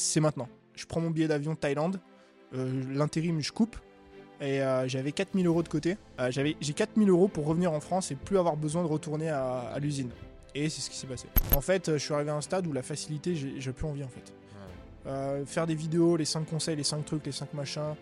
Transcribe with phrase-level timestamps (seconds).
[0.00, 0.48] c'est maintenant.
[0.74, 2.00] Je prends mon billet d'avion Thaïlande,
[2.54, 3.76] euh, l'intérim, je coupe.
[4.40, 5.98] Et euh, j'avais 4000 euros de côté.
[6.18, 9.28] Euh, j'avais, j'ai 4000 euros pour revenir en France et plus avoir besoin de retourner
[9.28, 10.10] à, à l'usine.
[10.54, 11.28] Et c'est ce qui s'est passé.
[11.54, 14.04] En fait, euh, je suis arrivé à un stade où la facilité, j'ai, plus envie
[14.04, 14.32] en fait.
[15.46, 17.94] Faire des vidéos, les 5 conseils, les 5 trucs, les 5 machins,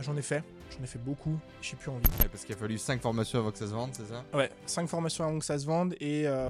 [0.00, 0.44] j'en ai fait.
[0.76, 2.02] J'en ai fait beaucoup, j'ai plus envie.
[2.20, 4.24] Ouais, parce qu'il a fallu 5 formations avant que ça se vende, c'est ça?
[4.34, 6.48] Ouais, 5 formations avant que ça se vende et euh,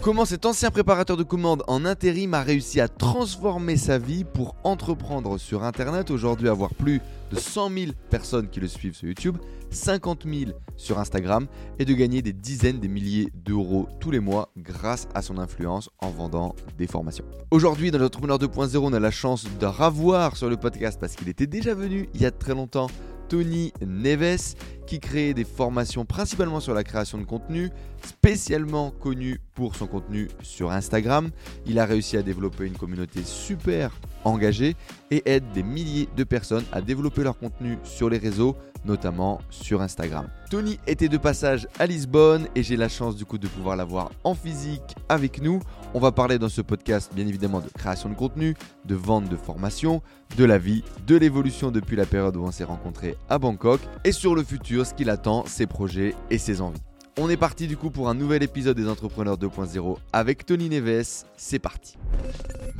[0.00, 4.56] Comment cet ancien préparateur de commandes en intérim a réussi à transformer sa vie pour
[4.64, 9.36] entreprendre sur Internet, aujourd'hui avoir plus de 100 000 personnes qui le suivent sur YouTube,
[9.70, 11.46] 50 000 sur Instagram
[11.78, 15.90] et de gagner des dizaines de milliers d'euros tous les mois grâce à son influence
[15.98, 17.24] en vendant des formations.
[17.50, 21.28] Aujourd'hui, dans l'Entrepreneur 2.0, on a la chance de revoir sur le podcast parce qu'il
[21.28, 22.88] était déjà venu il y a très longtemps.
[23.28, 24.54] Tony Neves,
[24.86, 27.70] qui crée des formations principalement sur la création de contenu,
[28.02, 31.30] spécialement connu pour son contenu sur Instagram.
[31.66, 34.76] Il a réussi à développer une communauté super engagée
[35.10, 39.82] et aide des milliers de personnes à développer leur contenu sur les réseaux, notamment sur
[39.82, 40.28] Instagram.
[40.50, 44.10] Tony était de passage à Lisbonne et j'ai la chance du coup de pouvoir l'avoir
[44.24, 45.60] en physique avec nous.
[45.94, 49.36] On va parler dans ce podcast bien évidemment de création de contenu, de vente de
[49.36, 50.02] formation,
[50.36, 54.12] de la vie, de l'évolution depuis la période où on s'est rencontrés à Bangkok et
[54.12, 56.80] sur le futur, ce qu'il attend, ses projets et ses envies.
[57.18, 61.24] On est parti du coup pour un nouvel épisode des Entrepreneurs 2.0 avec Tony Neves.
[61.36, 61.96] C'est parti.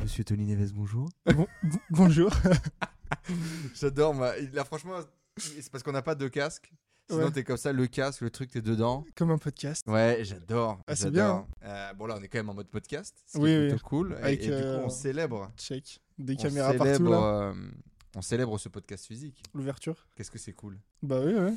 [0.01, 1.09] Monsieur Tony Neves, bonjour.
[1.25, 2.31] bon- bon- bonjour.
[3.75, 4.31] J'adore, moi.
[4.53, 4.93] Là, franchement,
[5.35, 6.71] c'est parce qu'on n'a pas de casque.
[7.09, 7.31] Sinon, Ouais.
[7.31, 9.03] t'es comme ça, le casque, le truc, t'es dedans.
[9.15, 9.85] Comme un podcast.
[9.87, 10.79] Ouais, j'adore.
[10.87, 11.47] Ah, c'est j'adore.
[11.63, 13.15] Euh, bon, là, on est quand même en mode podcast.
[13.25, 13.69] Ce qui Oui, est oui.
[13.69, 14.13] plutôt cool.
[14.19, 15.51] Et- Avec, et, du coup, euh, on célèbre.
[15.57, 15.99] Check.
[16.19, 17.17] Des on caméras célèbre, partout là.
[17.49, 17.53] euh,
[18.15, 19.41] on célèbre ce podcast physique.
[19.55, 20.07] L'ouverture.
[20.15, 20.77] Qu'est-ce que c'est cool.
[21.01, 21.53] Bah oui, ouais.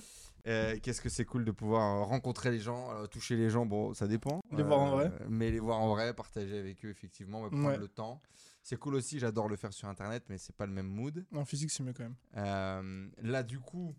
[0.48, 3.92] Euh, Qu'est-ce que c'est cool de pouvoir rencontrer les gens, euh, toucher les gens, bon,
[3.94, 4.40] ça dépend.
[4.52, 5.12] Euh, Les voir en vrai.
[5.28, 7.76] Mais les voir en vrai, partager avec eux, effectivement, prendre Ouais.
[7.76, 8.20] le temps.
[8.62, 11.24] C'est cool aussi, j'adore le faire sur Internet, mais c'est pas le même mood.
[11.34, 13.10] En physique, c'est mieux quand même.
[13.22, 13.94] Là, du coup,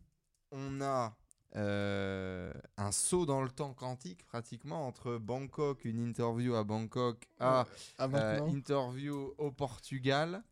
[0.51, 1.15] on a
[1.55, 7.65] euh, un saut dans le temps quantique, pratiquement, entre Bangkok, une interview à Bangkok, à
[7.99, 10.43] Ah, euh, interview au Portugal.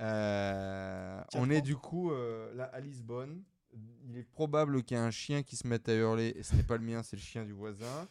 [0.00, 3.42] Euh, on est du coup euh, là à Lisbonne.
[4.08, 6.54] Il est probable qu'il y ait un chien qui se mette à hurler, et ce
[6.56, 8.08] n'est pas le mien, c'est le chien du voisin.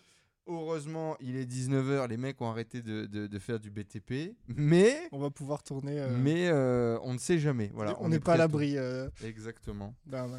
[0.50, 5.10] Heureusement, il est 19h, les mecs ont arrêté de, de- de faire du BTP, mais,
[5.12, 6.00] On va pouvoir tourner.
[6.00, 7.70] euh, mais euh, on ne sait jamais.
[7.74, 9.94] Voilà, on est n'est pas à l'abri euh, Exactement.
[10.06, 10.30] d'un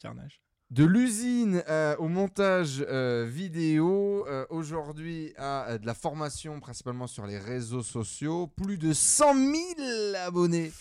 [0.00, 0.42] carnage.
[0.72, 7.24] De l'usine euh, au montage euh, vidéo, euh, aujourd'hui à de la formation principalement sur
[7.24, 9.54] les réseaux sociaux, plus de 100 000
[10.26, 10.72] abonnés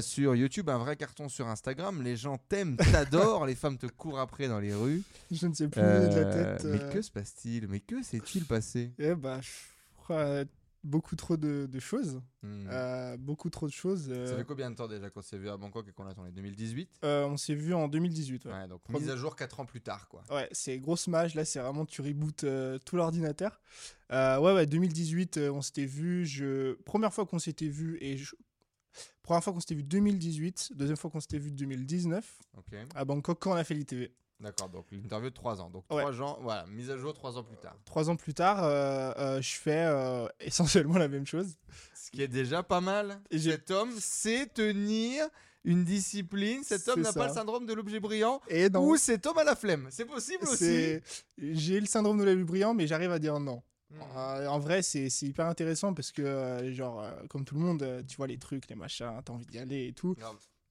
[0.00, 4.20] sur YouTube, un vrai carton sur Instagram, les gens t'aiment, t'adorent, les femmes te courent
[4.20, 5.02] après dans les rues.
[5.32, 6.64] Je ne sais plus de la tête.
[6.64, 7.66] Mais que se passe-t-il?
[7.66, 8.92] Mais que s'est-il passé?
[9.00, 9.50] Eh bah, je
[9.96, 10.44] crois
[10.84, 12.20] beaucoup trop de, de choses.
[12.42, 12.66] Hmm.
[12.68, 14.08] Euh, beaucoup trop de choses.
[14.10, 16.14] euh, Ça fait combien de temps déjà qu'on s'est vu à Bangkok et qu'on a
[16.14, 18.44] tourné 2018 euh, on s'est vu en 2018.
[18.46, 20.22] Ouais, Ouais, donc Premier- mise à jour 4 ans plus tard quoi.
[20.30, 21.34] Ouais, c'est grosse mage.
[21.34, 23.60] Là, c'est vraiment tu rebootes euh, tout l'ordinateur.
[24.10, 26.26] Euh, ouais, ouais, 2018, euh, on s'était vu.
[26.26, 26.74] Je...
[26.82, 28.34] Première fois qu'on s'était vu, et je...
[29.22, 30.72] première fois qu'on s'était vu 2018.
[30.74, 32.74] Deuxième fois qu'on s'était vu 2019 Ok.
[32.94, 34.12] à Bangkok quand on a fait l'ITV.
[34.42, 35.70] D'accord, donc l'interview de 3 ans.
[35.70, 36.02] Donc Ouais.
[36.02, 37.76] 3 ans, voilà, mise à jour 3 ans plus tard.
[37.84, 41.56] Trois ans plus tard, euh, euh, je fais euh, essentiellement la même chose.
[41.94, 43.20] Ce qui est déjà pas mal.
[43.30, 45.24] Et Cet homme sait tenir
[45.64, 46.64] une discipline.
[46.64, 48.40] Cet homme n'a pas le syndrome de l'objet brillant.
[48.48, 49.86] Et non, Ou cet homme a la flemme.
[49.90, 50.98] C'est possible aussi.
[51.38, 53.62] j'ai le syndrome de l'œil brillant, mais j'arrive à dire non.
[53.90, 54.00] Hmm.
[54.16, 58.04] Euh, en vrai, c'est hyper intéressant parce que, euh, genre, euh, comme tout le monde,
[58.08, 60.16] tu vois les trucs, les machins, t'as envie d'y aller et tout.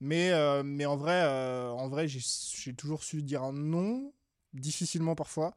[0.02, 2.18] Mais, euh, mais en vrai, euh, en vrai j'ai-
[2.56, 4.12] j'ai toujours su dire un non,
[4.52, 5.54] difficilement parfois,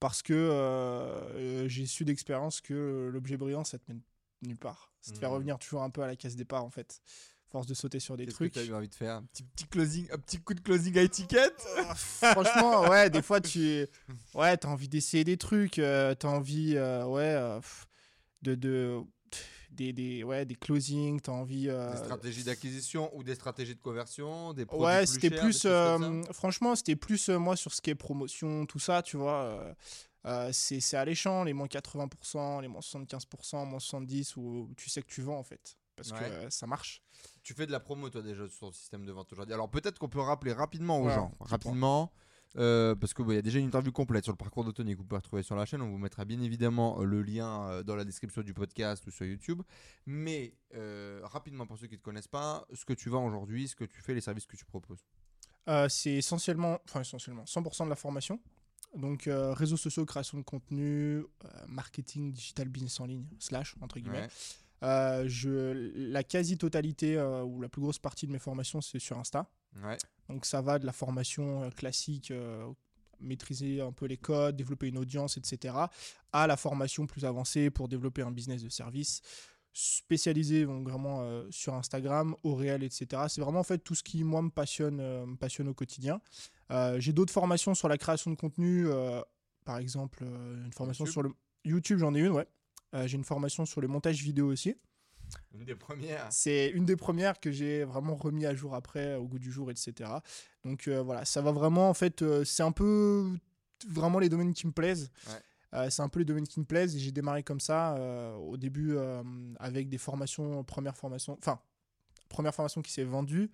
[0.00, 4.00] parce que euh, j'ai su d'expérience que l'objet brillant, ça te mène
[4.40, 4.90] nulle part.
[5.02, 5.32] Ça te fait Mhm.
[5.32, 7.02] revenir toujours un peu à la case départ, en fait.
[7.50, 8.54] Force de sauter sur des trucs.
[8.54, 9.16] que tu as eu envie de faire?
[9.16, 11.68] Un petit, petit closing, un petit coup de closing à étiquette?
[11.76, 13.86] Ah, Franchement, ouais, des fois, tu
[14.34, 17.60] ouais, as envie d'essayer des trucs, tu as envie, ouais,
[18.40, 19.02] de
[19.72, 21.68] des, des, ouais, des closings, tu as envie.
[21.68, 25.64] euh, Des stratégies d'acquisition ou des stratégies de conversion, des produits Ouais, c'était plus.
[25.64, 29.74] euh, franchement, c'était plus euh, moi sur ce qui est promotion, tout ça, tu vois.
[30.24, 35.08] euh, c'est alléchant, les moins 80%, les moins 75%, moins 70%, où tu sais que
[35.08, 35.76] tu vends en fait.
[35.96, 37.02] Parce que euh, ça marche.
[37.42, 39.52] Tu fais de la promo, toi, déjà, sur le système de vente aujourd'hui.
[39.54, 41.30] Alors, peut-être qu'on peut rappeler rapidement aux Ouais, gens,
[41.60, 42.08] point.
[42.58, 44.98] Euh, parce qu'il y a déjà une interview complète sur le parcours de Tony que
[44.98, 45.80] vous pouvez retrouver sur la chaîne.
[45.80, 49.10] On vous mettra bien évidemment euh, le lien euh, dans la description du podcast ou
[49.10, 49.62] sur YouTube.
[50.06, 53.68] Mais euh, rapidement, pour ceux qui ne te connaissent pas, ce que tu vends aujourd'hui,
[53.68, 55.04] ce que tu fais, les services que tu proposes.
[55.68, 58.40] Euh, c'est essentiellement, enfin essentiellement, 100% de la formation.
[58.94, 61.24] Donc réseaux sociaux, création de contenu,
[61.66, 64.20] marketing, digital business en ligne, slash, entre guillemets.
[64.20, 64.28] Ouais.
[64.82, 69.18] Euh, je, la quasi-totalité euh, ou la plus grosse partie de mes formations, c'est sur
[69.18, 69.48] Insta.
[69.82, 69.96] Ouais.
[70.28, 72.32] Donc ça va de la formation euh, classique,
[73.20, 75.74] maîtriser un peu les codes, développer une audience, etc.,
[76.32, 79.22] à la formation plus avancée pour développer un business de service,
[79.72, 83.22] spécialisé donc, vraiment euh, sur Instagram, au réel, etc.
[83.28, 86.20] C'est vraiment en fait tout ce qui, moi, me passionne, euh, me passionne au quotidien.
[86.70, 88.86] Euh, J'ai d'autres formations sur la création de contenu,
[89.64, 91.30] par exemple, une formation YouTube sur le...
[91.64, 92.46] YouTube, j'en ai une, ouais.
[92.94, 94.76] Euh, J'ai une formation sur le montage vidéo aussi.
[95.54, 96.26] Une des premières.
[96.30, 99.70] C'est une des premières que j'ai vraiment remis à jour après, au goût du jour,
[99.70, 100.10] etc.
[100.64, 103.28] Donc euh, voilà, ça va vraiment, en fait, euh, c'est un peu
[103.88, 105.10] vraiment les domaines qui me plaisent.
[105.26, 105.32] Ouais.
[105.74, 107.96] Euh, c'est un peu les domaines qui me plaisent et j'ai démarré comme ça
[108.38, 108.96] au début
[109.58, 111.60] avec des formations, première formation, enfin,
[112.28, 113.50] première formation qui s'est vendue,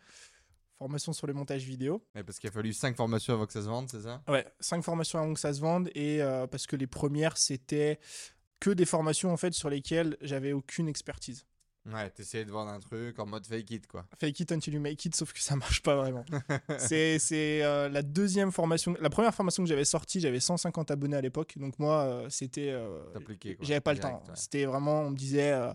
[0.79, 2.05] formation sur le montage vidéo.
[2.17, 4.20] Ouais, parce qu'il a fallu 5 formations avant que ça se vende, c'est ça?
[4.26, 6.19] Ouais, cinq formations avant que ça se vende et
[6.50, 8.00] parce que les premières c'était
[8.60, 11.44] que des formations en fait sur lesquelles j'avais aucune expertise.
[11.87, 14.05] Ouais, t'essayais de vendre un truc en mode fake it, quoi.
[14.20, 16.25] Fake it until you make it, sauf que ça marche pas vraiment.
[16.78, 18.94] c'est c'est, euh, la deuxième formation.
[19.00, 21.55] La première formation que j'avais sortie, j'avais 150 abonnés à l'époque.
[21.56, 22.70] Donc moi, euh, c'était.
[22.72, 23.00] euh,
[23.62, 24.22] j'avais pas le temps.
[24.28, 24.34] ouais.
[24.34, 25.52] C'était vraiment, on me disait.
[25.52, 25.72] euh,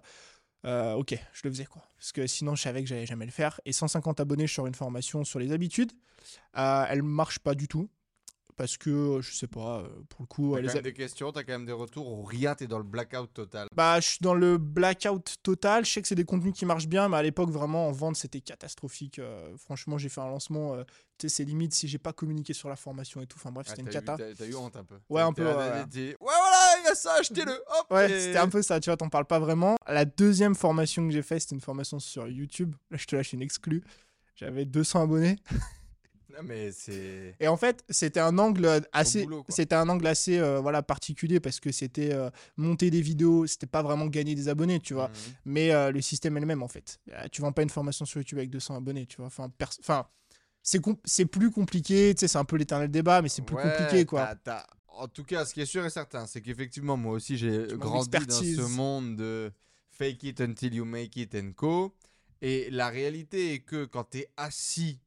[0.66, 1.82] euh, ok, je le faisais quoi.
[1.98, 3.60] Parce que sinon, je savais que j'allais jamais le faire.
[3.66, 5.94] Et 150 abonnés, sors une formation sur les habitudes.
[6.54, 7.90] Elle marche pas du tout.
[8.56, 10.94] Parce que, euh, je sais pas, euh, pour le coup, T'as les quand même des
[10.94, 13.68] questions, t'as quand même des retours, ou rien, t'es dans le blackout total?
[13.76, 15.86] Bah, je suis dans le blackout total.
[15.86, 18.16] Je sais que c'est des contenus qui marchent bien, mais à l'époque, vraiment, en vente,
[18.16, 19.18] c'était catastrophique.
[19.20, 20.76] Euh, franchement, j'ai fait un lancement.
[20.76, 20.84] euh,
[21.18, 23.38] tu sais, c'est limite si j'ai pas communiqué sur la formation et tout.
[23.38, 24.18] Enfin, bref, Ah, c'était une cata.
[24.38, 25.00] T'as eu honte un peu.
[25.10, 25.54] Ouais, un peu, ouais,
[26.20, 28.98] voilà, il y a ça, achetez-le, hop Ouais, et- c'était un peu ça, tu vois,
[28.98, 29.76] t'en parles pas vraiment.
[29.88, 32.76] La deuxième formation que j'ai faite, c'était une formation sur YouTube.
[32.92, 33.84] Là, je te lâche une exclue.
[34.36, 35.38] J'avais 200 abonnés.
[36.34, 37.36] Non, mais c'est.
[37.40, 41.60] Et en fait, c'était un angle assez, c'était un angle assez euh, voilà, particulier parce
[41.60, 45.10] que c'était euh, monter des vidéos, c'était pas vraiment gagner des abonnés, tu vois.
[45.10, 45.14] Mhm.
[45.46, 47.00] mais euh, le système est le même en fait.
[47.32, 49.28] Tu vends pas une formation sur YouTube avec 200 abonnés, tu vois.
[49.28, 50.08] Enfin, enfin
[50.64, 50.98] c'est com-
[51.32, 54.34] plus compliqué, tu sais, c'est un peu l'éternel débat, mais c'est plus Ouais, compliqué quoi.
[54.88, 58.10] En tout cas, ce qui est sûr et certain, c'est qu'effectivement, moi aussi, j'ai grandi
[58.10, 59.52] dans ce monde de
[59.90, 61.94] fake it until you make it and co.
[62.42, 65.00] Et la réalité est que quand tu es assis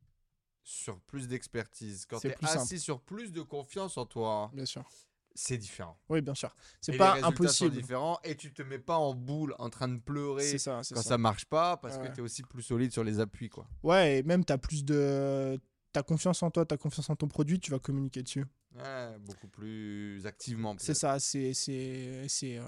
[0.68, 2.58] sur plus d'expertise, quand tu es plus simple.
[2.58, 4.84] assis sur plus de confiance en toi, Bien sûr.
[5.32, 5.96] c'est différent.
[6.08, 6.54] Oui, bien sûr.
[6.80, 7.70] C'est pas les impossible.
[7.72, 10.78] sont différents et tu te mets pas en boule en train de pleurer C'est ça,
[10.78, 11.02] quand ça.
[11.02, 11.18] ça.
[11.18, 12.08] marche pas parce Ouais.
[12.08, 13.68] que tu es aussi plus solide sur les appuis quoi.
[13.84, 15.60] Ouais, et même t'as plus de
[15.92, 18.44] t'as confiance en toi, t'as confiance en ton produit, tu vas communiquer dessus.
[18.74, 20.74] Ouais, beaucoup plus activement.
[20.78, 22.58] C'est ça, c'est c'est c'est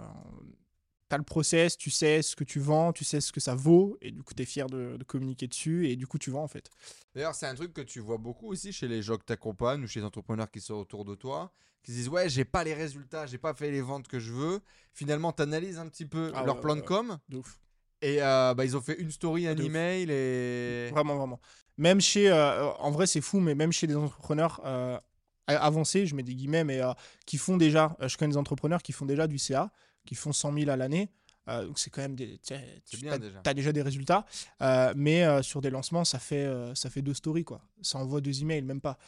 [1.09, 3.55] euh, t'as le process, tu sais ce que tu vends, tu sais ce que ça
[3.55, 6.43] vaut et du coup t'es fier de, de communiquer dessus et du coup tu vends
[6.45, 6.71] en fait.
[7.15, 9.83] D'ailleurs, c'est un truc que tu vois beaucoup aussi chez les gens que tu accompagnes
[9.83, 11.53] ou chez les entrepreneurs qui sont autour de toi,
[11.83, 14.33] qui se disent Ouais, j'ai pas les résultats, j'ai pas fait les ventes que je
[14.33, 14.61] veux.
[14.93, 17.59] Finalement, tu analyses un petit peu Ah leur ouais, plan ouais, de com De ouf.
[18.03, 19.67] et euh, bah, ils ont fait une story, un De ouf.
[19.67, 20.91] email et.
[20.91, 21.41] Vraiment, vraiment.
[21.79, 24.99] Même chez, euh, en vrai, c'est fou, mais même chez des entrepreneurs euh,
[25.47, 26.93] avancés, je mets des guillemets, mais euh,
[27.25, 29.71] qui font déjà, euh, je connais des entrepreneurs qui font déjà du CA,
[30.09, 31.11] qui font 100 000 à l'année.
[31.49, 33.73] Euh, donc c'est quand même des, tu as, déjà.
[33.73, 34.25] des résultats,
[34.63, 37.61] Euh, mais euh, sur des lancements, ça fait, ça fait deux stories quoi.
[37.83, 38.99] Ça envoie deux emails, même pas.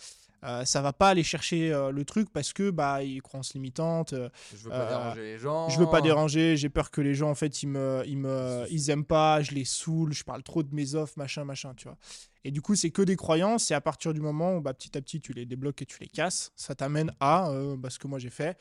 [0.64, 4.14] Ça va pas aller chercher le truc parce que bah ils croient en se limitante.
[4.14, 5.69] Je veux pas déranger les gens.
[5.69, 8.64] je veux pas déranger, j'ai peur que les gens en fait ils me ils me
[8.70, 11.85] Ils aiment pas, je les saoule, je parle trop de mes offres, machin machin, tu
[11.85, 11.99] vois.
[12.43, 14.97] Et du coup, c'est que des croyances et à partir du moment où bah, petit
[14.97, 18.09] à petit tu les débloques et tu les casses, ça t'amène à bah, ce que
[18.09, 18.57] moi j'ai fait.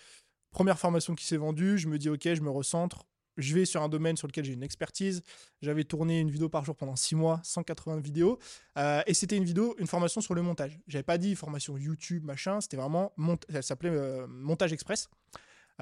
[0.51, 3.05] Première formation qui s'est vendue, je me dis OK, je me recentre,
[3.37, 5.21] je vais sur un domaine sur lequel j'ai une expertise.
[5.61, 8.39] J'avais tourné une vidéo par jour pendant 6 mois, 180 vidéos
[8.77, 10.79] euh, et c'était une vidéo, une formation sur le montage.
[10.87, 15.07] J'avais pas dit formation YouTube, machin, c'était vraiment mont- ça s'appelait euh, montage express.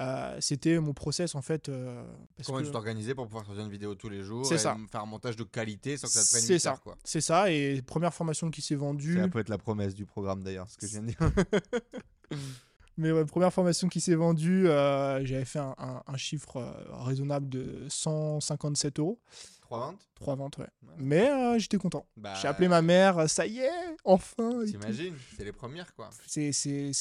[0.00, 1.68] Euh, c'était mon process en fait.
[1.68, 2.04] euh,
[2.36, 4.58] parce Comment que- tu t'organisais pour pouvoir sortir une vidéo tous les jours C'est et
[4.58, 4.76] ça.
[4.92, 6.78] faire un montage de qualité sans que ça te prenne C'est 8 ça.
[7.02, 9.16] C'est ça, et première formation qui s'est vendue.
[9.16, 11.18] Ça peut être la promesse du programme d'ailleurs, ce que je viens de dire.
[12.98, 16.72] Mais ouais, première formation qui s'est vendue, euh, j'avais fait un, un- un chiffre euh,
[17.04, 19.20] raisonnable de 157 euros.
[19.60, 20.08] Trois ventes?
[20.14, 20.66] Trois ventes, ouais.
[20.82, 20.94] Ouais.
[20.98, 22.06] Mais euh, j'étais content.
[22.16, 23.70] Bah, J'ai appelé ma mère, ça y est,
[24.04, 24.64] enfin.
[24.66, 26.10] T'imagines C'est les premières quoi.
[26.26, 26.52] C'est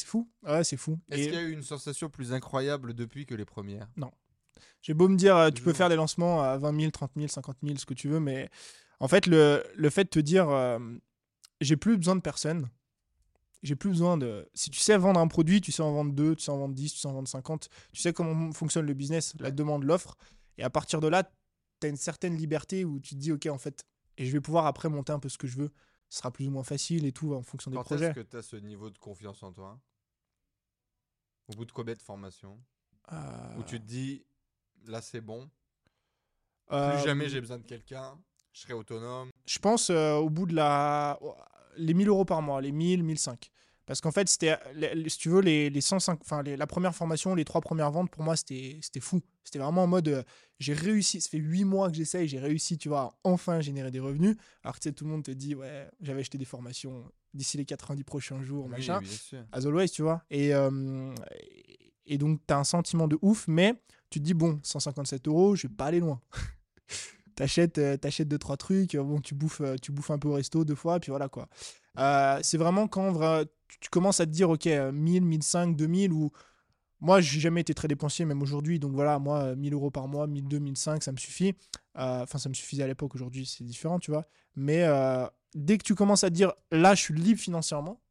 [0.06, 0.30] fou.
[0.44, 1.00] Ouais, c'est fou.
[1.10, 3.88] Est-ce Et qu'il y a eu une sensation plus incroyable depuis que les premières?
[4.84, 7.58] J'ai beau me dire, tu peux faire des lancements à 20 000, 30 000, 50
[7.64, 8.50] 000, ce que tu veux, mais
[9.00, 10.48] en fait, le, le fait de te dire,
[11.62, 12.70] j'ai plus besoin de personne.
[13.64, 14.48] J'ai plus besoin de.
[14.54, 16.76] Si tu sais vendre un produit, tu sais en vendre 2, tu sais en vendre
[16.76, 20.16] 10, tu sais en vendre 50, tu sais comment fonctionne le business, la demande, l'offre.
[20.58, 21.24] Et à partir de là,
[21.80, 23.84] tu as une certaine liberté où tu te dis, OK, en fait,
[24.18, 25.72] et je vais pouvoir après monter un peu ce que je veux.
[26.10, 28.06] Ce sera plus ou moins facile et tout en fonction des Quand projets.
[28.08, 29.80] est-ce que tu as ce niveau de confiance en toi?
[31.48, 32.60] Au bout de combien de formations?
[33.12, 34.26] Où Euh, tu te dis,
[34.86, 35.50] là c'est bon
[36.72, 38.18] Euh, Plus jamais j'ai besoin de quelqu'un.
[38.54, 39.30] Je serai autonome.
[39.46, 41.20] Je pense euh, au bout de la.
[41.78, 43.50] Les 1000 euros par mois, les 1000, 1005.
[43.86, 44.58] Parce qu'en fait, c'était,
[45.08, 48.12] si tu veux, les, les 105, enfin, les- la première formation, les trois premières ventes,
[48.12, 49.22] pour moi, c'était, c'était fou.
[49.46, 50.24] C'était vraiment en mode, euh,
[50.60, 53.90] j'ai réussi, ça fait 8 mois que j'essaye, j'ai réussi, tu vois, à enfin générer
[53.90, 54.36] des revenus.
[54.64, 57.56] Alors que tu sais, tout le monde te dit, ouais, j'avais acheté des formations d'ici
[57.56, 59.00] les 90 prochains jours, machin.
[59.00, 59.46] Oui, sûr.
[59.54, 60.22] As always, tu vois.
[60.30, 61.16] Et, euh,
[62.06, 63.74] et donc, tu as un sentiment de ouf, mais
[64.10, 66.20] tu te dis, bon, 157 euros, je vais pas aller loin.
[67.38, 70.28] T'achètes euh, t'achètes deux, trois trucs, euh, bon, tu bouffes, euh, tu bouffes un peu
[70.28, 71.48] au resto deux fois, puis voilà quoi.
[72.00, 73.46] Euh, c'est vraiment quand vra-
[73.80, 76.32] tu, commences à te dire, ok, euh, 1000, 1005, 2000, ou.
[77.00, 78.80] Moi, j'ai jamais été très dépensier, même aujourd'hui.
[78.80, 81.54] Donc voilà, moi, euh, 1000 euros par mois, 1002, 1005, ça me suffit.
[81.96, 83.14] Euh, Enfin, ça me suffisait à l'époque.
[83.14, 84.26] Aujourd'hui, c'est différent, tu vois.
[84.56, 88.02] Mais euh, dès que tu commences à te dire, là, je suis libre financièrement,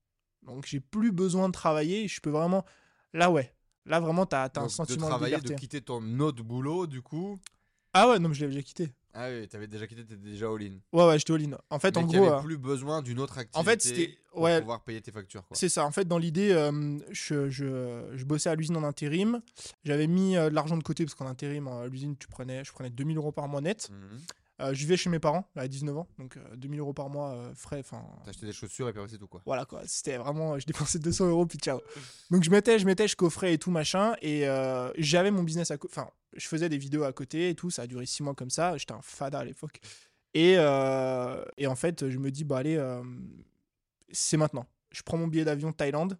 [0.42, 2.64] donc j'ai plus besoin de travailler, je peux vraiment.
[3.12, 3.52] Là, ouais.
[3.86, 5.54] Là, vraiment, t'as as un Donc, sentiment de travailler, de liberté.
[5.54, 7.40] de quitter ton autre boulot, du coup.
[7.92, 8.92] Ah ouais, non, mais je l'avais déjà quitté.
[9.18, 10.74] Ah oui, t'avais déjà quitté, t'étais déjà all-in.
[10.92, 11.56] Ouais, ouais, j'étais all-in.
[11.70, 12.24] En fait, Mais en gros.
[12.24, 13.58] avait euh, plus besoin d'une autre activité.
[13.58, 15.46] en fait, c'était- pour pouvoir payer tes factures.
[15.46, 15.56] Quoi.
[15.56, 15.86] C'est ça.
[15.86, 19.40] En fait, dans l'idée, euh, je, je, je bossais à l'usine en intérim.
[19.84, 22.70] J'avais mis euh, de l'argent de côté parce qu'en intérim, à l'usine, tu prenais, je
[22.72, 23.88] prenais 2000 euros par mois net.
[23.90, 24.20] Mhm.
[24.60, 27.32] Euh, je vivais chez mes parents à 19 ans, donc euh, 2000 euros par mois
[27.32, 27.80] euh, frais.
[27.80, 29.42] Enfin, T'as acheté des chaussures et puis c'est tout quoi.
[29.44, 29.82] voilà quoi.
[29.86, 31.80] C'était vraiment, je dépensais 200 euros puis ciao.
[32.30, 34.14] Donc je mettais, je mettais, je coffrais et tout machin.
[34.22, 35.92] Et euh, j'avais mon business à côté.
[35.98, 37.68] Enfin, je faisais des vidéos à côté et tout.
[37.70, 38.78] Ça a duré 6 mois comme ça.
[38.78, 39.78] J'étais un fada à l'époque.
[40.32, 43.02] Et, euh, et en fait, je me dis, bah allez, euh,
[44.10, 44.66] c'est maintenant.
[44.90, 46.18] Je prends mon billet d'avion Thaïlande.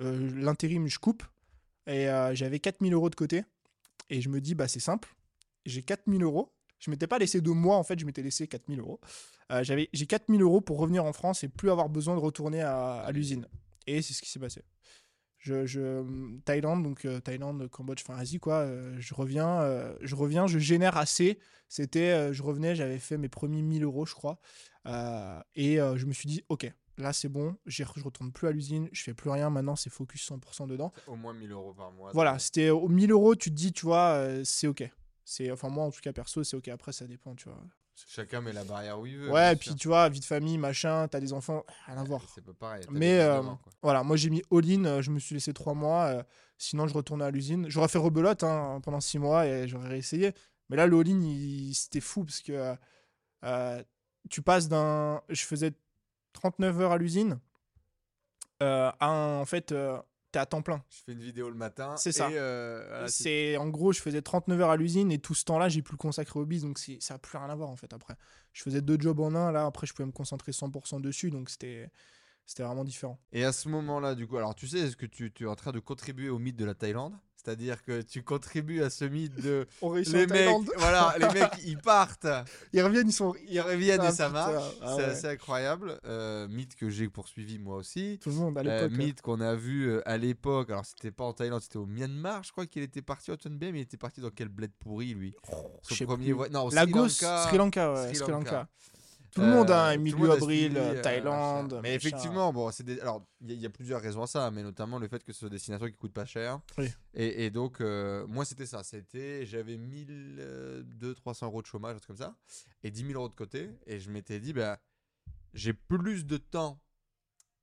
[0.00, 1.22] euh, L'intérim, je coupe.
[1.86, 3.44] Et euh, j'avais 4000 euros de côté.
[4.10, 5.14] Et je me dis, bah c'est simple.
[5.64, 6.52] J'ai 4000 euros.
[6.78, 9.00] Je m'étais pas laissé de mois, en fait, je m'étais laissé 4000 euros.
[9.50, 12.60] Euh, j'avais- J'ai 4000 euros pour revenir en France et plus avoir besoin de retourner
[12.62, 13.46] à, à l'usine.
[13.86, 14.62] Et c'est ce qui s'est passé.
[15.38, 18.56] Je, je- Thaïlande, donc euh, Thaïlande, Cambodge, enfin Asie, quoi.
[18.60, 21.38] euh, je reviens, euh, je reviens, je génère assez.
[21.68, 24.38] C'était, je revenais, j'avais fait mes premiers 1000 euros, je crois.
[25.54, 29.02] Et je me suis dit, ok, là c'est bon, je retourne plus à l'usine, je
[29.02, 29.50] fais plus rien.
[29.50, 30.92] Maintenant, c'est focus 100% dedans.
[31.06, 32.10] Au moins 1000 euros par mois.
[32.12, 34.88] Voilà, c'était aux 1000 euros, tu te dis, tu vois, c'est ok.
[35.28, 36.68] C'est, enfin moi en tout cas perso, c'est ok.
[36.68, 37.58] Après, ça dépend, tu vois.
[38.06, 39.28] Chacun met la barrière où il veut.
[39.28, 39.76] Ouais, puis sûr.
[39.76, 42.22] tu vois, vie de famille, machin, t'as des enfants, rien à voir.
[42.32, 42.84] C'est pas pareil.
[42.92, 43.42] Mais euh,
[43.82, 46.22] voilà, moi j'ai mis all-in, euh, je me suis laissé trois mois, euh,
[46.58, 47.68] sinon je retournais à l'usine.
[47.68, 50.32] J'aurais fait rebelote hein, pendant six mois et j'aurais réessayé.
[50.68, 52.76] Mais là, le all-in, c'était fou parce que
[53.44, 53.82] euh,
[54.30, 55.22] tu passes d'un.
[55.28, 55.72] Je faisais
[56.34, 57.40] 39 heures à l'usine
[58.60, 59.74] à un- En fait,
[60.36, 60.82] t'es à temps plein.
[60.90, 61.96] Je fais une vidéo le matin.
[61.96, 62.28] C'est ça.
[62.28, 65.80] Euh, c'est- en gros, je faisais 39 heures à l'usine et tout ce temps-là, j'ai
[65.80, 67.92] pu le consacrer au biz, donc c'est- ça a plus rien à voir en fait
[67.94, 68.14] après.
[68.52, 71.48] Je faisais deux jobs en un, là après je pouvais me concentrer 100% dessus, donc
[71.48, 71.88] c'était
[72.46, 73.18] c'était vraiment différent.
[73.32, 75.56] Et à ce moment-là, du coup, alors tu sais, est-ce que tu, tu es en
[75.56, 77.12] train de contribuer au mythe de la Thaïlande?
[77.44, 79.68] C'est-à-dire que tu contribues à ce mythe de.
[79.82, 80.48] On les mecs,
[80.78, 82.26] voilà, les mecs, ils partent,
[82.72, 83.34] Ils reviennent, ils sont.
[83.48, 84.64] ils reviennent et Ah, ça marche.
[84.82, 85.10] ah c'est ouais.
[85.10, 86.00] assez incroyable.
[86.06, 88.18] Euh, mythe que j'ai poursuivi moi aussi.
[88.20, 88.98] Tout le monde à Euh, l'époque.
[88.98, 90.70] mythe qu'on a vu euh, à l'époque.
[90.70, 92.42] Alors, c'était pas en Thaïlande, c'était au Myanmar.
[92.42, 95.14] Je crois qu'il était parti, Antoine B, mais il était parti dans quel bled pourri,
[95.14, 95.32] lui?
[95.88, 96.50] Je Son premier plus.
[96.50, 97.42] Non, au Lagos, Sri Lanka.
[97.46, 98.68] Sri Lanka, ouais, Sri Sri Lanka.
[99.32, 99.96] Tout le monde, hein, Euh,
[100.30, 101.80] a Abril, suivi, euh, euh, Thaïlande.
[101.82, 103.00] Mais effectivement, bon, c'est des...
[103.00, 105.22] alors il y, a- il y a plusieurs raisons à ça, mais notamment le fait
[105.24, 106.60] que ce soit des destinations qui coûtent pas cher.
[106.78, 106.88] Oui.
[107.14, 108.82] Et, et donc, euh, moi, c'était ça.
[108.82, 112.36] C'était, j'avais 1200, 300 euros de chômage, un truc comme ça,
[112.82, 113.70] et 10 000 euros de côté.
[113.86, 114.78] Et je m'étais dit, bah,
[115.54, 116.80] j'ai plus de temps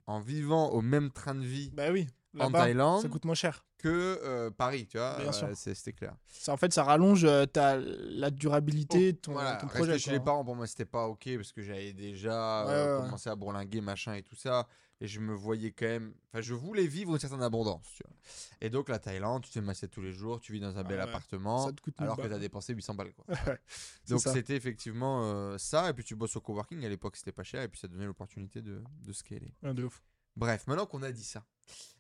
[0.05, 2.07] en vivant au même train de vie Bah oui.
[2.39, 3.65] En Thaïlande Ça coûte moins cher.
[3.77, 5.17] que euh, Paris, tu vois.
[5.19, 6.15] Euh, C'était clair.
[6.27, 9.99] Ça, en fait, ça rallonge euh, ta, la durabilité de ton, Voilà, ton projet.
[9.99, 13.01] chez les parents, pour moi, c'était pas ok parce que j'avais déjà Ouais, ouais, ouais.
[13.05, 14.67] commencé à bourlinguer, machin et tout ça.
[15.01, 16.13] Et je me voyais quand même.
[16.29, 18.15] Enfin, je voulais vivre une certaine abondance, tu vois.
[18.61, 20.97] Et donc, la Thaïlande, tu te massais tous les jours, tu vis dans un bel
[21.01, 21.09] Ah ouais.
[21.09, 23.25] appartement, alors que tu as dépensé 800 balles, quoi.
[24.07, 25.89] Donc, c'était effectivement ça.
[25.89, 26.85] Et puis, tu bosses au coworking.
[26.85, 27.63] À l'époque, c'était pas cher.
[27.63, 29.53] Et puis, ça donnait l'opportunité de, de scaler.
[29.61, 30.01] Ouais, de ouf.
[30.35, 31.43] Bref, maintenant qu'on a dit ça.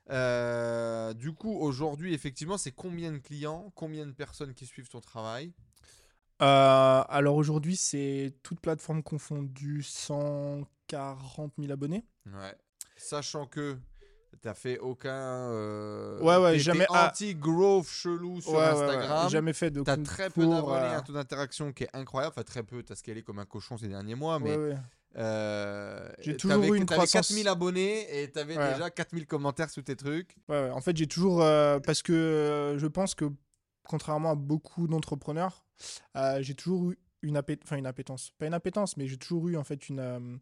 [0.09, 4.99] euh, du coup, aujourd'hui, effectivement, c'est combien de clients, combien de personnes qui suivent ton
[5.01, 5.53] travail?
[6.41, 12.05] Euh, alors aujourd'hui, c'est toute plateforme confondue 140 000 abonnés.
[12.25, 12.55] Ouais.
[12.97, 13.77] Sachant que
[14.41, 15.11] t'as fait aucun.
[15.51, 18.81] euh, Ouais, ouais, jamais- anti-growth chelou sur Ouais, ouais, ouais.
[18.83, 19.29] Instagram.
[19.29, 22.33] Jamais fait de T'as très peu d'abonnés, euh, un taux d'interaction qui est incroyable.
[22.35, 24.57] Enfin, très peu, t'as scalé comme un cochon ces derniers mois, mais.
[25.15, 28.73] Euh, J'ai toujours eu une croissance- 4000 abonnés et t'avais Ouais.
[28.73, 30.35] déjà 4000 commentaires sous tes trucs.
[30.49, 30.69] Ouais, ouais.
[30.71, 31.41] En fait, j'ai toujours.
[31.43, 33.25] euh, parce que euh, je pense que,
[33.83, 35.65] contrairement à beaucoup d'entrepreneurs,
[36.39, 38.31] j'ai toujours eu une, appé- enfin, une appétence.
[38.37, 40.39] Pas une appétence, mais j'ai toujours eu en fait une,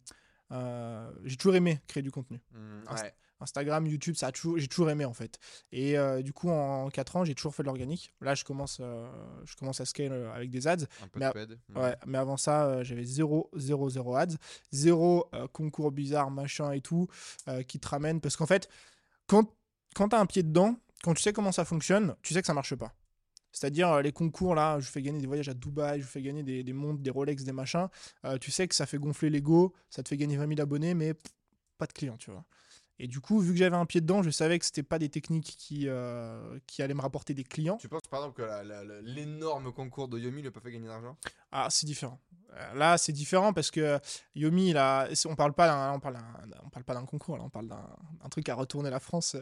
[1.25, 2.39] j'ai toujours aimé créer du contenu.
[2.51, 3.13] Mm, Inst- ouais.
[3.41, 5.39] Instagram, YouTube, ça a toujours, j'ai toujours aimé en fait.
[5.71, 8.13] Et euh, du coup, en 4 ans, j'ai toujours fait de l'organique.
[8.21, 9.09] Là, je commence, euh,
[9.45, 10.73] je commence à scale euh, avec des ads.
[11.01, 11.57] Un peu Mais de à- ped.
[11.75, 14.35] Ouais, mais avant ça, euh, j'avais 0, 0, 0 ads,
[14.71, 17.07] 0 euh, concours bizarre, machin et tout,
[17.67, 18.21] qui te ramènent.
[18.21, 18.69] Parce qu'en fait,
[19.27, 19.51] quand,
[19.95, 22.47] quand tu as un pied dedans, quand tu sais comment ça fonctionne, tu sais que
[22.47, 22.93] ça marche pas.
[23.51, 26.63] C'est-à-dire, les concours, là, je fais gagner des voyages à Dubaï, je fais gagner des,
[26.63, 27.87] des montres, des Rolex, des machins.
[28.39, 31.13] tu sais que ça fait gonfler l'ego, ça te fait gagner 20 000 abonnés, mais
[31.13, 31.31] pff,
[31.77, 32.45] pas de clients, tu vois.
[33.03, 35.09] Et du coup, vu que j'avais un pied dedans, je savais que c'était pas des
[35.09, 37.77] techniques qui, euh, qui allaient me rapporter des clients.
[37.77, 41.17] Tu penses par exemple que l'énorme concours de Yomi n'a pas fait gagner d'argent
[41.51, 42.19] Ah, c'est différent.
[42.53, 43.99] Euh, Là, c'est différent parce que
[44.35, 44.75] Yomi,
[45.15, 47.49] c'est- on parle pas d'un, on parle d'un- on parle pas d'un concours, là, on
[47.49, 47.87] parle d'un
[48.23, 49.35] un truc à retourner la France.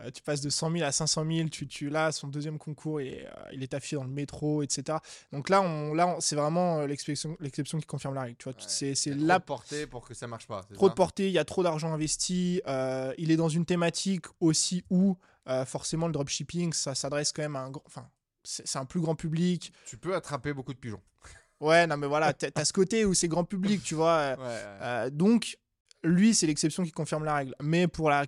[0.00, 3.00] Euh, tu passes de 100 000 à 500 000, tu, tu là, son deuxième concours,
[3.00, 4.98] et, euh, il est affiché dans le métro, etc.
[5.32, 8.36] Donc là, on, là, on- c'est vraiment euh, l'exception, l'exception qui confirme la règle.
[8.36, 8.64] Tu vois, Ouais.
[8.66, 10.62] c'est, c'est Il y a trop la de portée pour que ça marche pas.
[10.74, 12.60] trop de portée, il y a trop d'argent investi,
[13.18, 15.16] il est dans une thématique aussi où
[15.66, 18.08] forcément le dropshipping, ça s'adresse quand même à un grand, enfin,
[18.42, 19.72] c'est, c'est un plus grand public.
[19.86, 21.00] Tu peux attraper beaucoup de pigeons.
[21.60, 24.36] Ouais, non mais voilà, t'as, t'as ce côté où c'est grand public, tu vois.
[24.38, 25.10] Ouais.
[25.12, 25.56] donc,
[26.02, 27.54] lui, c'est l'exception qui confirme la règle.
[27.62, 28.26] Mais pour la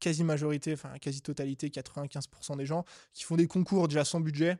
[0.00, 4.58] quasi-majorité, enfin quasi-totalité, 95% des gens qui font des concours déjà sans budget,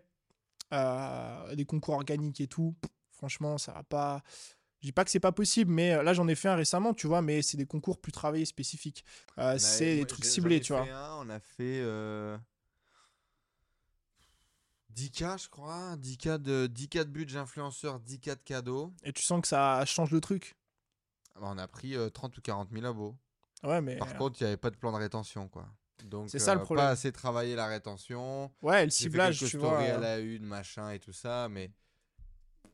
[0.73, 2.75] euh, des concours organiques et tout,
[3.13, 4.23] franchement, ça va pas.
[4.81, 6.95] Je dis pas que c'est pas possible, mais euh, là j'en ai fait un récemment,
[6.95, 9.05] tu vois, mais c'est des concours plus travaillés, spécifiques.
[9.39, 10.83] Euh, a- c'est moi, des trucs ciblés, tu vois.
[10.83, 12.37] un, on a fait euh,
[14.91, 15.97] 10K, je crois.
[15.97, 18.93] 10K de, 10K de budget influenceur, 10K de cadeaux.
[19.03, 20.57] Et tu sens que ça change le truc?
[21.35, 23.15] Ah bah, On a pris euh, 30 ou 40 000 abos.
[23.65, 23.97] Ouais, mais.
[23.97, 25.67] Par contre, il n'y avait pas de plan de rétention, quoi.
[26.05, 26.87] Donc, C'est ça, le euh, problème.
[26.87, 28.51] Pas assez travaillé la rétention.
[28.63, 29.79] ouais, le ciblage, tu vois.
[29.79, 31.73] à la une, machin et tout ça, mais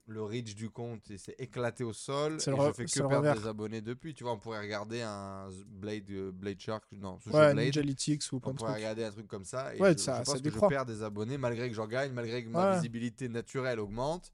[0.06, 2.40] le reach du compte il s'est éclaté au sol.
[2.40, 3.36] C'est et je fais que perdre revers.
[3.36, 4.12] des abonnés depuis.
[4.12, 7.86] Tu vois, on pourrait regarder un Blade, euh, Blade Shark, non, Social Ouais, Blade.
[8.32, 9.74] Ou On pourrait regarder un truc comme ça.
[9.74, 10.68] Et Ouais, je, ça- je ça pense que décroît.
[10.68, 12.76] je perds des abonnés malgré que j'en gagne, malgré que ma Ouais.
[12.76, 14.32] visibilité naturelle augmente.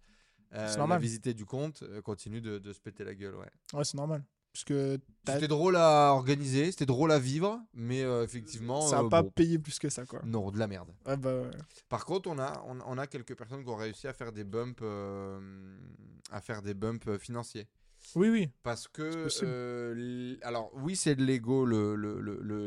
[0.54, 1.00] Euh, C'est la normal.
[1.02, 3.34] visité du compte euh, continue de, de se péter la gueule.
[3.36, 3.50] Ouais.
[3.74, 4.24] Ouais, c'est normal.
[4.52, 8.80] Parce que t'as- C'était drôle à organiser, c'était drôle à vivre, mais euh, effectivement.
[8.82, 10.20] ça euh, va pas bon, payé plus que ça, quoi.
[10.24, 10.88] Non, de la merde.
[11.06, 11.50] Ouais, bah, ouais.
[11.88, 14.44] Par contre, on a, on, on a quelques personnes qui ont réussi à faire des
[14.44, 15.38] bumps, euh,
[16.32, 17.68] à faire des bumps euh, financiers.
[18.16, 18.48] Oui, oui.
[18.62, 22.20] Parce que, euh, alors oui, c'est de l'ego le, le,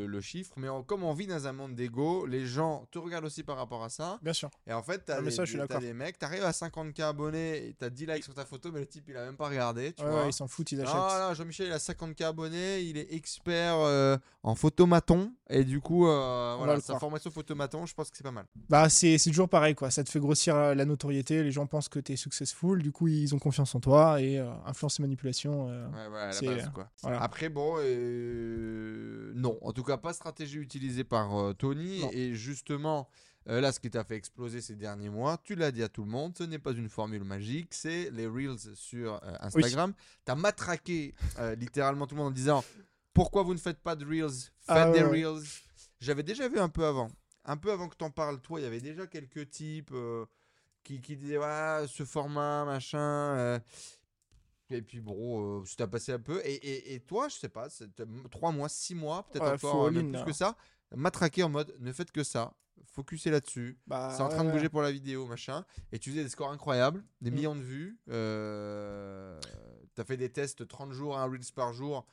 [0.06, 3.24] le, chiffre, mais on- comme on vit dans un monde d'ego, les gens te regardent
[3.24, 4.18] aussi par rapport à ça.
[4.22, 4.50] Bien sûr.
[4.66, 8.24] Et en fait, t'as Ah, des, des- mecs, t'arrives à 50k abonnés, t'as 10 likes
[8.24, 10.22] sur ta photo, mais le type il a même pas regardé, tu Ouais, vois.
[10.22, 10.94] ouais, ils s'en foutent, ils achètent.
[10.94, 15.80] Ah là, Jean-Michel, il a 50k abonnés, il est expert euh, en photomaton, et du
[15.80, 17.00] coup, euh, voilà, sa croire.
[17.00, 18.46] formation photomaton, je pense que c'est pas mal.
[18.68, 19.90] Bah, c'est toujours pareil, quoi.
[19.90, 21.42] Ça te fait grossir la notoriété.
[21.42, 22.82] Les gens pensent que t'es successful.
[22.82, 24.20] Du coup, ils ont confiance en toi.
[24.20, 25.31] Et influence et manipulation.
[25.68, 26.90] Euh, Ouais, ouais, à la C'est, base, euh, quoi.
[27.02, 27.22] voilà.
[27.22, 32.10] Après, bon, euh, non, en tout cas, pas stratégie utilisée par euh, Tony, Non.
[32.12, 33.08] et justement.
[33.46, 36.10] là, ce qui t'a fait exploser ces derniers mois, tu l'as dit à tout le
[36.10, 39.92] monde, ce n'est pas une formule magique, c'est les Reels sur Instagram.
[40.24, 41.14] T'as matraqué
[41.58, 42.62] littéralement tout le monde en disant
[43.14, 44.30] pourquoi vous ne faites pas de Reels?
[44.60, 45.24] Faites Ah des ouais.
[45.24, 45.42] Reels.
[46.00, 47.10] J'avais déjà vu un peu avant.
[47.44, 49.92] Un peu avant que t'en parles, toi, il y avait déjà quelques types
[50.84, 52.98] qui, qui disaient ouais, ce format, machin.
[53.00, 53.58] euh,
[54.74, 56.40] et puis bon, euh, ça a passé un peu.
[56.44, 59.52] Et, et, et toi, je sais pas, c'est euh, trois mois, six mois, peut-être Ouais,
[59.54, 60.56] encore euh, même plus que ça,
[60.94, 62.54] matraqué en mode ne faites que ça,
[62.84, 63.78] focussez là-dessus.
[63.86, 65.64] bah, C'est en train ouais, de bouger pour la vidéo, machin.
[65.92, 67.34] Et tu faisais des scores incroyables, des Mm.
[67.34, 67.98] millions de vues.
[68.10, 69.38] Euh,
[69.94, 72.06] T'as fait des tests 30 jours, un Reels par jour.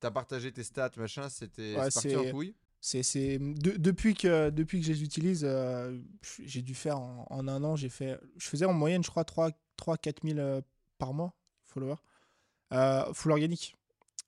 [0.00, 1.28] T'as partagé tes stats, machin.
[1.28, 2.54] C'était Ouais, parti en couille.
[2.80, 3.38] C'est, c'est...
[3.38, 5.98] de- depuis, que, depuis que je les utilise, euh,
[6.44, 9.24] j'ai dû faire en, en un an, j'ai fait, je faisais en moyenne, je crois,
[9.24, 10.60] 3-4 000 euh,
[10.98, 11.34] par mois,
[11.76, 11.96] followers.
[12.72, 13.76] Euh, full organique.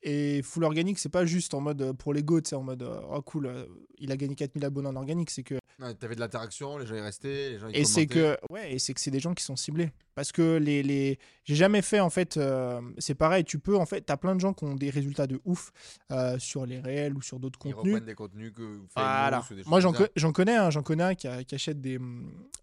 [0.04, 2.82] Et full organique, c'est pas juste en mode euh, pour l'ego, tu sais, en mode
[2.84, 3.64] euh, oh cool, euh,
[3.98, 5.30] il a gagné 4000 abonnés en organique.
[5.30, 8.06] C'est que Ouais, T'avais de l'interaction, les gens y restaient, les gens y et c'est
[8.06, 11.20] que ouais et c'est que c'est des gens qui sont ciblés parce que les, les...
[11.44, 14.40] j'ai jamais fait en fait euh, c'est pareil tu peux en fait t'as plein de
[14.40, 15.70] gens qui ont des résultats de ouf
[16.10, 19.44] euh, sur les réels ou sur d'autres Ils contenus reprennent des contenus que vous voilà.
[19.48, 22.00] ou des moi j'en co- connais un j'en connais un qui, a- qui achète des,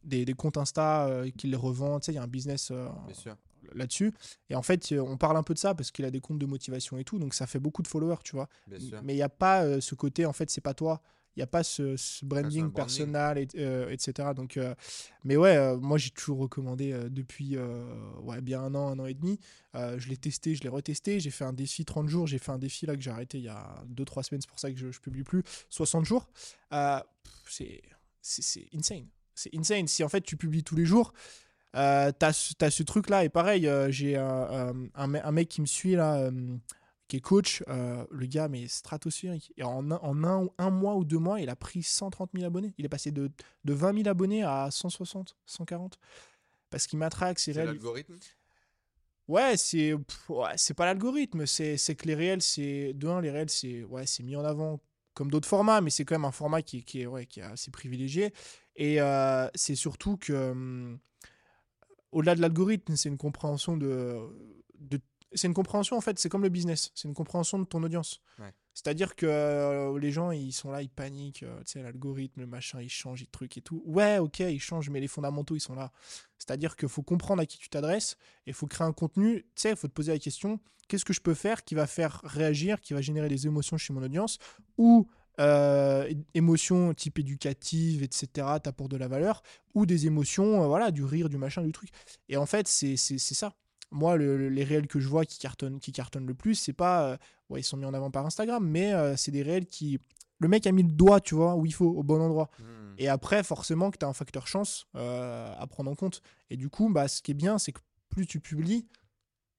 [0.04, 2.70] des, des comptes Insta euh, qui les revend tu sais il y a un business
[2.72, 3.38] Bien sûr.
[3.74, 4.14] Là-dessus
[4.50, 6.40] et en fait euh, on parle un peu de ça parce qu'il a des comptes
[6.40, 8.50] de motivation et tout donc ça fait beaucoup de followers tu vois
[9.04, 11.02] mais il n'y a pas euh, ce côté, en fait, c'est pas toi.
[11.36, 14.30] Il n'y a pas ce, ce branding personnel, et- euh, etc.
[14.36, 14.74] Donc, euh,
[15.26, 17.58] mais ouais, moi j'ai toujours recommandé depuis
[18.22, 19.38] ouais, bien un an, un an et demi.
[19.74, 21.20] Je l'ai testé, je l'ai retesté.
[21.20, 22.26] J'ai fait un défi 30 jours.
[22.28, 24.42] J'ai fait un défi là que j'ai arrêté il y a 2-3 semaines.
[24.42, 25.44] C'est pour ça que je, je publie plus.
[25.70, 26.30] 60 jours.
[28.22, 29.08] C'est insane.
[29.34, 29.88] C'est insane.
[29.88, 31.14] Si en fait tu publies tous les jours,
[31.76, 33.24] euh, t'as ce- t'as ce truc là.
[33.24, 36.16] Et pareil, euh, j'ai un, un, me- un mec qui me suit là.
[36.18, 36.58] euh,
[37.08, 37.64] qui est coach.
[37.68, 39.54] euh, le gars, mais stratosphérique.
[39.58, 42.46] Et en, un, en un, un mois ou deux mois, il a pris 130 000
[42.48, 42.74] abonnés.
[42.80, 43.30] Il est passé de,
[43.64, 46.00] de 20 000 abonnés à 160, 140.
[46.72, 47.68] Parce qu'il m'attraque, c'est réel.
[47.68, 48.16] l'algorithme?
[49.28, 49.94] Ouais, c'est
[50.30, 53.84] ouais, c'est pas l'algorithme, c'est c'est que les réels, c'est de un, les réels, c'est
[53.84, 54.80] ouais, c'est mis en avant
[55.16, 57.40] comme d'autres formats, mais c'est quand même un format qui, est- qui est ouais, qui
[57.40, 58.34] est assez privilégié.
[58.76, 61.00] Et euh, c'est surtout que hum,
[62.16, 64.20] au-delà de l'algorithme, c'est une compréhension de,
[64.80, 65.00] de
[65.34, 68.22] c'est une compréhension en fait, c'est comme le business, c'est une compréhension de ton audience.
[68.40, 68.54] Ouais.
[68.74, 72.48] C'est-à-dire que euh, les gens, ils sont là, ils paniquent, euh, tu sais, l'algorithme, le
[72.48, 73.84] machin, il change, il truc et tout.
[73.86, 75.92] Ouais, ok, il change, mais les fondamentaux, ils sont là.
[76.38, 79.44] C'est-à-dire qu'il faut comprendre à qui tu t'adresses et il faut créer un contenu.
[79.56, 81.88] Tu sais, il faut te poser la question qu'est-ce que je peux faire qui va
[81.88, 84.38] faire réagir, qui va générer des émotions chez mon audience
[84.78, 85.08] ou
[85.40, 88.28] euh, émotions type éducative, etc.,
[88.64, 89.42] t'apportent de la valeur,
[89.74, 91.90] ou des émotions, euh, voilà, du rire, du machin, du truc.
[92.30, 93.54] Et en fait, c'est ça.
[93.92, 96.74] Moi, le- le- les réels que je vois qui cartonnent, qui cartonnent le plus, c'est
[96.74, 97.12] pas.
[97.12, 97.18] euh,
[97.50, 100.00] ouais, ils sont mis en avant par Instagram, mais c'est des réels qui.
[100.40, 102.50] Le mec a mis le doigt, tu vois, où il faut, au bon endroit.
[102.60, 102.94] Hmm.
[102.98, 106.22] Et après, forcément, que tu as un facteur chance à prendre en compte.
[106.50, 108.88] Et du coup, bah, ce qui est bien, c'est que plus tu publies,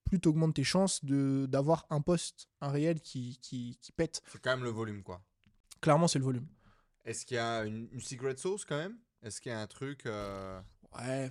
[0.04, 4.22] plus tu augmentes tes chances d'avoir un post, un réel qui, qui, qui pète.
[4.32, 5.22] C'est quand même le volume, quoi.
[5.80, 6.46] Clairement, c'est le volume.
[7.04, 8.96] Est-ce qu'il y a une, une secret sauce quand même?
[9.22, 10.60] Est-ce qu'il y a un truc euh,
[10.98, 11.28] Ouais.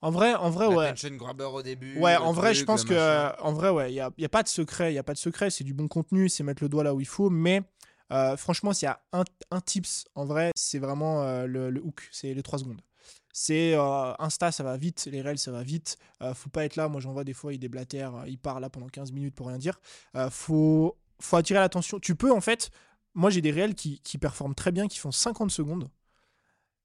[0.00, 0.94] En vrai, en vrai, ouais.
[1.12, 3.36] Grabber au début Ouais, en vrai, truc, je pense que, machin?
[3.40, 5.12] en vrai, ouais, il y a, y a pas de secret, il y a pas
[5.12, 5.50] de secret.
[5.50, 7.30] C'est du bon contenu, c'est mettre le doigt là où il faut.
[7.30, 7.62] Mais
[8.12, 11.80] euh, franchement, s'il y a un, un tips, en vrai, c'est vraiment euh, le, le
[11.80, 12.80] hook, c'est les 3 secondes.
[13.32, 15.96] C'est euh, Insta, ça va vite, les Reels, ça va vite.
[16.20, 16.88] Euh, faut pas être là.
[16.88, 19.46] Moi, j'en vois des fois, il déblatère, euh, il part là pendant 15 minutes pour
[19.48, 19.80] rien dire.
[20.16, 22.00] Euh, faut, faut attirer l'attention.
[22.00, 22.70] Tu peux, en fait,
[23.14, 25.90] moi, j'ai des Reels qui, qui performent très bien, qui font 50 secondes,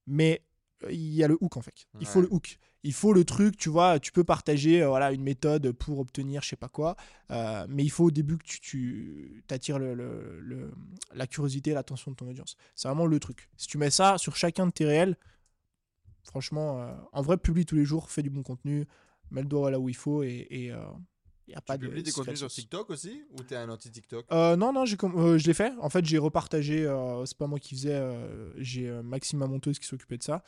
[0.05, 0.41] mais
[0.83, 1.87] euh, il y a le hook, en fait.
[1.99, 2.57] Il faut le hook.
[2.83, 6.41] Il faut le truc, tu vois, tu peux partager euh, voilà, une méthode pour obtenir
[6.43, 6.95] je sais pas quoi,
[7.31, 10.71] euh, mais il faut au début que tu, tu attires le, le- le-
[11.13, 12.55] la curiosité l'attention de ton audience.
[12.75, 13.49] C'est vraiment le truc.
[13.57, 15.17] Si tu mets ça sur chacun de tes réels,
[16.23, 18.85] franchement, euh, en vrai, publie tous les jours, fais du bon contenu,
[19.31, 20.71] mets le doigt là où il faut et
[21.51, 21.87] n'y a pas Tu de.
[21.87, 22.47] publies des contenus sur.
[22.49, 24.25] TikTok aussi Ou t'es un anti-TikTok?
[24.31, 25.73] Euh, non, non, com- euh, je l'ai fait.
[25.79, 26.85] En fait, j'ai repartagé.
[26.85, 28.01] euh, c'est pas moi qui faisais.
[28.57, 30.43] j'ai Maxime ma monteuse qui s'occupait de ça.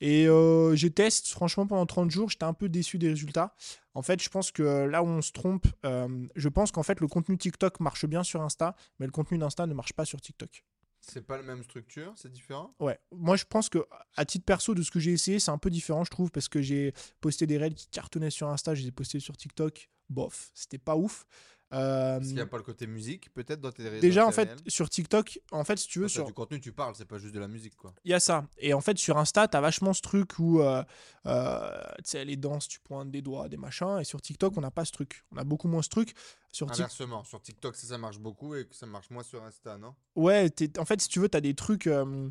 [0.00, 0.26] Et
[0.74, 2.28] j'ai testé, franchement, pendant 30 jours.
[2.28, 3.54] J'étais un peu déçu des résultats.
[3.94, 7.06] En fait, je pense que là où on se trompe, je pense qu'en fait, le
[7.06, 10.64] contenu TikTok marche bien sur Insta, mais le contenu d'Insta ne marche pas sur TikTok.
[11.04, 12.74] C'est pas la même structure, c'est différent?
[12.78, 13.84] Ouais, moi je pense que
[14.16, 16.48] à titre perso de ce que j'ai essayé, c'est un peu différent, je trouve, parce
[16.48, 19.90] que j'ai posté des règles qui cartonnaient sur Insta, je les ai postés sur TikTok.
[20.08, 21.26] Bof, c'était pas ouf.
[21.72, 24.32] Euh, Parce qu'il n'y a pas le côté musique, peut-être, dans tes réseaux déjà, en
[24.32, 27.06] fait, sur TikTok, en fait, si tu veux, Quand sur, du contenu, tu parles, c'est
[27.06, 27.94] pas juste de la musique, quoi.
[28.04, 28.46] Il y a ça.
[28.58, 30.84] Et en fait, sur Insta, t'as vachement ce truc où, euh,
[31.26, 33.98] euh, tu sais, les danses, tu pointes des doigts, des machins.
[34.00, 35.24] Et sur TikTok, on n'a pas ce truc.
[35.32, 36.14] On a beaucoup moins ce truc.
[36.52, 39.42] Sur TikTok, Inversement, sur TikTok, ça, ça marche beaucoup et que ça marche moins sur
[39.42, 39.94] Insta, non?
[40.14, 42.28] Ouais, en fait, si tu veux, t'as des trucs, euh,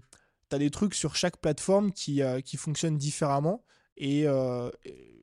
[0.50, 3.64] t'as des trucs sur chaque plateforme qui, euh, qui fonctionnent différemment.
[4.04, 4.70] Et, euh,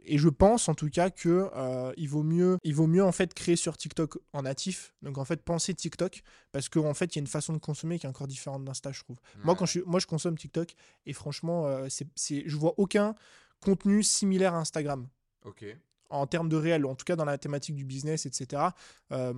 [0.05, 3.11] et je pense en tout cas que euh, il vaut mieux, il vaut mieux en
[3.13, 4.95] fait créer sur TikTok en natif.
[5.03, 7.99] Donc en fait penser TikTok parce qu'en fait il y a une façon de consommer
[7.99, 9.17] qui est encore différente d'Insta, je trouve.
[9.43, 10.75] Moi, quand je, moi, je consomme TikTok
[11.07, 13.15] et franchement, euh, c'est, je vois aucun
[13.61, 15.09] contenu similaire à Instagram
[15.45, 15.65] Ok.
[16.11, 18.63] en termes de réel, en tout cas dans la thématique du business, etc.
[19.13, 19.35] Euh,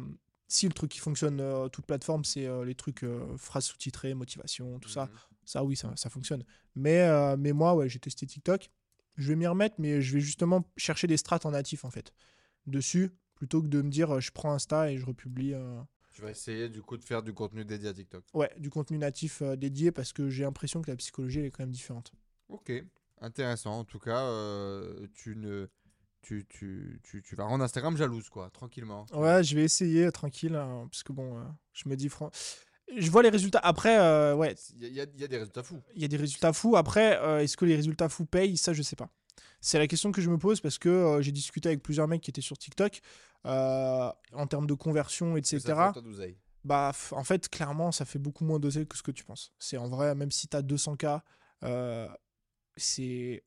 [0.48, 3.04] si le truc qui fonctionne, euh, toute plateforme, c'est euh, les trucs
[3.38, 5.10] phrases sous-titrées, motivation, tout ça, Mhm.
[5.46, 6.44] ça oui, ça, ça fonctionne.
[6.74, 8.70] Mais, mais moi, ouais, j'ai testé TikTok.
[9.16, 12.12] Je vais m'y remettre, mais je vais justement chercher des strates en natif, en fait,
[12.66, 15.54] dessus, plutôt que de me dire, euh, je prends Insta et je republie.
[15.54, 15.80] euh,
[16.14, 18.24] Tu vas essayer, du coup, de faire du contenu dédié à TikTok.
[18.34, 21.50] Ouais, du contenu natif euh, dédié parce que j'ai l'impression que la psychologie elle est
[21.50, 22.12] quand même différente.
[22.48, 22.72] Ok.
[23.22, 23.80] Intéressant.
[23.80, 25.68] En tout cas, euh, tu ne.
[26.22, 29.06] Tu, tu, tu, tu vas rendre Instagram jalouse, quoi, tranquillement.
[29.14, 31.42] Ouais, je vais essayer tranquille, hein, parce que bon,
[31.72, 32.30] je me dis, fran-
[32.96, 33.60] je vois les résultats.
[33.60, 35.80] Après, euh, ouais, Il y, a- y des résultats fous.
[35.94, 36.76] il y a des résultats fous.
[36.76, 38.56] Après, euh, est-ce que les résultats fous payent?
[38.56, 39.08] Ça, je sais pas.
[39.60, 42.22] C'est la question que je me pose parce que euh, j'ai discuté avec plusieurs mecs
[42.22, 43.00] qui étaient sur TikTok
[43.44, 45.92] en termes de conversion, Et ça etc.
[45.94, 46.36] fait d'oseille.
[46.64, 49.52] Bah, en fait, clairement, ça fait beaucoup moins d'oseille que ce que tu penses.
[49.58, 51.22] C'est en vrai, même si tu as 200K,
[51.64, 52.06] euh,
[52.76, 53.42] c'est.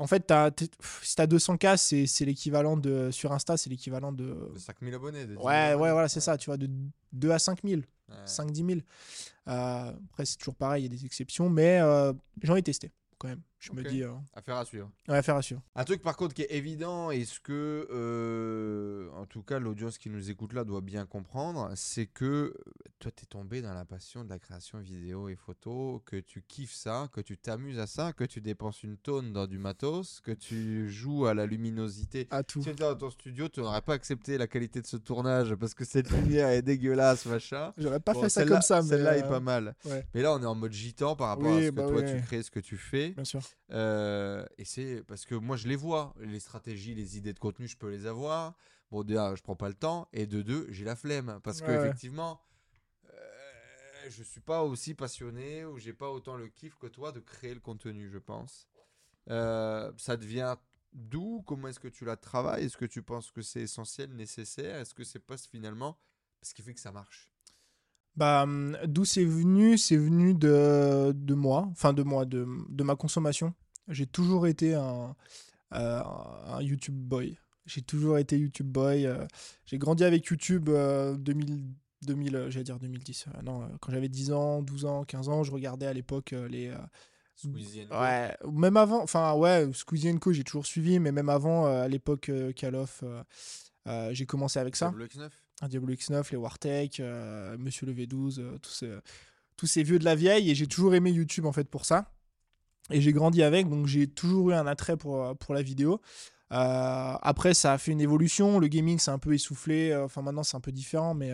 [0.00, 0.50] En fait, t'as-
[1.02, 3.10] si tu as 200K, c'est l'équivalent de.
[3.10, 4.50] Sur Insta, c'est l'équivalent de.
[4.54, 5.20] De 5000 abonnés.
[5.26, 6.68] de 10 000 Ouais, ouais, voilà, c'est ça, tu vois, de
[7.12, 8.16] 2 à 5 000, Ouais.
[8.24, 8.80] 5 10 000.
[9.48, 12.90] Euh, après, c'est toujours pareil, il y a des exceptions, mais euh, j'en ai testé
[13.18, 13.40] quand même.
[13.60, 13.88] Je me Ok.
[13.88, 14.90] dis, euh, Affaire à suivre.
[15.08, 15.60] ouais, affaire à suivre.
[15.74, 19.98] Un truc par contre qui est évident, et ce que, euh, en tout cas, l'audience
[19.98, 22.54] qui nous écoute là doit bien comprendre, c'est que
[22.98, 26.42] toi, tu es tombé dans la passion de la création vidéo et photo, que tu
[26.42, 30.20] kiffes ça, que tu t'amuses à ça, que tu dépenses une tonne dans du matos,
[30.22, 32.28] que tu joues à la luminosité.
[32.30, 32.60] À tout.
[32.60, 35.54] Si tu étais dans ton studio, tu n'aurais pas accepté la qualité de ce tournage
[35.54, 37.72] parce que cette lumière est dégueulasse, machin.
[37.76, 38.88] J'aurais pas Bon, fait ça comme ça, mais.
[38.88, 39.74] Celle-là est euh, pas mal.
[39.84, 40.06] ouais.
[40.14, 42.00] Mais là, on est en mode gitan par rapport Oui, à ce que bah toi
[42.00, 42.10] oui.
[42.10, 43.10] tu crées, ce que tu fais.
[43.10, 43.40] Bien sûr.
[43.70, 46.14] Euh, et c'est parce que moi, je les vois.
[46.20, 48.56] Les stratégies, les idées de contenu, je peux les avoir.
[48.90, 50.08] Bon, déjà, je prends pas le temps.
[50.12, 51.40] Et de deux, j'ai la flemme.
[51.42, 52.40] Parce que, Ouais, effectivement,
[53.10, 57.20] euh, je suis pas aussi passionné ou j'ai pas autant le kiff que toi de
[57.20, 58.68] créer le contenu, je pense.
[59.30, 60.56] Euh, ça devient
[60.92, 62.64] d'où Comment est-ce que tu la travailles?
[62.64, 64.78] Est-ce que tu penses que c'est essentiel, nécessaire?
[64.80, 65.98] Est-ce que c'est pas finalement
[66.42, 67.29] ce qui fait que ça marche?
[68.16, 72.82] Bah, hum, d'où c'est venu C'est venu de, de moi, enfin de moi, de, de
[72.84, 73.54] ma consommation.
[73.88, 75.14] J'ai toujours été un,
[75.74, 76.02] euh,
[76.46, 77.38] un YouTube boy.
[77.66, 79.06] J'ai toujours été YouTube boy.
[79.06, 79.26] euh,
[79.64, 81.64] j'ai grandi avec YouTube euh, 2000,
[82.02, 83.26] 2000 euh, j'allais dire 2010.
[83.28, 86.72] euh, non, quand j'avais 10 ans, 12 ans, 15 ans, je regardais à l'époque les.
[87.36, 87.98] Squeezie Co.
[88.00, 91.88] Ouais, ou même avant, enfin ouais, Squeezie Co, j'ai toujours suivi, mais même avant, à
[91.88, 93.02] l'époque Call of,
[94.10, 94.88] j'ai commencé avec ça.
[94.90, 95.28] Diablo X9 un
[95.68, 99.00] Diablo X9, les Wartech, euh, Monsieur le V12, euh,
[99.56, 100.50] tous, ces, vieux de la vieille.
[100.50, 102.12] Et j'ai toujours aimé YouTube en fait pour ça.
[102.90, 106.00] Et j'ai grandi avec, donc j'ai toujours eu un attrait pour, euh, la vidéo.
[106.52, 108.58] Après, ça a fait une évolution.
[108.58, 109.94] Le gaming s'est un peu essoufflé.
[109.94, 111.30] Enfin, maintenant, c'est un peu différent, mais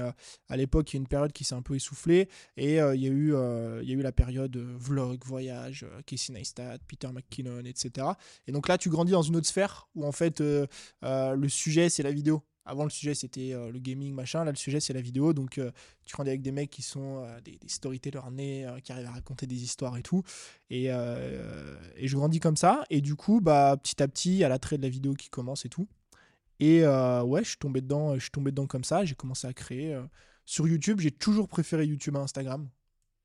[0.51, 2.29] à l'époque, il y a une période qui s'est un peu essoufflée.
[2.59, 8.09] Et il y, a eu, la période vlog, voyage, Casey Neistat, Peter McKinnon, etc.
[8.47, 12.03] Et donc là, tu grandis dans une autre sphère où en fait, le sujet, c'est
[12.03, 12.43] la vidéo.
[12.67, 14.45] Avant, le sujet, c'était euh, le gaming, machin.
[14.45, 15.33] Là, le sujet, c'est la vidéo.
[15.33, 15.71] Donc, euh,
[16.05, 19.07] tu grandis avec des mecs qui sont euh, des, des storytellers nés, euh, qui arrivent
[19.07, 20.23] à raconter des histoires et tout.
[20.69, 22.85] Et, euh, et je grandis comme ça.
[22.91, 25.31] Et du coup, bah, petit à petit, il y a l'attrait de la vidéo qui
[25.31, 25.89] commence et tout.
[26.59, 29.05] Et ouais, je suis tombé dedans, je suis tombé dedans comme ça.
[29.05, 29.99] J'ai commencé à créer.
[30.47, 32.69] Sur YouTube, j'ai toujours préféré YouTube à Instagram.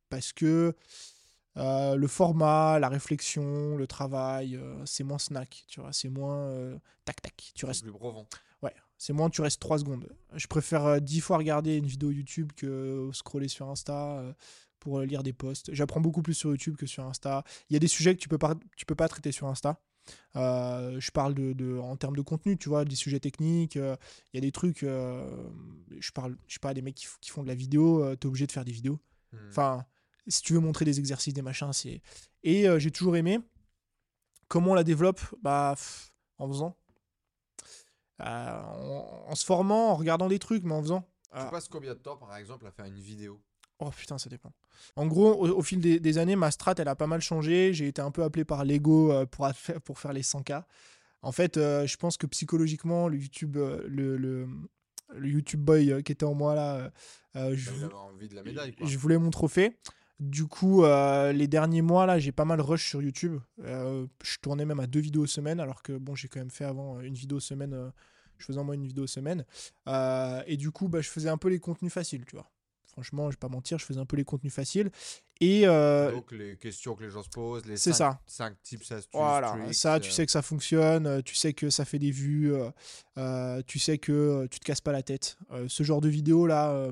[0.09, 0.75] Parce que
[1.57, 6.37] euh, le format, la réflexion, le travail, euh, c'est moins snack, tu vois, c'est moins
[6.37, 7.51] euh, tac tac.
[7.55, 7.91] Tu restes plus
[9.03, 10.07] c'est moins, tu restes 3 secondes.
[10.35, 14.31] Je préfère euh, 10 fois regarder une vidéo YouTube que scroller sur Insta euh,
[14.79, 15.73] pour euh, lire des posts.
[15.73, 17.43] J'apprends beaucoup plus sur YouTube que sur Insta.
[17.69, 19.81] Il y a des sujets que tu peux pas, tu peux pas traiter sur Insta.
[20.35, 23.75] Euh, je parle de, de- en termes de contenu, tu vois, des sujets techniques.
[23.75, 23.95] euh,
[24.33, 24.83] Il y a des trucs.
[24.83, 25.27] euh,
[25.99, 28.05] je parle, je sais pas, des mecs qui, font de la vidéo.
[28.17, 28.99] tu es obligé de faire des vidéos.
[29.31, 29.37] Hmm.
[29.49, 29.85] Enfin,
[30.27, 32.03] si tu veux montrer des exercices, des machins, c'est.
[32.43, 33.39] Et euh, j'ai toujours aimé.
[34.47, 36.77] Comment on la développe Bah, pff, en faisant.
[38.21, 41.01] Euh, en, en se formant, en regardant des trucs, mais en faisant.
[41.01, 41.45] Tu Ah.
[41.45, 43.41] passes combien de temps, par exemple, à faire une vidéo?
[43.79, 44.51] Oh putain, ça dépend.
[44.95, 47.73] En gros, au, au fil des, des années, ma strat, elle a pas mal changé.
[47.73, 49.47] J'ai été un peu appelé par Lego euh, pour,
[49.85, 50.63] pour faire les 100K.
[51.23, 54.47] En fait, euh, je pense que psychologiquement, le YouTube, euh, le, le,
[55.15, 56.91] le YouTube boy euh, qui était en moi là,
[57.35, 58.85] je, J'avais envie de la médaille, quoi.
[58.87, 59.77] je voulais mon trophée.
[60.21, 63.39] Du coup, euh, les derniers mois, là, j'ai pas mal rush sur YouTube.
[63.63, 66.63] Euh, je tournais même à deux vidéos semaine, alors que bon, j'ai quand même fait
[66.63, 67.73] avant euh, une vidéo semaine.
[67.73, 67.89] euh,
[68.37, 69.43] je faisais en moins une vidéo semaine.
[70.45, 72.51] Et du coup, bah, je faisais un peu les contenus faciles, tu vois.
[72.85, 74.91] Franchement, je vais pas mentir, je faisais un peu les contenus faciles.
[75.39, 78.19] Et Donc, les questions que les gens se posent, les C'est ça.
[78.27, 81.83] 5 tips, astuces, voilà, tricks, ça, tu sais que ça fonctionne, tu sais que ça
[81.83, 82.53] fait des vues,
[83.65, 85.37] tu sais que tu te casses pas la tête.
[85.67, 86.91] Ce genre de vidéo là,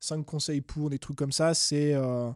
[0.00, 2.30] 5 conseils pour, des trucs comme ça, c'est euh,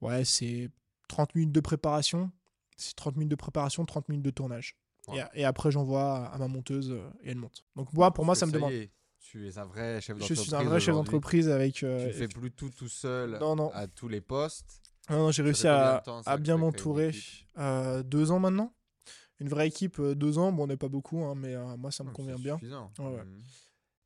[0.00, 0.70] ouais, c'est
[1.08, 2.30] 30 minutes de préparation,
[2.76, 4.76] c'est 30 minutes de préparation, 30 minutes de tournage.
[5.08, 5.24] Et, Ouais.
[5.34, 7.64] et après, j'envoie à ma monteuse euh, et elle monte.
[7.76, 8.72] Donc moi, pour moi, ça me demande.
[8.72, 10.40] est, tu es un vrai chef Je d'entreprise.
[10.46, 11.74] suis un vrai chef d'entreprise avec.
[11.74, 13.70] Tu euh, ne fais plus tout tout seul Non, non.
[13.72, 14.82] à tous les postes.
[15.10, 17.14] Non, non, j'ai réussi à, temps, à bien m'entourer.
[17.58, 18.74] Euh, deux ans maintenant.
[19.40, 20.52] Une vraie équipe, deux ans.
[20.52, 22.56] Bon, on n'est pas beaucoup, hein, mais moi, ça me convient bien.
[22.98, 23.24] Ouais, ouais.
[23.24, 23.42] Mhm.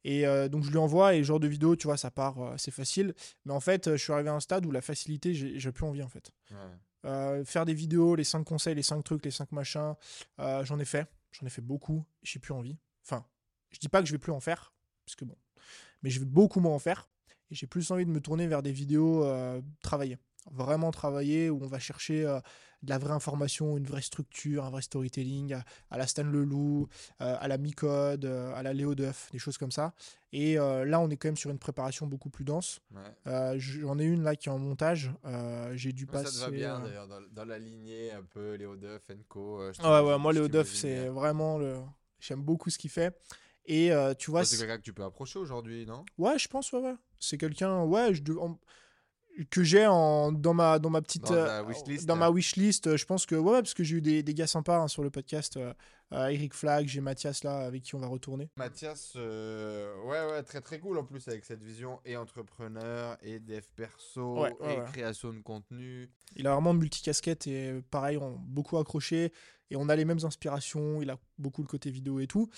[0.04, 2.40] Et euh, donc, je lui envoie, et le genre de vidéo, tu vois, ça part,
[2.40, 3.14] euh, c'est facile.
[3.44, 5.84] Mais en fait, euh, je suis arrivé à un stade où la facilité, j'ai plus
[5.84, 6.32] envie, en fait.
[6.50, 6.56] Ouais.
[7.04, 9.94] Euh, faire des vidéos, les 5 conseils, les 5 trucs, les 5 machins,
[10.38, 11.06] j'en ai fait.
[11.32, 12.04] J'en ai fait beaucoup.
[12.22, 12.76] J'ai plus envie.
[13.04, 13.24] Enfin,
[13.70, 14.72] je dis pas que je vais plus en faire,
[15.04, 15.36] parce que bon.
[16.02, 17.08] Mais je vais beaucoup moins en faire.
[17.50, 19.26] Et j'ai plus envie de me tourner vers des vidéos
[19.82, 20.18] travaillées.
[20.50, 22.26] Vraiment travaillées, où on va chercher
[22.82, 26.88] de la vraie information, une vraie structure, un vrai storytelling, à, à la Stan Leloup,
[27.20, 29.92] euh, à la Micode, euh, à la Léo Duff, des choses comme ça.
[30.32, 32.80] Et euh, là, on est quand même sur une préparation beaucoup plus dense.
[32.92, 33.00] Ouais.
[33.28, 35.12] Euh, J'en ai une là qui est en montage.
[35.24, 36.38] Euh, j'ai dû Ouais, Ça passer.
[36.38, 39.60] te va bien euh, d'ailleurs, dans, dans la lignée un peu Léo Duff, Co.
[39.60, 41.78] euh, je Ah ouais, ouais, moi, Léo Duff, c'est vraiment le.
[42.18, 43.16] J'aime beaucoup ce qu'il fait.
[43.64, 46.04] Et euh, tu vois, C'est quelqu'un que tu peux approcher aujourd'hui, non?
[46.18, 46.94] Ouais, je pense, ouais, ouais.
[47.20, 48.22] C'est quelqu'un, ouais, je,
[49.50, 52.18] que j'ai en dans ma dans ma petite Dans euh, wishlist, dans hein.
[52.18, 54.88] ma wishlist je pense que ouais, parce que j'ai eu des, des gars sympas hein,
[54.88, 55.72] sur le podcast euh,
[56.12, 60.42] euh, Eric Flag j'ai Mathias là avec qui on va retourner Mathias, euh, ouais, ouais,
[60.42, 64.74] très très cool en plus avec cette vision et entrepreneur et dev perso Ouais, ouais,
[64.74, 64.84] et ouais.
[64.92, 66.10] création de contenu.
[66.36, 69.32] il a vraiment multicasquette et pareil on beaucoup accroché
[69.70, 72.48] et on a les mêmes inspirations il a beaucoup le côté vidéo et tout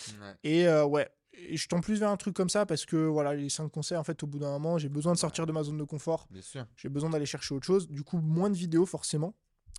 [0.42, 3.48] et ouais et je tends plus vers un truc comme ça parce que voilà les
[3.48, 5.76] cinq conseils en fait au bout d'un moment j'ai besoin de sortir de ma zone
[5.78, 6.66] de confort Bien sûr.
[6.76, 9.34] j'ai besoin d'aller chercher autre chose du coup moins de vidéos forcément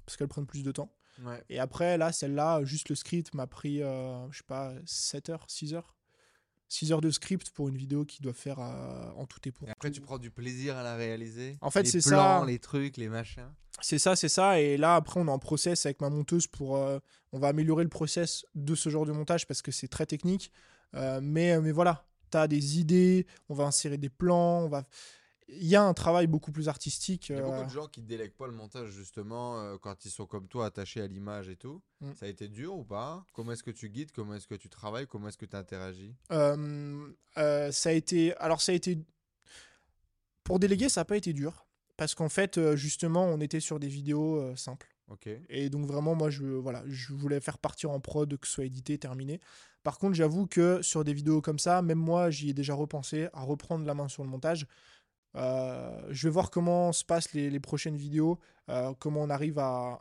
[0.05, 0.91] parce qu'elles prennent plus de temps
[1.23, 1.41] Ouais.
[1.47, 5.45] Et après, là, celle-là, juste le script m'a pris, euh, je sais pas, 7 heures,
[5.47, 5.95] 6 heures.
[6.67, 9.65] 6 heures de script pour une vidéo qui doit faire euh, en tout et pour
[9.65, 9.95] Et après, tout.
[9.95, 11.57] tu prends du plaisir à la réaliser.
[11.61, 12.43] En fait, c'est ça.
[12.45, 13.47] Les trucs, les machins.
[13.81, 14.59] C'est ça, c'est ça.
[14.59, 16.75] Et là, après, on est en process avec ma monteuse pour.
[16.75, 16.99] euh,
[17.31, 20.51] on va améliorer le process de ce genre de montage parce que c'est très technique.
[20.95, 24.85] Euh, mais, mais voilà, tu as des idées, on va insérer des plans, on va.
[25.47, 27.29] Il y a un travail beaucoup plus artistique.
[27.29, 30.03] Il y a euh, beaucoup de gens qui délèguent pas le montage justement euh, quand
[30.03, 31.83] ils sont comme toi attachés à l'image et tout.
[32.01, 32.13] Mm.
[32.19, 33.23] Ça a été dur ou pas?
[33.33, 34.11] Comment est-ce que tu guides?
[34.11, 35.05] Comment est-ce que tu travailles?
[35.05, 36.15] Comment est-ce que tu interagis?
[36.31, 38.35] Euh, euh, ça a été.
[38.37, 38.97] Alors, ça a été.
[40.43, 41.67] Pour déléguer, ça n'a pas été dur.
[41.95, 44.94] Parce qu'en fait, euh, justement, on était sur des vidéos euh, simples.
[45.49, 48.65] Et donc, vraiment, moi, je, voilà, je voulais faire partir en prod, que ce soit
[48.65, 49.39] édité, terminé.
[49.83, 53.27] Par contre, j'avoue que sur des vidéos comme ça, même moi, j'y ai déjà repensé
[53.33, 54.65] à reprendre la main sur le montage.
[55.35, 58.39] Euh, je vais voir comment se passent les, prochaines vidéos,
[58.69, 59.99] euh, comment on arrive à-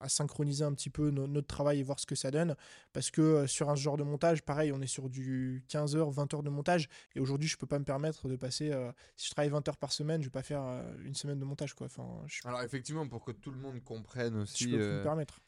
[0.00, 2.54] à synchroniser un petit peu no- notre travail et voir ce que ça donne.
[2.92, 6.10] Parce que euh, sur un genre de montage, pareil, on est sur du 15 heures,
[6.10, 6.88] 20 heures de montage.
[7.14, 8.70] Et aujourd'hui, je peux pas me permettre de passer.
[8.72, 11.38] euh, si je travaille 20 heures par semaine, je vais pas faire euh, une semaine
[11.38, 11.74] de montage.
[11.74, 11.86] Quoi.
[11.86, 14.98] Enfin, je, Alors effectivement, pour que tout le monde comprenne je aussi, peux plus euh,
[14.98, 15.40] me permettre.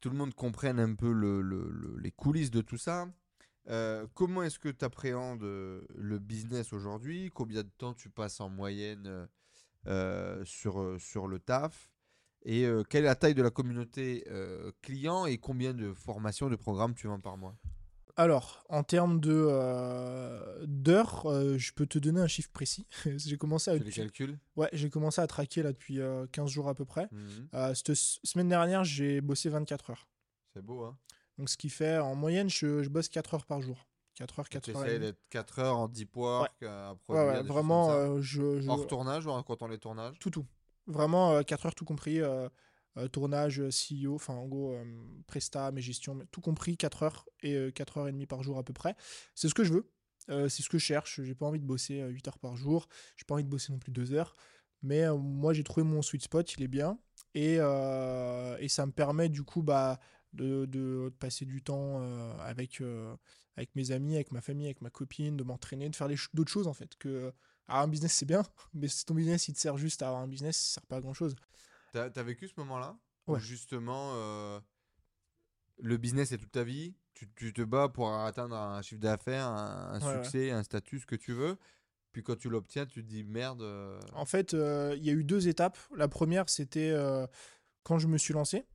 [0.00, 3.08] tout le monde comprenne un peu le- le- le- les coulisses de tout ça.
[3.68, 7.30] euh, comment est-ce que tu appréhendes le business aujourd'hui?
[7.34, 9.26] Combien de temps tu passes en moyenne
[9.88, 11.90] euh, sur, sur le taf?
[12.42, 16.48] Et euh, quelle est la taille de la communauté euh, client et combien de formations,
[16.48, 17.56] de programmes tu vends par mois?
[18.18, 22.86] Alors, en termes de euh, d'heures, euh, je peux te donner un chiffre précis.
[23.16, 24.38] j'ai commencé à Tu les calculs?
[24.56, 27.08] Ouais, j'ai commencé à traquer là depuis euh, 15 jours à peu près.
[27.54, 30.08] Euh, cette semaine dernière, j'ai bossé 24 heures.
[30.54, 30.96] C'est beau, hein
[31.36, 33.86] Donc ce qui fait en moyenne, je, je bosse 4 heures par jour.
[34.14, 34.98] 4 heures, Tu 4 heures.
[35.00, 38.20] d'être 4 heures en deep work à Ouais, produire ouais, vraiment, ça?
[38.22, 40.18] je, je- Hors tournage ou en comptant les tournages?
[40.20, 40.46] Tout, tout.
[40.86, 42.20] Vraiment, euh, 4 heures tout compris.
[42.20, 42.48] euh,
[42.98, 44.84] euh, tournage, euh, CEO, enfin en gros, euh,
[45.26, 48.56] Presta, mes gestions, tout compris, 4 heures et euh, 4 heures et demie par jour
[48.58, 48.96] à peu près.
[49.34, 49.90] C'est ce que je veux.
[50.30, 51.20] euh, c'est ce que je cherche.
[51.22, 52.88] J'ai pas envie de bosser euh, 8 heures par jour.
[53.16, 54.34] J'ai pas envie de bosser non plus 2 heures.
[54.82, 56.98] Mais euh, moi, j'ai trouvé mon sweet spot, il est bien.
[57.34, 60.00] Et, euh, et ça me permet du coup bah,
[60.32, 63.14] de, de passer du temps euh, avec, euh,
[63.56, 66.66] avec mes amis, avec ma famille, avec ma copine, de m'entraîner, de faire d'autres choses
[66.66, 66.96] en fait.
[66.98, 67.32] Que
[67.68, 68.42] avoir un business, c'est bien,
[68.74, 70.96] mais si ton business il te sert juste à avoir un business, ça sert pas
[70.96, 71.34] à grand chose.
[71.92, 74.60] T'as as vécu ce moment-là Où justement, euh,
[75.78, 76.94] le business c'est toute ta vie.
[77.14, 80.24] Tu, tu te bats pour atteindre un chiffre d'affaires, un, un Ouais, ouais.
[80.24, 81.56] succès, un statut, ce que tu veux.
[82.12, 83.62] Puis quand tu l'obtiens, tu te dis merde.
[83.62, 85.78] euh, En fait, euh, il y a eu deux étapes.
[85.94, 87.26] La première, c'était euh,
[87.84, 88.66] quand je me suis lancé.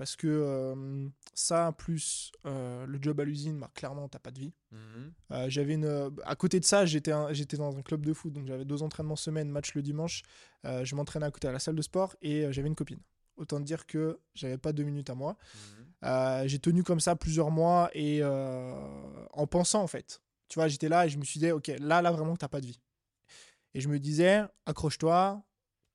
[0.00, 4.38] Parce que euh, ça, plus euh, le job à l'usine, bah, clairement, t'as pas de
[4.40, 4.54] vie.
[4.72, 5.12] mhm.
[5.32, 6.10] Euh, j'avais une...
[6.24, 8.32] À côté de ça, j'étais un- j'étais dans un club de foot.
[8.32, 10.22] Donc j'avais deux entraînements semaine, match le dimanche.
[10.64, 13.00] Je m'entraînais à côté à la salle de sport et j'avais une copine.
[13.36, 15.36] Autant dire que j'avais pas deux minutes à moi.
[16.02, 20.22] Euh, j'ai tenu comme ça plusieurs mois et en pensant en fait.
[20.48, 22.62] Tu vois, j'étais là et je me suis dit, ok, là, là vraiment, t'as pas
[22.62, 22.80] de vie.
[23.74, 25.42] Et je me disais, accroche-toi,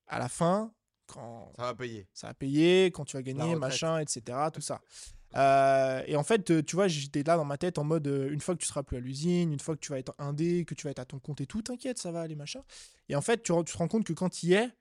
[0.07, 0.71] à la fin,
[1.07, 2.07] quand Ça va payer.
[2.13, 4.37] ça va payer, quand tu vas gagner, machin, etc.
[4.53, 4.81] Tout ça.
[5.35, 8.29] Euh, et en fait, euh, tu vois, j'étais là dans ma tête en mode, euh,
[8.31, 10.63] une fois que tu seras plus à l'usine, une fois que tu vas être indé,
[10.63, 12.61] que tu vas être à ton compte et tout, t'inquiète, ça va aller, machin.
[13.09, 14.71] Et en fait, tu, te rends compte que quand tu y es,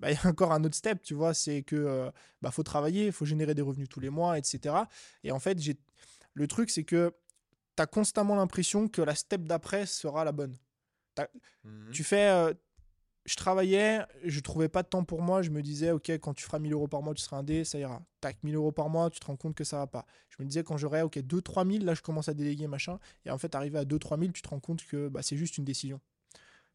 [0.00, 2.10] bah, il y a encore un autre step, tu vois, c'est que euh,
[2.42, 4.74] bah, faut travailler, il faut générer des revenus tous les mois, etc.
[5.22, 5.76] Et en fait, j'ai...
[6.34, 7.14] le truc, c'est que
[7.76, 10.56] tu as constamment l'impression que la step d'après sera la bonne.
[11.64, 11.90] Mhm.
[11.92, 12.30] Tu fais.
[12.30, 12.54] euh,
[13.26, 15.42] je travaillais, je trouvais pas de temps pour moi.
[15.42, 17.64] Je me disais, ok, quand tu feras 1000 euros par mois, tu seras un dé,
[17.64, 18.02] ça ira.
[18.20, 20.06] Tac, 1000 euros par mois, tu te rends compte que ça va pas.
[20.30, 22.98] Je me disais, quand j'aurai, ok, 2-3 000, là, je commence à déléguer, machin.
[23.26, 25.58] Et en fait, arrivé à 2-3 000, tu te rends compte que bah, c'est juste
[25.58, 26.00] une décision.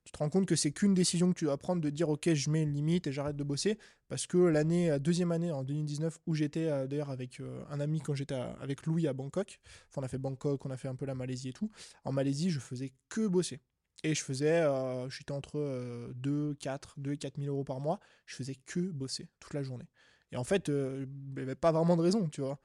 [0.06, 2.32] Tu te rends compte que c'est qu'une décision que tu dois prendre de dire, ok,
[2.32, 3.80] je mets une limite et j'arrête de bosser.
[4.08, 8.02] Parce que l'année, deuxième année, en 2019, où j'étais euh, d'ailleurs avec euh, un ami
[8.02, 9.60] quand j'étais avec Louis à Bangkok,
[9.98, 11.72] on a fait Bangkok, on a fait un peu la Malaisie et tout.
[12.04, 13.60] En Malaisie, je faisais que bosser.
[14.06, 17.80] Et je faisais, euh, j'étais entre euh, 2, 4, 2 et 4 000 euros par
[17.80, 18.00] mois.
[18.28, 19.88] Je faisais que bosser toute la journée.
[20.32, 22.60] Et en fait, euh, il n'y avait pas vraiment de raison, tu vois.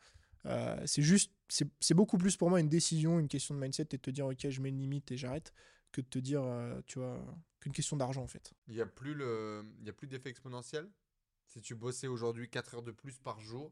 [0.44, 3.82] Euh, c'est juste, c'est c'est beaucoup plus pour moi une décision, une question de mindset
[3.92, 5.54] et de te dire, ok, je mets une limite et j'arrête,
[5.92, 7.24] que de te dire, euh, tu vois,
[7.60, 8.52] qu'une question d'argent en fait.
[8.68, 10.88] Il n'y a plus le, il y a plus d'effet exponentiel.
[11.46, 13.70] Si tu bossais aujourd'hui 4 heures de plus par jour?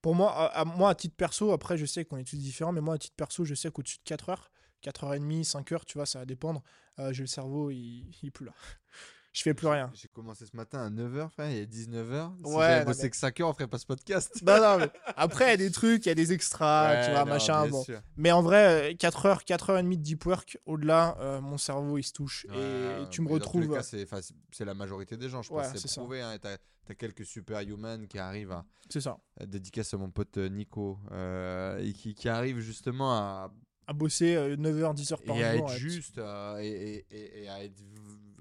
[0.00, 2.72] Pour moi, à, à- moi, à titre perso, après, je sais qu'on est tous différents,
[2.72, 4.50] mais moi, à titre perso, je sais qu'au-dessus de 4 heures,
[4.82, 6.62] 4h30, 5 heures, tu vois, ça va dépendre.
[6.98, 8.52] euh, j'ai le cerveau, il, il est plus là.
[9.32, 9.90] je fais plus rien.
[9.94, 12.32] J'ai commencé ce matin à 9h, frère, il est 19h.
[12.44, 14.42] Si Ouais, j'avais bossé mais- que 5 heures, on ferait pas ce podcast.
[14.42, 17.04] Non, non, mais après, il y a des trucs, il y a des extras, Ouais,
[17.06, 17.66] tu vois, non, machin.
[17.68, 17.84] Bon.
[18.16, 21.56] Mais en vrai, 4 heures, 4 heures et demie de deep work, au-delà, euh, mon
[21.58, 22.46] cerveau, il se touche.
[22.50, 23.76] Ouais, et tu me mais dans tous les retrouves.
[24.10, 25.74] cas, c'est la majorité des gens, je pense.
[25.76, 26.20] c'est prouvé.
[26.20, 26.56] Hein, T'as
[26.90, 28.66] as quelques superhumans qui arrivent à.
[28.90, 29.16] C'est ça.
[29.46, 30.98] dédicace à mon pote euh, Nico.
[31.12, 33.50] euh, et qui, qui arrivent justement à,
[33.86, 35.66] À bosser 9h, 10h par et à jour.
[35.68, 37.82] être à juste euh, et, et- et- et à être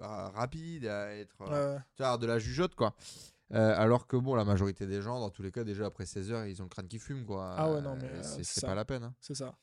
[0.02, 1.36] à- rapide, à être.
[1.42, 2.94] euh, Ouais, de la jugeote, quoi.
[3.54, 6.32] Euh, alors que bon, la majorité des gens, dans tous les cas, déjà après 16
[6.32, 7.54] heures, ils ont le crâne qui fume, quoi.
[7.58, 9.04] Ah ouais, non, Euh, mais, euh, c'est pas la peine.
[9.04, 9.14] hein.
[9.20, 9.54] c'est ça.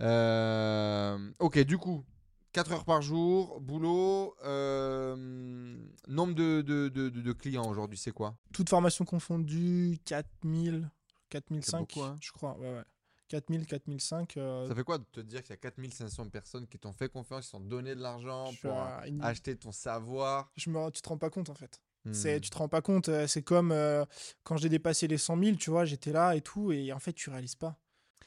[0.00, 2.04] Euh, ok, du coup,
[2.52, 5.76] 4 heures par jour, boulot, euh,
[6.08, 8.36] nombre de, de, de- clients aujourd'hui, c'est quoi?
[8.52, 10.90] Toute formation confondue, 4000,
[11.30, 12.18] 4005, beaucoup, hein.
[12.20, 12.56] je crois.
[12.58, 12.84] Ouais, ouais.
[13.28, 14.36] 4000, 4005.
[14.36, 17.08] euh, Ça fait quoi de te dire qu'il y a 4500 personnes qui t'ont fait
[17.08, 18.72] confiance, qui t'ont donné de l'argent pour
[19.06, 20.50] une- acheter ton savoir?
[20.56, 20.90] Je me...
[20.90, 21.80] Tu te rends pas compte en fait.
[22.12, 22.40] C'est, Hmm.
[22.40, 23.08] tu te rends pas compte.
[23.08, 24.04] euh, C'est comme euh,
[24.44, 27.12] quand j'ai dépassé les 100 000, tu vois, j'étais là et tout, et en fait,
[27.12, 27.76] tu réalises pas.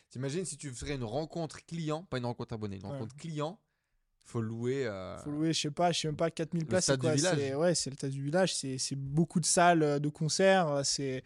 [0.10, 2.90] T'imagines si tu ferais une rencontre client, pas une rencontre abonné, une Ouais.
[2.92, 3.58] rencontre client,
[4.26, 4.86] faut louer.
[4.86, 6.86] euh, Faut louer, je sais pas, je sais même pas, 4000 Le places.
[6.86, 7.16] c'est quoi?
[7.18, 8.54] C'est- Ouais, c'est le stade du village.
[8.56, 10.68] C'est c'est beaucoup de salles euh, de concert.
[10.68, 11.24] euh, C'est...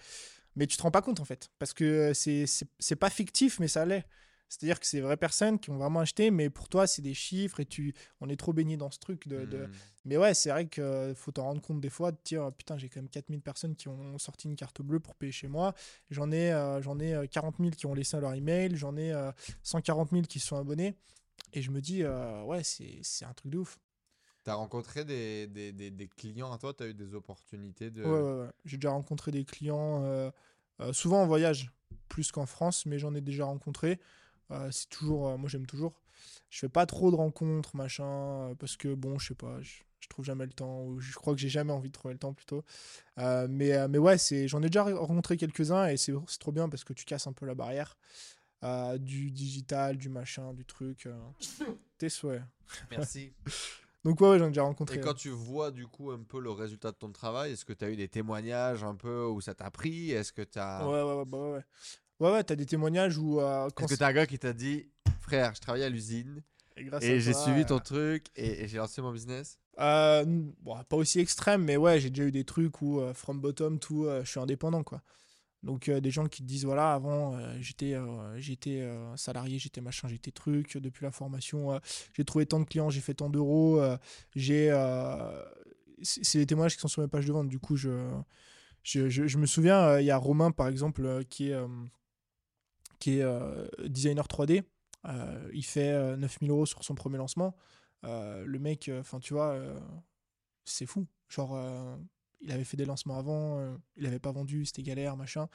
[0.55, 1.49] Mais tu te rends pas compte en fait.
[1.59, 4.05] Parce que euh, c'est, pas fictif, mais ça l'est.
[4.49, 7.59] C'est-à-dire que c'est vraies personnes qui ont vraiment acheté, mais pour toi, c'est des chiffres
[7.59, 7.95] et tu...
[8.21, 9.45] on est trop baigné dans ce truc de.
[9.45, 9.71] de- hmm.
[10.05, 12.89] Mais ouais, c'est vrai qu'il faut t'en rendre compte des fois, de dire putain, j'ai
[12.89, 15.73] quand même 4000 personnes qui ont sorti une carte bleue pour payer chez moi.
[16.11, 19.11] J'en ai, euh, j'en ai euh, 40 000 qui ont laissé leur email, j'en ai
[19.11, 19.31] euh,
[19.63, 20.95] 140 000 qui se sont abonnés.
[21.53, 23.77] Et je me dis, euh, ouais, c'est, c'est un truc de ouf.
[24.43, 28.03] T'as rencontré des, des, des, des clients à toi, t'as eu des opportunités de.
[28.03, 28.49] Ouais, ouais, ouais.
[28.65, 30.29] J'ai déjà rencontré des clients, euh,
[30.81, 31.71] euh, souvent en voyage,
[32.09, 33.99] plus qu'en France, mais j'en ai déjà rencontré.
[34.51, 36.01] Euh, c'est toujours, euh, moi j'aime toujours.
[36.49, 40.07] Je fais pas trop de rencontres, machin, parce que bon, je sais pas, je, je
[40.09, 42.33] trouve jamais le temps, ou je crois que j'ai jamais envie de trouver le temps
[42.33, 42.63] plutôt.
[43.17, 46.51] Euh, mais, euh, mais ouais, c'est, j'en ai déjà rencontré quelques-uns et c'est, c'est trop
[46.51, 47.97] bien parce que tu casses un peu la barrière
[48.63, 51.05] euh, du digital, du machin, du truc.
[51.05, 51.17] euh,
[51.97, 52.43] tes souhaits.
[52.91, 53.33] Merci.
[54.05, 54.95] Donc ouais, ouais, j'en ai déjà rencontré.
[54.97, 57.73] Et quand tu vois du coup un peu le résultat de ton travail, est-ce que
[57.73, 60.11] tu as eu des témoignages un peu où ça t'a pris?
[60.11, 60.85] Est-ce que tu as.
[60.85, 61.63] Ouais, ouais, ouais, bah ouais, ouais.
[62.19, 63.39] Ouais, ouais, t'as des témoignages où.
[63.39, 64.87] euh, quand Est-ce que t'as un gars qui t'a dit
[65.21, 66.43] Frère, je travaille à l'usine
[67.01, 69.57] et j'ai suivi ton truc et, et j'ai lancé mon business?
[69.79, 70.23] Euh,
[70.61, 73.79] bon, pas aussi extrême, mais ouais, j'ai déjà eu des trucs où, euh, from bottom
[73.79, 75.01] to, euh, je suis indépendant, quoi.
[75.63, 79.81] Donc, euh, des gens qui te disent, voilà, avant, euh, j'étais euh, j'étais salarié, j'étais
[79.81, 80.77] machin, j'étais truc.
[80.77, 81.79] Depuis la formation,
[82.13, 83.81] j'ai trouvé tant de clients, j'ai fait tant d'euros.
[84.35, 84.69] j'ai.
[86.01, 87.47] c'est des témoignages qui sont sur mes pages de vente.
[87.47, 88.11] Du coup, je,
[88.83, 91.57] je, je, je me souviens, il y a Romain, par exemple, qui est,
[92.99, 94.63] qui est designer 3D.
[95.05, 97.55] Euh, il fait euh, 9000 euros sur son premier lancement.
[98.03, 99.57] Le mec, enfin, tu vois,
[100.65, 101.07] c'est fou.
[101.29, 101.57] Genre,
[102.43, 105.47] il avait fait des lancements avant, euh, il avait pas vendu, c'était galère, machin.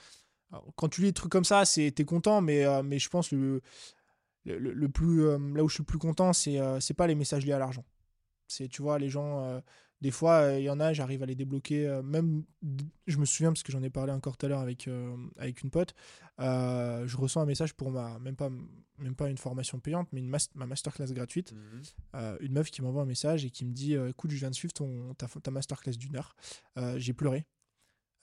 [0.77, 3.61] Quand tu lis des trucs comme ça, c'est t'es content, mais, euh, je pense le,
[4.89, 7.53] plus euh, là où je suis le plus content, c'est c'est pas les messages liés
[7.53, 7.85] à l'argent.
[8.47, 9.63] C'est tu vois les gens,
[10.01, 11.87] des fois euh, il y en a, j'arrive à les débloquer.
[11.87, 12.45] euh, même,
[13.07, 15.63] je me souviens parce que j'en ai parlé encore tout à l'heure avec euh, avec
[15.63, 15.95] une pote.
[16.39, 18.51] je reçois un message pour ma même pas
[18.99, 21.55] même pas une formation payante, mais une mas- ma masterclass gratuite
[22.17, 24.55] euh, une meuf qui m'envoie un message et qui me dit écoute je viens de
[24.55, 26.35] suivre ton, ta, ta masterclass d'une heure
[26.97, 27.47] j'ai pleuré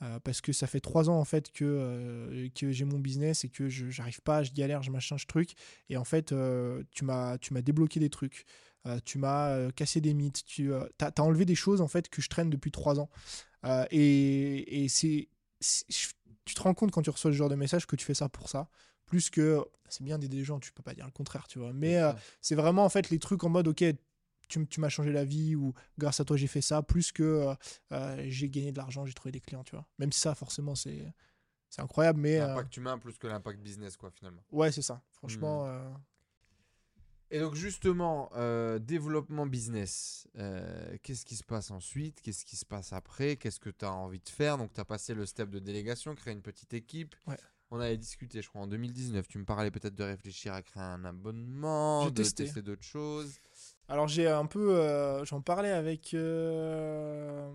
[0.01, 3.45] Euh, parce que ça fait trois ans en fait que, euh, que j'ai mon business
[3.45, 5.53] et que je j'arrive pas je galère je machin je truc.
[5.89, 8.45] Et en fait euh, tu m'as tu m'as débloqué des trucs.
[9.03, 10.45] Tu m'as cassé des mythes.
[10.45, 13.09] Tu as, t'as enlevé des choses en fait que je traîne depuis trois ans.
[13.89, 15.27] Et, et c'est
[16.45, 18.29] tu te rends compte quand tu reçois ce genre de message que tu fais ça
[18.29, 18.69] pour ça.
[19.07, 21.73] Plus que c'est bien d'aider les gens tu peux pas dire le contraire tu vois.
[21.73, 21.99] Mais
[22.41, 23.83] c'est vraiment en fait les trucs en mode ok
[24.47, 27.55] tu, m'as changé la vie ou grâce à toi j'ai fait ça plus que euh,
[27.91, 30.75] euh, j'ai gagné de l'argent j'ai trouvé des clients tu vois même si ça forcément
[30.75, 31.13] c'est
[31.69, 34.43] c'est incroyable mais euh, L'impact humain plus que l'impact business, quoi, finalement.
[34.51, 35.89] ouais c'est ça franchement euh,
[37.31, 38.29] Et donc, justement,
[38.79, 40.27] développement business,
[41.01, 42.21] qu'est-ce qui se passe ensuite?
[42.21, 43.35] Qu'est-ce qui se passe après?
[43.35, 44.57] Qu'est-ce que tu as envie de faire?
[44.57, 47.15] Donc, tu as passé le step de délégation, créer une petite équipe.
[47.27, 47.37] Ouais.
[47.71, 49.27] On avait discuté, je crois, en 2019.
[49.27, 52.45] Tu me parlais peut-être de réfléchir à créer un abonnement, de testé.
[52.45, 53.39] tester d'autres choses.
[53.87, 57.51] Alors j'ai un peu euh, j'en parlais avec euh,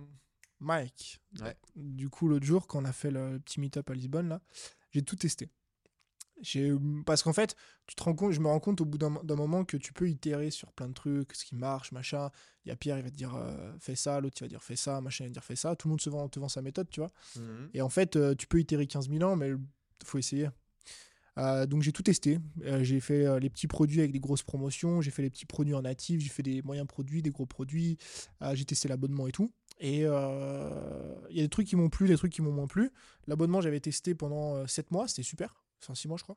[0.60, 1.56] Mike Ouais.
[1.76, 4.40] du coup l'autre jour quand on a fait le petit meet-up à Lisbonne là
[4.92, 5.48] j'ai tout testé
[6.42, 6.72] J'ai-
[7.04, 7.54] Parce qu'en fait,
[7.86, 10.08] tu te rends compte, je me rends compte au bout d'un moment que tu peux
[10.08, 12.30] itérer sur plein de trucs, ce qui marche, machin.
[12.64, 14.62] Il y a Pierre, il va te dire euh, fais ça, l'autre il va dire
[14.62, 15.76] fais ça, machin il va te dire fais ça.
[15.76, 17.10] Tout le monde se vend, te vend sa méthode, tu vois.
[17.36, 17.68] Mhm.
[17.74, 19.58] Et en fait, tu peux itérer 15 000 ans, mais il
[20.06, 20.48] faut essayer.
[21.38, 22.38] Euh, donc j'ai tout testé.
[22.64, 25.46] Euh, j'ai fait euh, les petits produits avec des grosses promotions, j'ai fait les petits
[25.46, 27.98] produits en natif, j'ai fait des moyens produits, des gros produits,
[28.52, 29.52] j'ai testé l'abonnement et tout.
[29.78, 32.90] Et il y a des trucs qui m'ont plu, des trucs qui m'ont moins plu.
[33.26, 35.62] L'abonnement, j'avais testé pendant 7 mois, c'était super.
[35.82, 36.36] Enfin 6 mois je crois.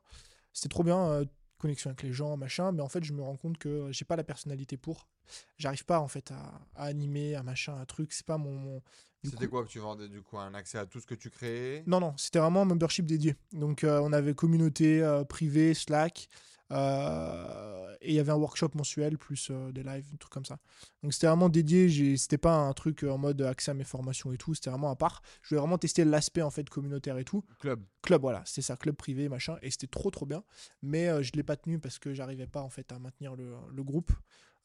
[0.52, 1.24] C'était trop bien,
[1.58, 4.16] connexion avec les gens, machin, mais en fait je me rends compte que j'ai pas
[4.16, 5.08] la personnalité pour.
[5.56, 8.82] J'arrive pas en fait à, à animer, à machin, un truc, c'est pas mon...
[9.22, 11.30] C'était coup- quoi que tu vendais du coup Un accès à tout ce que tu
[11.30, 11.82] créais?
[11.86, 13.36] Non, non, c'était vraiment un membership dédié.
[13.52, 16.28] Donc, euh, on avait communauté euh, privée, Slack,
[16.72, 20.44] euh, et il y avait un workshop mensuel, plus euh, des lives, un truc comme
[20.44, 20.58] ça.
[21.02, 22.16] Donc, c'était vraiment dédié.
[22.16, 24.90] C'était pas un truc euh, en mode accès à mes formations et tout, c'était vraiment
[24.90, 25.22] à part.
[25.42, 27.44] Je voulais vraiment tester l'aspect en fait communautaire et tout.
[27.60, 27.82] Club.
[28.02, 30.44] Club, voilà, c'était ça, club privé, machin, et c'était trop trop bien.
[30.82, 33.54] Mais euh, je l'ai pas tenu parce que j'arrivais pas en fait à maintenir le,
[33.72, 34.12] le groupe.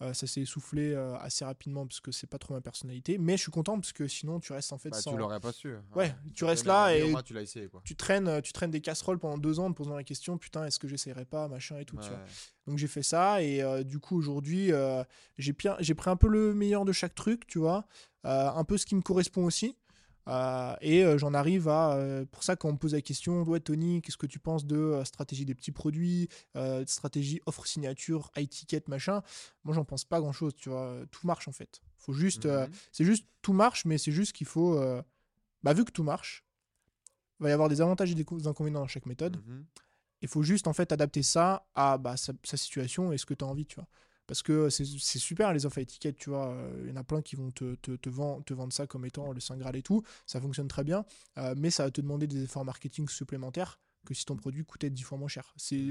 [0.02, 3.18] Euh, ça s'est essoufflé euh, assez rapidement parce que c'est pas trop ma personnalité.
[3.18, 5.12] Mais je suis content parce que sinon tu restes en fait Bah, sans.
[5.12, 5.74] tu l'aurais pas su.
[5.94, 7.82] Ouais, tu restes là et tu l'as essayé quoi.
[7.84, 10.38] tu traînes, euh, tu traînes des casseroles pendant deux ans en te posant la question
[10.38, 12.18] putain est-ce que j'essayerai pas machin et tout tu vois.
[12.18, 12.24] Ouais.
[12.68, 15.04] donc j'ai fait ça et euh, du coup aujourd'hui euh,
[15.38, 15.70] j'ai pris
[16.10, 17.86] un peu le meilleur de chaque truc tu vois
[18.26, 19.76] euh, un peu ce qui me correspond aussi
[20.30, 23.42] Euh, et euh, j'en arrive à euh, pour ça quand on me pose la question
[23.44, 26.30] ouais Tony qu'est-ce que tu penses de stratégie des petits produits
[26.86, 29.22] stratégie offre signature high ticket machin?
[29.64, 32.70] Moi j'en pense pas grand chose tu vois tout marche en fait faut juste Mhm.
[32.92, 34.80] c'est juste tout marche mais c'est juste qu'il faut
[35.64, 36.46] bah vu que tout marche
[37.40, 39.66] il va y avoir des avantages et des co- inconvénients dans chaque méthode Mhm.
[40.22, 43.34] il faut juste en fait adapter ça à bah, sa, sa situation et ce que
[43.34, 43.88] tu as envie, tu vois.
[44.30, 44.86] Parce que c'est
[45.18, 46.50] super les offres à étiquette, tu vois.
[46.54, 48.86] euh, Il y en a plein qui vont te, te, te, vend- te vendre ça
[48.86, 50.04] comme étant le Saint Graal et tout.
[50.28, 51.04] Ça fonctionne très bien,
[51.40, 54.92] euh, mais ça va te demander des efforts marketing supplémentaires que si ton produit coûtait
[54.92, 55.52] 10 fois moins cher.
[55.58, 55.84] C'est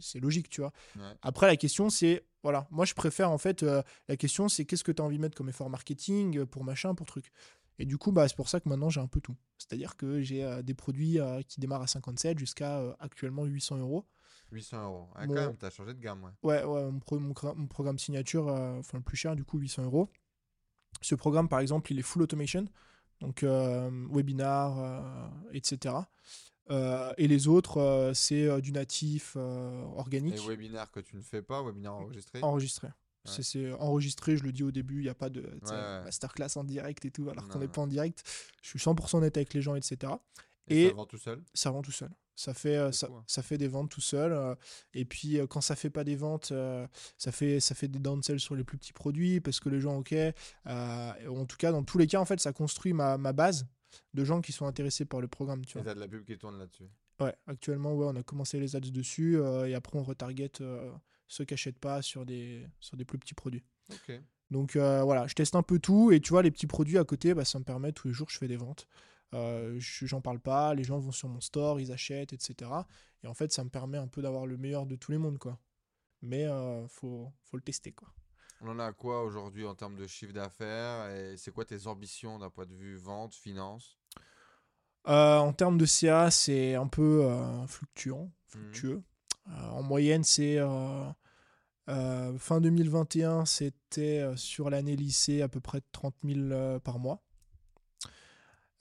[0.00, 0.72] c'est logique, tu vois.
[0.96, 1.02] Ouais.
[1.20, 4.84] Après, la question, c'est, voilà, moi je préfère en fait, euh, la question, c'est qu'est-ce
[4.84, 7.30] que tu as envie de mettre comme effort marketing pour machin, pour truc.
[7.78, 9.36] Et du coup, bah, c'est pour ça que maintenant j'ai un peu tout.
[9.58, 14.06] C'est-à-dire que j'ai euh, des produits euh, qui démarrent à 57 jusqu'à actuellement 800 euros.
[14.52, 15.08] 800 euros.
[15.14, 16.30] Ah, Mon- quand même, t'as changé de gamme, ouais.
[16.42, 19.44] Ouais, ouais mon, pro- mon cra- mon programme signature, euh, enfin le plus cher, du
[19.44, 20.08] coup 800 euros.
[21.00, 22.66] Ce programme, par exemple, il est full automation,
[23.20, 26.10] donc euh, webinar, euh, etc.
[26.70, 31.22] Euh, et les autres, euh, c'est euh, du natif organique, Et webinaire que tu ne
[31.22, 32.40] fais pas, webinaire enregistré?
[32.42, 32.88] enregistré.
[33.24, 36.02] C'est- C'est enregistré, je le dis au début, il n'y a pas de Ouais, ouais.
[36.04, 38.24] masterclass en direct et tout, alors qu'on n'est pas en direct.
[38.62, 40.12] Je suis 100% net avec les gens, etc.
[40.66, 41.42] Et, et- ça vend tout seul?
[41.54, 42.10] ça vend tout seul.
[42.34, 43.22] Ça fait, euh, ça, hein.
[43.26, 44.32] ça fait des ventes tout seul.
[44.32, 44.54] euh,
[44.94, 46.52] et puis, euh, quand ça fait pas des ventes,
[47.18, 49.98] ça, fait, ça fait des downsells sur les plus petits produits parce que les gens,
[49.98, 50.12] ok.
[50.12, 50.32] euh,
[50.66, 53.66] en tout cas, dans tous les cas, en fait, ça construit ma, ma base
[54.14, 55.64] de gens qui sont intéressés par le programme.
[55.66, 55.94] Tu Et vois.
[55.94, 56.88] de la pub qui tourne là-dessus.
[57.20, 60.90] Ouais, actuellement, ouais, on a commencé les ads dessus euh, et après, on retarget euh,
[61.28, 63.62] ceux qui n'achètent pas sur des, sur des plus petits produits.
[63.92, 64.18] Ok.
[64.50, 67.32] Donc voilà, je teste un peu tout et tu vois, les petits produits à côté,
[67.32, 68.86] bah, ça me permet tous les jours, je fais des ventes.
[69.34, 72.70] Euh, je- J'en parle pas, les gens vont sur mon store, ils achètent, etc.
[73.22, 75.38] Et en fait, ça me permet un peu d'avoir le meilleur de tous les mondes,
[75.38, 75.58] quoi.
[76.20, 78.08] Mais euh, faut, faut le tester, quoi.
[78.60, 82.38] On en a quoi aujourd'hui en termes de chiffre d'affaires Et c'est quoi tes ambitions
[82.38, 83.98] d'un point de vue vente, finance?
[85.08, 88.30] Euh, en termes de CA, c'est un peu euh, fluctuant, Mhm.
[88.46, 89.02] fluctueux.
[89.48, 90.58] Euh, en moyenne, c'est
[92.38, 97.20] fin 2021, c'était sur l'année lycée à peu près 30 000 euh, par mois.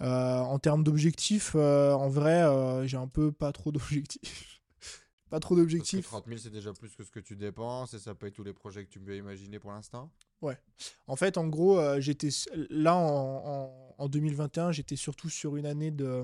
[0.02, 4.62] Euh, en termes d'objectifs, euh, en vrai, euh, j'ai un peu pas trop d'objectifs.
[5.30, 6.08] pas trop d'objectifs.
[6.08, 8.54] 30 000, c'est déjà plus que ce que tu dépenses et ça paye tous les
[8.54, 10.12] projets que tu peux imaginer pour l'instant?
[11.06, 12.30] En fait, en gros, j'étais
[12.72, 16.24] là en, en- en 2021, j'étais surtout sur une année de.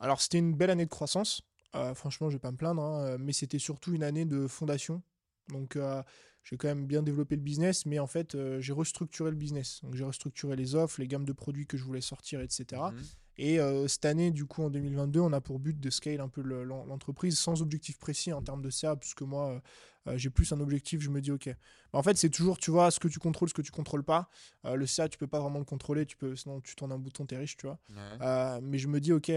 [0.00, 1.42] Alors, c'était une belle année de croissance.
[1.74, 5.02] Euh, franchement, je vais pas me plaindre, hein, mais c'était surtout une année de fondation.
[5.48, 6.02] Donc, euh,
[6.44, 9.80] j'ai quand même bien développé le business, mais en fait, euh, j'ai restructuré le business.
[9.82, 12.90] Donc, j'ai restructuré les offres, les gammes de produits que je voulais sortir, etc.
[12.92, 13.02] Mhm.
[13.40, 16.28] Et euh, cette année, du coup, en 2022, on a pour but de scale un
[16.28, 19.60] peu le- l'en- l'entreprise sans objectif précis en termes de CA, puisque moi,
[20.08, 21.48] euh, j'ai plus un objectif, je me dis, ok.
[21.92, 24.28] En fait, c'est toujours, tu vois, ce que tu contrôles, ce que tu contrôles pas.
[24.64, 26.98] Euh, le CA, tu peux pas vraiment le contrôler, tu peux, sinon tu tournes un
[26.98, 27.78] bouton, t'es riche, tu vois.
[27.90, 28.60] Ouais.
[28.62, 29.30] Mais je me dis, ok,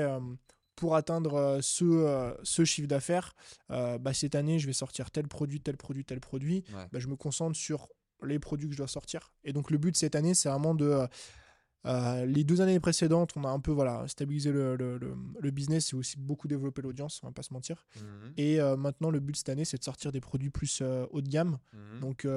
[0.76, 3.34] pour atteindre euh, ce, euh, ce chiffre d'affaires,
[3.70, 6.64] euh, bah, cette année, je vais sortir tel produit, tel produit, tel produit.
[6.74, 6.88] Ouais.
[6.92, 7.88] Bah, je me concentre sur
[8.24, 9.34] les produits que je dois sortir.
[9.44, 11.08] Et donc, le but cette année, c'est vraiment de.
[11.88, 15.52] euh, les deux années précédentes, on a un peu voilà, stabilisé le, le- le- le
[15.52, 17.88] business et aussi beaucoup développé l'audience, on va pas se mentir.
[17.96, 18.34] Mhm.
[18.38, 21.22] Et euh, maintenant, le but cette année, c'est de sortir des produits plus euh, haut
[21.22, 21.58] de gamme.
[21.74, 22.00] Mhm.
[22.02, 22.28] Donc,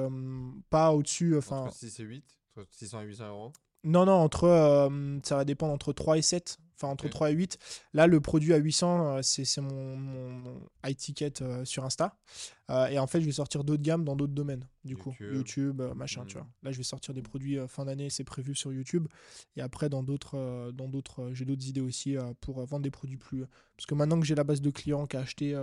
[0.71, 1.37] pas au-dessus.
[1.37, 2.25] Enfin, Entre 6 et 8
[2.57, 3.53] Entre 600 et 800 euros?
[3.83, 4.89] Non, non, entre,
[5.23, 6.57] ça va dépendre entre 3 et 7.
[6.75, 7.11] Enfin, entre Ok.
[7.11, 7.57] 3 et 8.
[7.93, 12.17] Là, le produit à 800, euh, c'est mon, mon, mon high ticket euh, sur Insta.
[12.69, 15.15] Euh, et en fait, je vais sortir d'autres gammes dans d'autres domaines, du coup.
[15.19, 15.81] YouTube.
[15.95, 16.27] Machin, Mhm.
[16.27, 16.47] tu vois.
[16.63, 19.07] Là, je vais sortir des produits fin d'année, c'est prévu sur YouTube.
[19.55, 23.45] Et après, dans d'autres, dans d'autres, j'ai d'autres idées aussi pour vendre des produits plus.
[23.77, 25.55] Parce que maintenant que j'ai la base de clients qui a acheté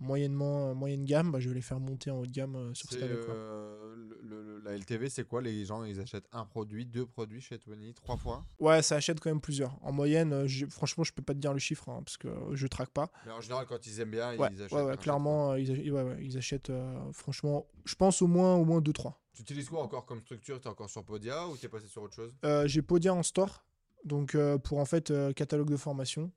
[0.00, 2.74] moyennement, euh, moyenne gamme, bah, je vais les faire monter en haut de gamme euh,
[2.74, 3.12] sur cette année.
[3.14, 5.40] euh, le- le- la LTV, c'est quoi?
[5.42, 8.44] Les gens, ils achètent un produit, deux produits chez Tony, trois fois?
[8.58, 9.76] Ouais, ça achète quand même plusieurs.
[9.84, 12.66] En moyenne, j'ai- franchement, je peux pas te dire le chiffre hein, parce que je
[12.66, 13.10] traque pas.
[13.24, 14.78] Mais en général, quand ils aiment bien, Ouais, ils achètent.
[14.78, 18.64] ouais, clairement, ils, ach- ouais, ouais, ils achètent, euh, franchement, je pense au moins, au
[18.64, 19.12] moins 2-3.
[19.12, 19.20] fois.
[19.34, 20.58] Tu utilises quoi encore comme structure?
[20.60, 22.34] T'es encore sur Podia ou t'es passé sur autre chose?
[22.44, 23.64] Euh, j'ai Podia en store,
[24.04, 26.32] donc euh, pour en fait catalogue de formation,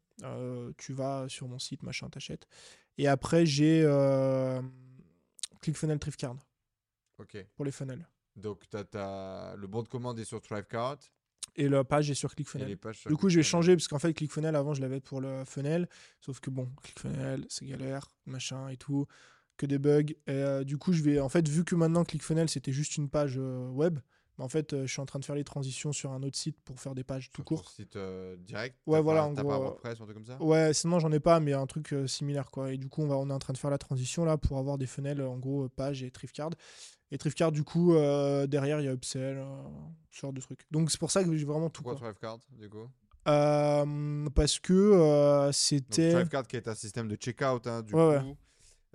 [0.78, 2.45] tu vas sur mon site, machin, t'achètes.
[3.00, 4.62] Et après, j'ai euh,
[5.62, 6.00] ClickFunnels
[7.18, 7.47] Ok.
[7.56, 8.06] pour les funnels.
[8.36, 10.97] Donc, t'as, t'as- le bon de commande est sur Thrivecart
[11.56, 12.78] Et la page est sur ClickFunnels.
[13.08, 15.88] Du coup, je vais changer parce qu'en fait, ClickFunnels, avant, je l'avais pour le funnel.
[16.20, 19.06] Sauf que bon, ClickFunnels, c'est galère, machin et tout,
[19.56, 20.02] que des bugs.
[20.28, 23.10] Et euh, du coup, je vais, en fait, vu que maintenant ClickFunnels, c'était juste une
[23.10, 24.00] page euh, web,
[24.39, 26.37] bah, en fait, euh, je suis en train de faire les transitions sur un autre
[26.37, 27.69] site pour faire des pages tout court.
[27.69, 30.25] site euh, direct Ouais, voilà, pas- en gros, pas euh, WordPress ou un truc comme
[30.25, 32.71] ça Ouais, sinon, j'en ai pas, mais un truc euh, similaire, quoi.
[32.71, 34.57] Et du coup, on, va, on est en train de faire la transition là pour
[34.57, 36.51] avoir des funnels, en gros, page et Thrifcard.
[37.11, 39.43] Et Thrifcard, du coup, euh, derrière, il y a Upsell,
[40.09, 40.61] ce genre de trucs.
[40.71, 41.83] Donc, c'est pour ça que j'ai vraiment tout.
[41.83, 42.13] Pourquoi quoi.
[42.13, 42.87] Thrivecart, du coup?
[44.35, 46.11] Parce que c'était.
[46.13, 48.37] Thrivecart qui est un système de checkout, hein, du Ouais, coup,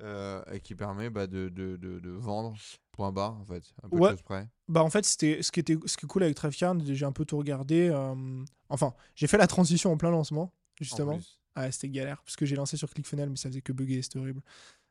[0.01, 2.57] euh, et qui permet bah, de, de, de, de vendre,
[2.93, 4.15] point barre, en fait, un peu Ouais.
[4.17, 4.49] de près.
[4.69, 7.13] Bah en fait, c'était ce qui était ce qui est cool avec Thrifcard, j'ai un
[7.13, 7.89] peu tout regardé.
[7.93, 11.19] euh, Enfin, j'ai fait la transition en plein lancement, en justement.
[11.57, 14.19] Ah, c'était galère parce que j'ai lancé sur ClickFunnels, mais ça faisait que bugger, c'était
[14.19, 14.43] horrible.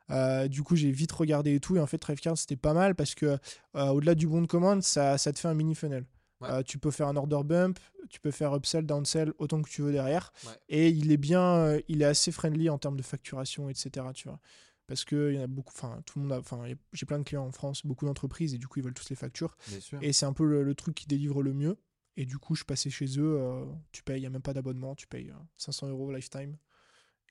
[0.09, 2.93] Euh, du coup, j'ai vite regardé et tout, et en fait, Thrifcard c'était pas mal
[2.95, 3.37] parce que
[3.73, 6.05] au-delà du bon de commande, ça, ça te fait un mini funnel.
[6.41, 6.63] Ouais.
[6.65, 7.79] Tu peux faire un order bump,
[8.09, 10.51] tu peux faire upsell, downsell autant que tu veux derrière, Ouais.
[10.67, 14.07] et il est bien, il est assez friendly en termes de facturation, etc.
[14.13, 14.39] Tu vois.
[14.87, 17.19] Parce que il y en a beaucoup, enfin tout le monde, enfin y j'ai plein
[17.19, 19.55] de clients en France, beaucoup d'entreprises, et du coup ils veulent tous les factures.
[20.01, 21.77] Et c'est un peu le, le truc qui délivre le mieux.
[22.15, 24.53] Et du coup, je passais chez eux, euh, tu payes, il n'y a même pas
[24.53, 26.57] d'abonnement, tu payes euh, 500 euros lifetime.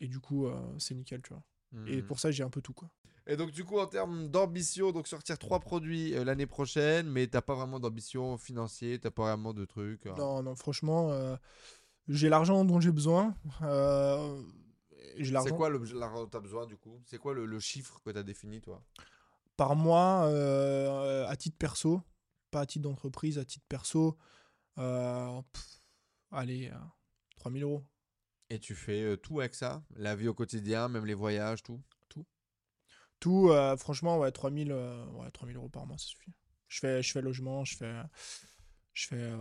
[0.00, 1.44] Et du coup, euh, c'est nickel, tu vois.
[1.86, 2.02] Et Mhm.
[2.02, 2.90] pour ça, j'ai un peu tout, quoi.
[3.28, 7.28] Et donc, du coup, en termes d'ambition, donc sortir trois produits euh, l'année prochaine, mais
[7.28, 10.04] t'as pas vraiment d'ambition financière, t'as pas vraiment de trucs.
[10.06, 10.14] hein.
[10.18, 11.36] Non, non, franchement, euh,
[12.08, 13.36] j'ai l'argent dont j'ai besoin.
[13.62, 14.42] Euh,
[15.44, 17.00] C'est quoi l'argent dont t'as besoin, du coup?
[17.06, 18.82] C'est quoi le, le chiffre que t'as défini, toi?
[19.56, 22.02] Par mois euh, à titre perso,
[22.50, 24.16] pas à titre d'entreprise, à titre perso.
[24.78, 25.80] euh, pff,
[26.30, 26.78] allez, euh,
[27.36, 27.84] 3000 euros.
[28.50, 29.82] Et tu fais euh, tout avec ça?
[29.96, 31.80] La vie au quotidien, même les voyages, tout?
[33.20, 36.32] Tout, euh, franchement, ouais, 3000, euh, ouais, 3000 euros par mois, ça suffit.
[36.66, 38.02] Je fais, je fais logement, je fais,
[38.94, 39.32] je fais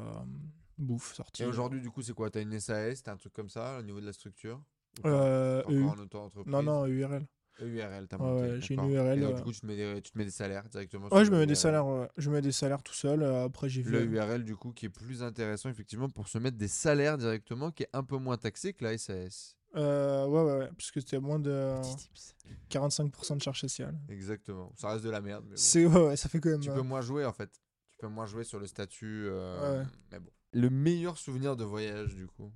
[0.77, 1.41] bouffe, sortie.
[1.41, 2.29] Et aujourd'hui, du coup, c'est quoi?
[2.29, 4.61] T'as une SAS T'as un truc comme ça au niveau de la structure?
[5.05, 5.83] Euh, t'as EU.
[5.83, 7.25] encore en auto-entreprise Non, non, URL.
[7.61, 8.49] EURL, t'as Ouais, monté.
[8.53, 8.89] ouais, j'ai une.
[8.91, 11.07] URL, Et donc, du coup, tu te, mets des, tu te mets des salaires directement
[11.13, 11.57] Ouais, je me mets des URL.
[11.57, 12.07] salaires, ouais.
[12.17, 13.21] je me mets des salaires tout seul.
[13.23, 13.91] euh, après, j'ai vu.
[13.91, 17.71] Le URL, du coup, qui est plus intéressant, effectivement, pour se mettre des salaires directement,
[17.71, 19.55] qui est un peu moins taxé que la SAS.
[19.75, 22.35] Euh, ouais, ouais, ouais, parce que c'était moins de Petit tips.
[22.69, 23.97] 45% de charges sociales.
[24.09, 24.73] Exactement.
[24.75, 25.57] Ça reste de la merde, mais bon.
[25.57, 26.59] C'est ouais, ouais, ça fait quand même.
[26.59, 27.49] Tu euh, peux moins jouer, en fait.
[27.91, 29.27] Tu peux moins jouer sur le statut.
[29.27, 29.85] euh, Ouais.
[30.11, 30.29] Mais bon.
[30.53, 32.51] Le meilleur souvenir de voyage, du coup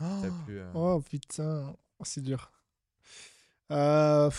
[0.00, 0.04] Oh,
[0.48, 2.52] euh, oh, putain, Oh, c'est dur.
[3.70, 4.30] Euh,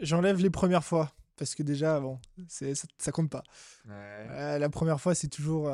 [0.00, 2.18] J'enlève les premières fois parce que déjà, bon,
[2.48, 3.42] c'est ça, ça compte pas.
[3.86, 3.92] Ouais.
[4.30, 5.70] Euh, la première fois, c'est toujours,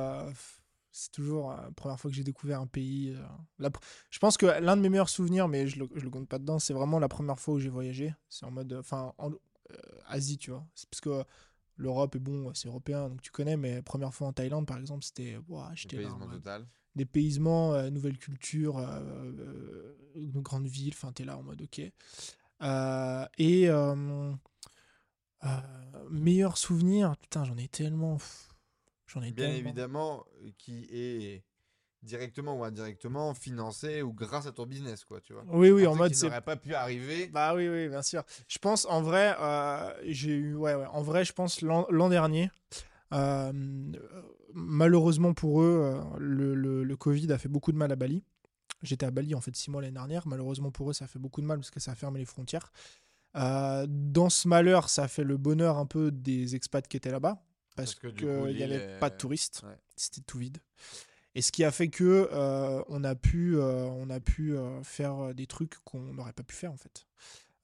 [0.91, 3.17] c'est toujours la première fois que j'ai découvert un pays.
[3.59, 3.71] la
[4.11, 6.39] je pense que l'un de mes meilleurs souvenirs, mais je le, je le compte pas
[6.39, 8.15] dedans, c'est vraiment la première fois où j'ai voyagé.
[8.29, 9.31] C'est en mode, enfin, en
[10.09, 10.67] Asie, tu vois.
[10.75, 11.25] C'est parce que
[11.77, 13.57] l'Europe est bon, c'est européen, donc tu connais.
[13.57, 16.67] Mais première fois en Thaïlande, par exemple, c'était, ouah, j'étais là en Dépaysement mode- total.
[16.95, 19.01] Dépaysement, euh, nouvelle culture, euh,
[19.39, 21.81] euh, une grande ville, enfin t'es là en mode ok.
[22.63, 24.33] Euh, et euh,
[26.11, 28.19] meilleur souvenir, putain j'en ai tellement,
[29.07, 29.71] j'en ai Bien tellement.
[29.71, 30.25] évidemment,
[30.59, 31.43] qui est
[32.03, 35.45] directement ou indirectement financé ou grâce à ton business, quoi, tu vois.
[35.53, 37.29] Oui oui en mode c'est n'aurait pas pu arriver.
[37.29, 38.25] Bah oui, oui, bien sûr.
[38.49, 42.09] Je pense, en vrai, euh, j'ai eu, ouais, ouais, en vrai, je pense l'an l'an
[42.09, 42.51] dernier,
[43.13, 43.53] euh,
[44.55, 48.23] malheureusement pour eux, euh, le, le, le Covid a fait beaucoup de mal à Bali.
[48.83, 50.27] J'étais à Bali en fait six mois l'année dernière.
[50.27, 52.25] Malheureusement pour eux, ça a fait beaucoup de mal parce que ça a fermé les
[52.25, 52.73] frontières.
[53.37, 57.11] Euh, dans ce malheur, ça a fait le bonheur un peu des expats qui étaient
[57.13, 57.43] là-bas
[57.77, 59.63] parce, qu'il n'y avait est- pas de touristes.
[59.65, 59.77] Ouais.
[59.97, 60.59] C'était tout vide.
[61.35, 65.35] Et ce qui a fait que euh, on a pu, euh, on a pu faire
[65.35, 67.07] des trucs qu'on n'aurait pas pu faire en fait.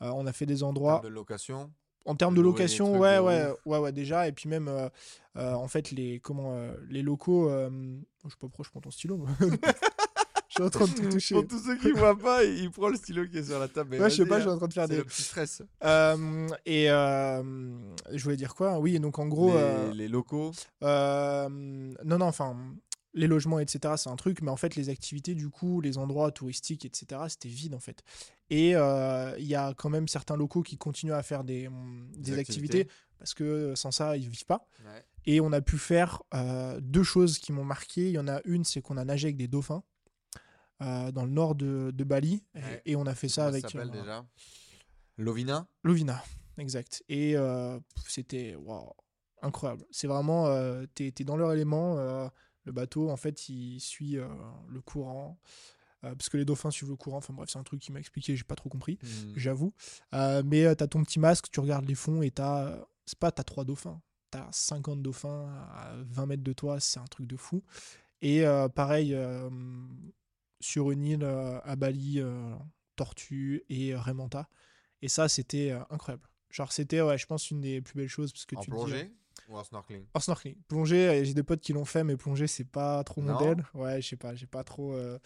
[0.00, 1.70] On a fait des En endroits de location.
[2.04, 4.28] En termes de location, ouais, de ouais, ouais, ouais, déjà.
[4.28, 4.88] Et puis même, euh,
[5.36, 7.50] euh, en fait, les comment, euh, les locaux.
[7.50, 9.26] je sais pas pourquoi je prends ton stylo.
[9.40, 11.34] je suis en train de tout toucher.
[11.34, 13.96] Pour tous ceux qui voient pas, il prend le stylo qui est sur la table.
[13.96, 14.54] Ouais, je sais pas, je suis hein.
[14.54, 14.96] en train de faire des.
[14.96, 15.62] le petit stress.
[16.66, 18.78] Et je voulais dire quoi?
[18.78, 19.52] Oui, donc en gros.
[19.90, 20.52] les, les locaux.
[20.82, 21.48] Non,
[22.04, 22.56] non, enfin,
[23.18, 26.30] les logements, etc., c'est un truc, mais en fait, les activités, du coup, les endroits
[26.32, 28.02] touristiques, etc., c'était vide, en fait.
[28.50, 32.10] Et euh, il y a quand même certains locaux qui continuent à faire des, hum,
[32.14, 32.80] des Des activités.
[32.80, 32.88] activités.
[33.18, 34.66] parce que sans ça, ils vivent pas.
[34.84, 35.04] Ouais.
[35.26, 38.06] Et on a pu faire euh, deux choses qui m'ont marqué.
[38.08, 39.82] Il y en a une, c'est qu'on a nagé avec des dauphins
[40.82, 42.82] euh, dans le nord de, de Bali, Et- Ouais.
[42.86, 44.24] et, on a fait ça Comment avec s'appelle euh, déjà?
[45.16, 45.66] Lovina?
[45.82, 46.22] Lovina,
[46.58, 47.02] exact.
[47.08, 48.92] Et euh, c'était waouh,
[49.42, 49.84] incroyable.
[49.90, 51.96] C'est vraiment, euh, t'es es dans leur élément.
[52.68, 54.28] Le bateau, en fait, il suit euh,
[54.68, 55.38] le courant.
[56.04, 57.16] euh, parce que les dauphins suivent le courant.
[57.16, 59.32] Enfin bref, c'est un truc qui m'a expliqué, j'ai pas trop compris, Hmm.
[59.36, 59.72] j'avoue.
[60.14, 62.78] Euh, mais t'as ton petit masque, tu regardes les fonds et t'as.
[63.06, 64.00] C'est pas t'as trois dauphins.
[64.30, 67.62] T'as 50 dauphins à 20 mètres de toi, c'est un truc de fou.
[68.20, 68.44] Et
[68.74, 69.16] pareil,
[70.60, 72.20] sur une île à Bali,
[72.96, 74.48] tortue et raimanta.
[75.02, 76.28] Et ça, c'était incroyable.
[76.50, 78.32] Genre, c'était, ouais, je pense, une des plus belles choses.
[78.32, 79.10] Parce que En tu dis, plongée?
[79.48, 80.56] Ou en snorkeling en snorkeling.
[80.68, 83.64] Plonger, euh, j'ai des potes qui l'ont fait, mais plonger, c'est pas trop mon modèle.
[83.74, 84.94] Ouais, je sais pas, j'ai pas trop.
[84.94, 85.18] euh,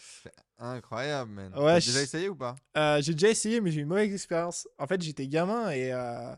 [0.59, 1.53] Incroyable, man.
[1.57, 2.55] Ouais, je- déjà essayé ou pas?
[2.77, 4.69] Euh, j'ai déjà essayé, mais j'ai eu une mauvaise expérience.
[4.79, 5.93] En fait, j'étais gamin et.
[5.93, 6.35] euh,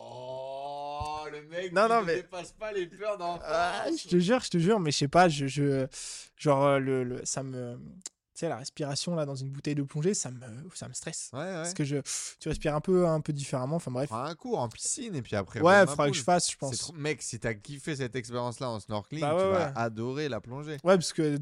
[0.00, 3.44] Oh, le mec Non, qui non, ne mais- dépasse pas les peurs d'enfance.
[3.46, 5.86] Ah, je te jure, je te jure, mais je sais pas, je, je
[6.36, 7.78] genre le, le- ça me,
[8.34, 10.40] tu sais, la respiration là dans une bouteille de plongée, ça me,
[10.74, 11.30] ça me stresse.
[11.32, 11.52] Ouais, ouais.
[11.52, 11.96] Parce que je,
[12.40, 13.76] tu respires un peu, un peu différemment.
[13.76, 14.10] Enfin bref.
[14.12, 15.60] Un cours en piscine et puis après.
[15.60, 16.78] Ouais, il faudra que je fasse, je pense.
[16.78, 20.40] trop- Mec, si t'as kiffé cette expérience-là en snorkeling, Bah ouais, tu vas adorer la
[20.40, 20.78] plongée.
[20.84, 21.38] Ouais, parce que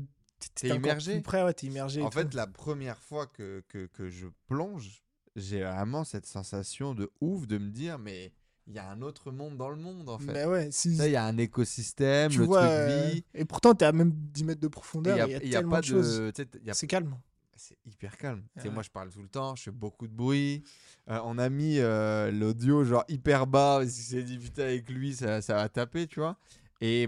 [0.55, 1.13] T'es immergé.
[1.15, 2.03] plus près, ouais, t'es immergé.
[2.03, 2.19] En tout.
[2.19, 5.03] fait, la première fois que, que, que je plonge,
[5.37, 8.33] j'ai vraiment cette sensation de ouf de me dire, mais
[8.71, 10.33] il y a un autre monde dans le monde en fait.
[10.33, 13.25] mais ouais, si Ça, il y a un écosystème, tu le vois, truc euh, vit.
[13.35, 15.71] et pourtant t'es à même 10 mètres de profondeur, Il y a, y a, tellement
[15.73, 16.19] pas de choses.
[16.21, 16.31] de.
[16.31, 17.19] tu a- C'est calme.
[17.57, 18.43] C'est hyper calme.
[18.59, 18.73] Tu Ouais.
[18.75, 20.63] moi, je parle tout le temps, je fais beaucoup de bruit.
[21.11, 24.89] Euh, on a mis euh, l'audio genre hyper bas parce qu'il s'est dit putain avec
[24.89, 26.39] lui ça, ça va taper, tu vois.
[26.81, 27.07] Et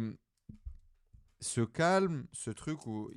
[1.40, 3.10] ce calme, ce truc où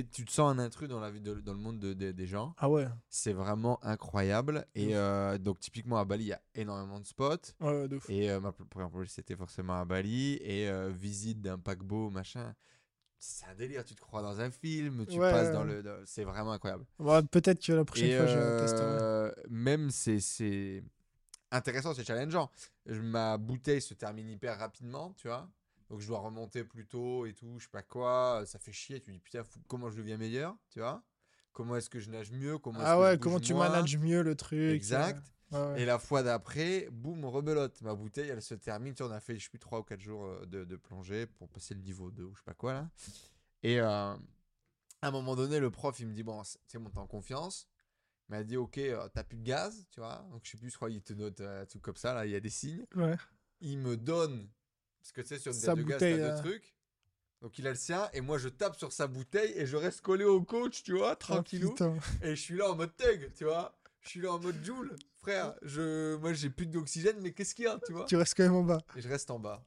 [0.00, 2.26] tu te sens un intrus dans la vie de- dans le monde de- de- des
[2.26, 4.66] gens, Ah ouais, c'est vraiment incroyable.
[4.74, 7.52] Et euh, donc typiquement à Bali, il y a énormément de spots.
[7.60, 8.00] ouais, de.
[8.08, 10.38] Et euh, ma pr- première plongée, c'était forcément à Bali.
[10.42, 12.54] Et euh, visite d'un paquebot, machin.
[13.18, 16.02] C'est un délire, tu te crois dans un film, tu Ouais, passes dans le.
[16.06, 16.84] C'est vraiment incroyable.
[16.98, 19.32] Ouais, Peut-être que la prochaine Et fois je testerai.
[19.50, 20.82] même c'est c'est
[21.52, 22.50] intéressant, c'est challengeant.
[22.86, 25.48] Je- Ma bouteille se termine hyper rapidement, tu vois.
[25.92, 28.42] Donc je dois remonter plus tôt et tout, je sais pas quoi.
[28.46, 28.98] Ça fait chier.
[29.00, 31.04] Tu dis putain, comment je deviens meilleur, tu vois?
[31.52, 32.56] Comment est-ce que je nage mieux?
[32.56, 33.68] Comment Ah ouais, comment tu moins?
[33.68, 34.58] manages mieux le truc.
[34.58, 35.22] euh, Exact.
[35.50, 35.82] ouais, ouais.
[35.82, 37.78] Et la fois d'après, boum, rebelote.
[37.82, 38.94] Ma bouteille, elle se termine.
[38.94, 40.76] Tu sais, on a fait, je sais plus, 3 ou 4 jours euh, de, de
[40.76, 42.90] plongée pour passer le niveau 2 ou je sais pas quoi là.
[43.62, 43.84] Et euh,
[44.14, 44.18] à
[45.02, 47.68] un moment donné, le prof, il me dit Bon, c'est- monte en confiance.
[48.30, 50.26] Il m'a dit Ok, euh, t'as plus de gaz, tu vois?
[50.30, 52.32] Donc je sais plus, je crois qu'il te note euh, truc comme ça, là, il
[52.32, 52.86] y a des signes.
[52.96, 53.16] Ouais.
[53.60, 54.48] Il me donne,
[55.02, 56.74] parce que tu sais, sur une Sa de gaz, t'as deux trucs.
[57.40, 60.00] Donc il a le sien, et moi je tape sur sa bouteille et je reste
[60.00, 61.74] collé au coach, tu vois, Ah, tranquillou.
[62.22, 63.76] Et je suis là en mode thug, tu vois.
[64.00, 65.54] Je suis là en mode Joule, frère.
[65.62, 68.04] Je, moi, j'ai plus d'oxygène, mais qu'est-ce qu'il y a, tu vois?
[68.04, 68.80] Tu restes quand même en bas.
[68.96, 69.64] Et je reste en bas.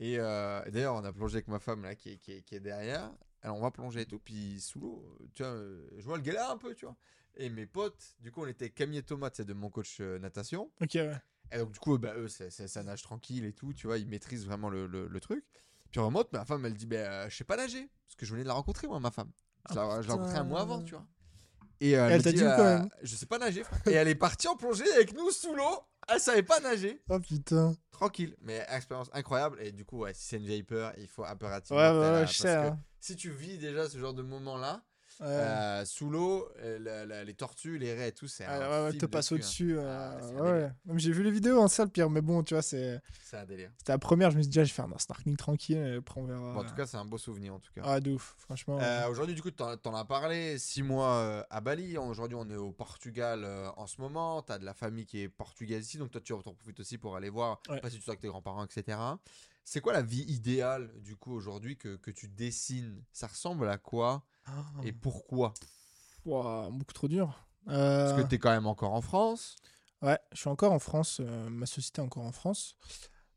[0.00, 2.42] Et, euh, et d'ailleurs, on a plongé avec ma femme là, qui est, qui est,
[2.42, 3.12] qui est derrière.
[3.42, 4.18] Alors, on va plonger et tout.
[4.20, 6.96] Puis sous l'eau, tu vois, euh, je vois le galère un peu, tu vois.
[7.36, 10.18] Et mes potes, du coup, on était Camille et Thomas, c'est de mon coach euh,
[10.18, 10.70] natation.
[10.80, 11.16] Ok, ouais.
[11.52, 14.46] Et donc, du coup, bah, eux, ça nage tranquille et tout, tu vois, ils maîtrisent
[14.46, 15.44] vraiment le, le- le truc.
[15.90, 17.88] Puis on remonte, ma femme, elle dit, bah, euh, je sais pas nager.
[18.06, 19.30] Parce que je venais de la rencontrer, moi, ma femme.
[19.70, 21.06] Je l'ai Ah, je l'ai rencontrée un mois avant, tu vois.
[21.80, 22.80] Et euh, Elle t'a dit, dit euh.
[23.02, 23.80] Je sais pas nager, frère.
[23.86, 25.80] Et elle est partie en plongée avec nous sous l'eau.
[26.08, 27.00] Elle savait pas nager.
[27.10, 27.74] Oh putain.
[27.92, 28.36] Tranquille.
[28.42, 29.58] Mais expérience incroyable.
[29.62, 31.80] Et du coup, ouais, si c'est une vieille peur, il faut impérativement.
[31.80, 32.54] Ouais, ouais, ouais, je parce sais.
[32.54, 32.78] hein.
[33.00, 34.82] Si tu vis déjà ce genre de moment-là.
[35.20, 39.06] Euh, sous l'eau, euh, les tortues, les raies et tout, c'est Ah, ouais, ouais, te
[39.06, 39.36] passe hein.
[39.36, 39.76] au-dessus.
[39.78, 40.70] euh, Ah, ouais.
[40.96, 42.08] J'ai vu les vidéos, hein, ça le pire.
[42.10, 43.70] Mais bon, tu vois, c'est- C'est un délire.
[43.78, 44.30] c'était la première.
[44.30, 45.96] Je me suis dit, déjà, je vais faire un snorkeling tranquille.
[45.98, 46.52] Après, on verra.
[46.54, 47.82] Bon, en tout cas, c'est un beau souvenir, en tout cas.
[47.84, 48.78] Ah, de ouf, franchement.
[48.80, 50.58] Euh, Aujourd'hui, du coup, t'en en as parlé.
[50.58, 51.96] Six mois à Bali.
[51.98, 53.44] Aujourd'hui, on est au Portugal
[53.76, 54.42] en ce moment.
[54.42, 55.98] T'as de la famille qui est portugaise ici.
[55.98, 57.60] Donc, toi, tu en profites aussi pour aller voir.
[57.68, 57.80] Ouais.
[57.80, 58.98] Pas si tu sors avec tes grands-parents, etc.
[59.70, 63.04] C'est quoi la vie idéale, du coup, aujourd'hui, que, que tu dessines?
[63.12, 65.52] Ça ressemble à quoi Ah, et pourquoi?
[66.24, 67.46] Ouah, beaucoup trop dur.
[67.66, 69.56] Parce Euh, que t'es quand même encore en France.
[70.00, 71.20] Ouais, je suis encore en France.
[71.20, 72.76] euh, ma société est encore en France.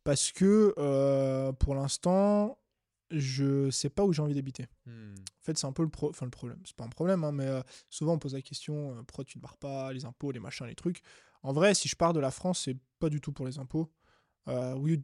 [0.05, 2.57] Parce que euh, pour l'instant,
[3.09, 4.67] je sais pas où j'ai envie d'habiter.
[4.85, 5.15] Hmm.
[5.15, 6.61] En fait, c'est un peu le, pro enfin, le problème.
[6.63, 9.37] C'est pas un problème, hein, mais euh, souvent on pose la question euh, pourquoi tu
[9.37, 11.01] ne barres pas, les impôts, les machins, les trucs.
[11.43, 13.91] En vrai, si je pars de la France, c'est pas du tout pour les impôts.
[14.47, 15.03] Euh, oui,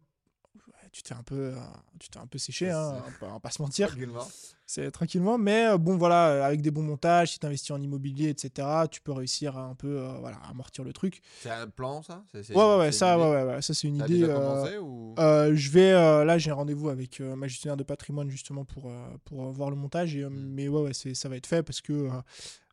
[0.92, 1.60] tu t'es un peu, euh,
[2.00, 3.90] tu t'es un peu séché, hein, on va- pas se mentir.
[3.90, 4.28] Tranquillement.
[4.66, 8.30] C'est tranquillement, mais euh, bon voilà, avec des bons montages, si tu investis en immobilier,
[8.30, 11.22] etc., tu peux réussir à un peu euh, voilà, amortir le truc.
[11.40, 12.26] C'est un plan, ça?
[12.34, 14.08] Ouais, ouais, ouais, ça, ouais, ouais, ouais, ça c'est une idée.
[14.20, 15.16] déjà euh, commencé ou...
[15.20, 18.92] euh, je vais là, j'ai un rendez-vous avec ma gestionnaire de patrimoine justement pour,
[19.24, 20.16] pour voir le montage.
[20.16, 20.50] Et, Mm.
[20.50, 22.10] Mais ouais, ouais c'est, ça va être fait parce que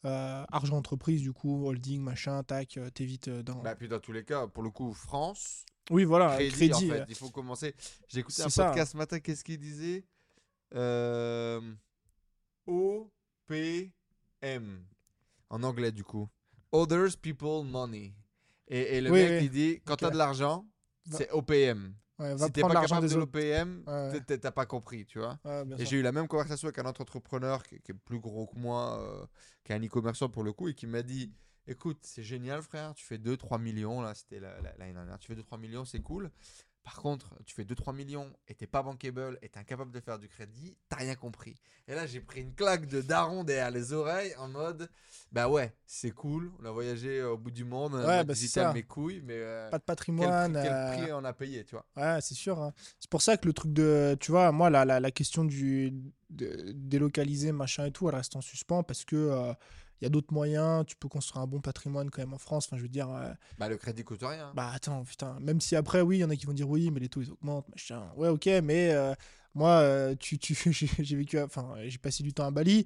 [0.02, 3.62] argent entreprise, du coup, holding, machin, tac, t'évites dans.
[3.62, 6.74] Bah, puis dans tous les cas, pour le coup, France, oui, voilà, crédit, crédit.
[6.74, 7.74] en fait, il faut commencer.
[8.08, 8.66] J'ai écouté un ça.
[8.66, 10.04] podcast ce matin, qu'est-ce qu'il disait?
[10.74, 11.60] Euh...
[12.66, 14.84] OPM,
[15.50, 16.28] en anglais du coup.
[16.72, 18.14] Others People Money.
[18.68, 19.44] Et, et le Oui, mec, oui.
[19.44, 19.98] il dit, quand Ok.
[20.00, 20.66] tu as de l'argent,
[21.10, 21.94] c'est OPM.
[22.18, 24.20] ouais, Si t'es pas l'argent capable de l'OPM, Ouais.
[24.38, 25.38] t'as pas compris, tu vois.
[25.44, 28.18] Ouais, Et j'ai eu la même conversation avec un autre entrepreneur qui, qui est plus
[28.20, 29.26] gros que moi, euh,
[29.62, 31.30] qui est un e-commerçant pour le coup, et qui m'a dit
[31.66, 35.28] Écoute, c'est génial, frère, tu fais 2-3 millions, là, c'était la- la- l'année dernière, tu
[35.28, 36.30] fais 2-3 millions, c'est cool.
[36.82, 40.18] Par contre, tu fais 2-3 millions et t'es pas bankable et t'es incapable de faire
[40.18, 41.54] du crédit, t'as rien compris.
[41.88, 44.90] Et là, j'ai pris une claque de daron derrière les oreilles en mode
[45.32, 48.34] Bah ouais, c'est cool, on a voyagé au bout du monde, on a Ouais, bah,
[48.74, 50.52] mes couilles, mais euh, Pas de patrimoine.
[50.62, 51.86] quel euh, prix on a payé, tu vois.
[51.96, 52.60] Ouais, c'est sûr.
[52.60, 52.74] hein.
[53.00, 54.14] C'est pour ça que le truc de.
[54.20, 55.90] Tu vois, moi, la, la, la question du.
[56.28, 59.16] de- délocaliser, machin et tout, elle reste en suspens parce que.
[59.16, 59.54] euh,
[60.00, 62.66] il y a d'autres moyens, tu peux construire un bon patrimoine quand même en France.
[62.66, 64.52] Enfin, je veux dire, euh, Bah le crédit coûte rien.
[64.54, 66.90] bah attends, putain, même si après, oui, il y en a qui vont dire oui,
[66.90, 68.10] mais les taux ils augmentent, machin.
[68.16, 69.14] Ouais, ok, mais euh,
[69.54, 72.84] moi, euh, tu, tu, j'ai vécu, enfin, j'ai passé du temps à Bali.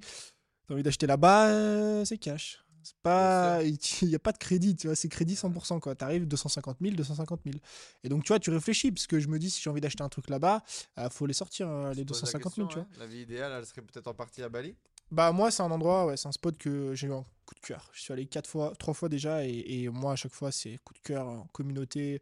[0.67, 2.63] T'as envie d'acheter là-bas, euh, c'est cash.
[2.81, 3.61] C'est pas,
[4.01, 5.95] il n'y a pas de crédit, tu vois, c'est crédit 100%, quoi.
[5.95, 7.57] T'arrives 250 000, 250 000.
[8.03, 10.01] Et donc, tu vois, tu réfléchis, parce que je me dis, si j'ai envie d'acheter
[10.03, 10.63] un truc là-bas,
[10.97, 12.83] euh, faut les sortir, euh, les Tu te poses la 250 000, tu vois.
[12.83, 12.89] ouais.
[12.99, 14.75] La vie idéale, elle serait peut-être en partie à Bali.
[15.11, 17.59] Bah, moi, c'est un endroit, ouais, c'est un spot que j'ai eu un coup de
[17.67, 17.89] cœur.
[17.93, 20.77] Je suis allé quatre fois, trois fois déjà, et, et moi, à chaque fois, c'est
[20.83, 22.21] coup de cœur, en communauté.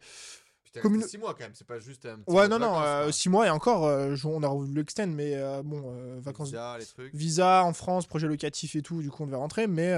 [0.81, 2.83] Commune- resté 6 mois quand même, c'est pas juste un petit Ouais, non, non, vacances,
[2.85, 3.11] euh, quoi.
[3.11, 6.49] six mois et encore, euh, on a voulu l'extend, mais euh, bon, vacances.
[6.49, 7.15] Visa, les trucs.
[7.15, 9.95] Visa en France, projet locatif et tout, du coup on devait rentrer, mais,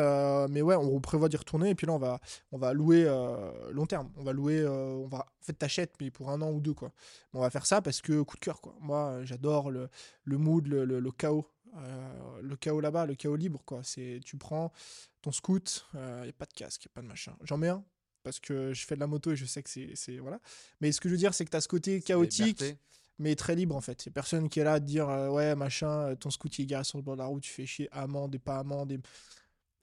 [0.47, 2.21] mais ouais, on prévoit d'y retourner et puis là on va,
[2.53, 3.03] on va louer
[3.71, 4.09] long terme.
[4.15, 6.93] On va louer, on va, en fait t'achètes, mais pour un an ou deux quoi.
[7.33, 8.73] On va faire ça parce que coup de cœur quoi.
[8.79, 9.89] Moi j'adore le,
[10.23, 11.45] le mood, le, le, le chaos.
[11.77, 13.81] Euh, le chaos là-bas, le chaos libre quoi.
[13.83, 14.71] C'est tu prends
[15.21, 17.35] ton scoot, il n'y a pas de casque, il a pas de machin.
[17.43, 17.83] J'en mets un
[18.23, 20.39] parce que je fais de la moto et je sais que c'est c'est- voilà.
[20.81, 22.59] Mais ce que je veux dire c'est que tu as ce côté chaotique
[23.17, 24.01] mais très libre en fait.
[24.01, 26.67] C'est personne qui est là à te dire euh, ouais machin, euh, ton scooter est
[26.67, 28.91] garé sur le bord de la route, tu fais chier, amende et pas amende.
[28.93, 28.99] Et,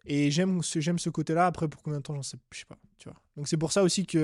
[0.06, 1.46] et j'aime ce, j'aime ce côté-là.
[1.46, 2.78] Après pour combien de temps, j'en sais, je sais pas.
[2.98, 3.18] Tu vois.
[3.36, 4.18] Donc c'est pour ça aussi que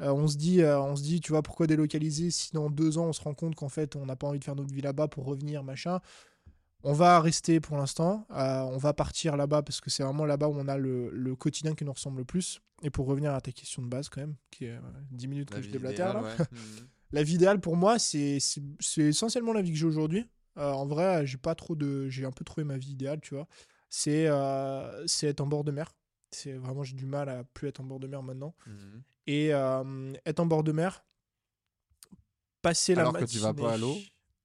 [0.00, 2.96] euh, on se dit, euh, on se dit, tu vois, pourquoi délocaliser si dans deux
[2.98, 4.80] ans on se rend compte qu'en fait on n'a pas envie de faire notre vie
[4.82, 6.00] là-bas pour revenir machin.
[6.82, 8.26] On va rester pour l'instant.
[8.30, 11.36] euh, on va partir là-bas parce que c'est vraiment là-bas où on a le, le
[11.36, 12.60] quotidien qui nous ressemble le plus.
[12.82, 15.50] Et pour revenir à ta question de base quand même, qui est euh, 10 minutes
[15.50, 16.22] La que je déblatère là.
[16.22, 16.36] ouais.
[16.52, 16.88] Mhm.
[17.12, 18.38] La vie idéale pour moi, c'est
[18.98, 20.24] essentiellement la vie que j'ai aujourd'hui.
[20.58, 23.34] Euh, en vrai, j'ai pas trop de, j'ai un peu trouvé ma vie idéale, tu
[23.34, 23.48] vois.
[23.88, 25.92] C'est euh, être en bord de mer.
[26.30, 28.54] C'est vraiment j'ai du mal à plus être en bord de mer maintenant.
[28.66, 29.02] Mhm.
[29.26, 31.04] Et euh, être en bord de mer,
[32.62, 33.96] passer la Alors que tu vas matinée- pas à l'eau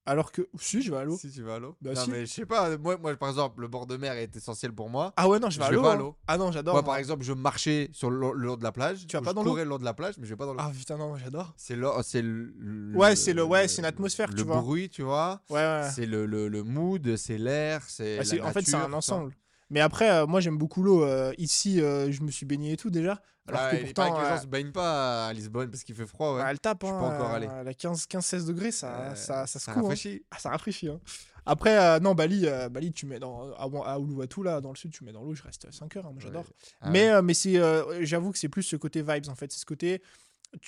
[0.07, 1.17] Alors que si je vais à l'eau.
[1.17, 1.75] Si tu vas à l'eau.
[1.81, 2.11] Bah, non, si.
[2.11, 2.77] mais je sais pas.
[2.77, 5.13] Moi, moi, par exemple, le bord de mer est essentiel pour moi.
[5.17, 5.85] Ah ouais non, je vais Je à l'eau.
[5.85, 5.95] hein.
[5.97, 6.15] l'eau.
[6.27, 6.75] Ah non, j'adore.
[6.75, 9.07] Moi, par exemple, je marchais sur le, le long de la plage.
[9.07, 9.49] Tu vas ou pas je dans l'eau?
[9.51, 10.59] courais le long de la plage, mais je vais pas dans l'eau.
[10.61, 11.53] Ah putain non, j'adore.
[11.57, 14.61] C'est le, c'est le, le- Ouais, c'est le- ouais, c'est une atmosphère, le tu vois.
[14.61, 15.41] bruit, tu vois.
[15.49, 15.89] Ouais ouais.
[15.93, 18.23] C'est le, le, le mood, c'est l'air, c'est.
[18.23, 19.15] C'est- la en fait, c'est nature, un tout ça.
[19.15, 19.33] ensemble.
[19.70, 21.03] Mais après, euh, moi, j'aime beaucoup l'eau.
[21.03, 23.22] Euh, ici, euh, je me suis baigné et tout déjà.
[23.47, 25.84] Alors Ah, que il paraît pourtant, que les gens se baignent pas à Lisbonne parce
[25.84, 26.41] qu'il fait froid, ouais.
[26.41, 26.80] bah, elle tape.
[26.84, 27.47] Je hein, pas encore allé.
[27.47, 29.88] À la 15-16 degrés, ça, ça, ça se ça coud, hein.
[29.88, 30.24] rafraîchit.
[30.32, 30.89] Ah, ça rafraîchit.
[30.89, 30.99] hein.
[31.47, 33.51] Après, non, Bali, Bali, tu mets dans.
[33.53, 36.07] À, à Uluwatu, là, dans le sud, tu mets dans l'eau, je reste 5 heures.
[36.07, 36.43] hein, moi, j'adore.
[36.45, 36.49] Ouais.
[36.82, 37.22] Ah mais ouais.
[37.22, 37.59] mais c'est,
[38.03, 39.51] j'avoue que c'est plus ce côté vibes, en fait.
[39.51, 40.01] C'est ce côté.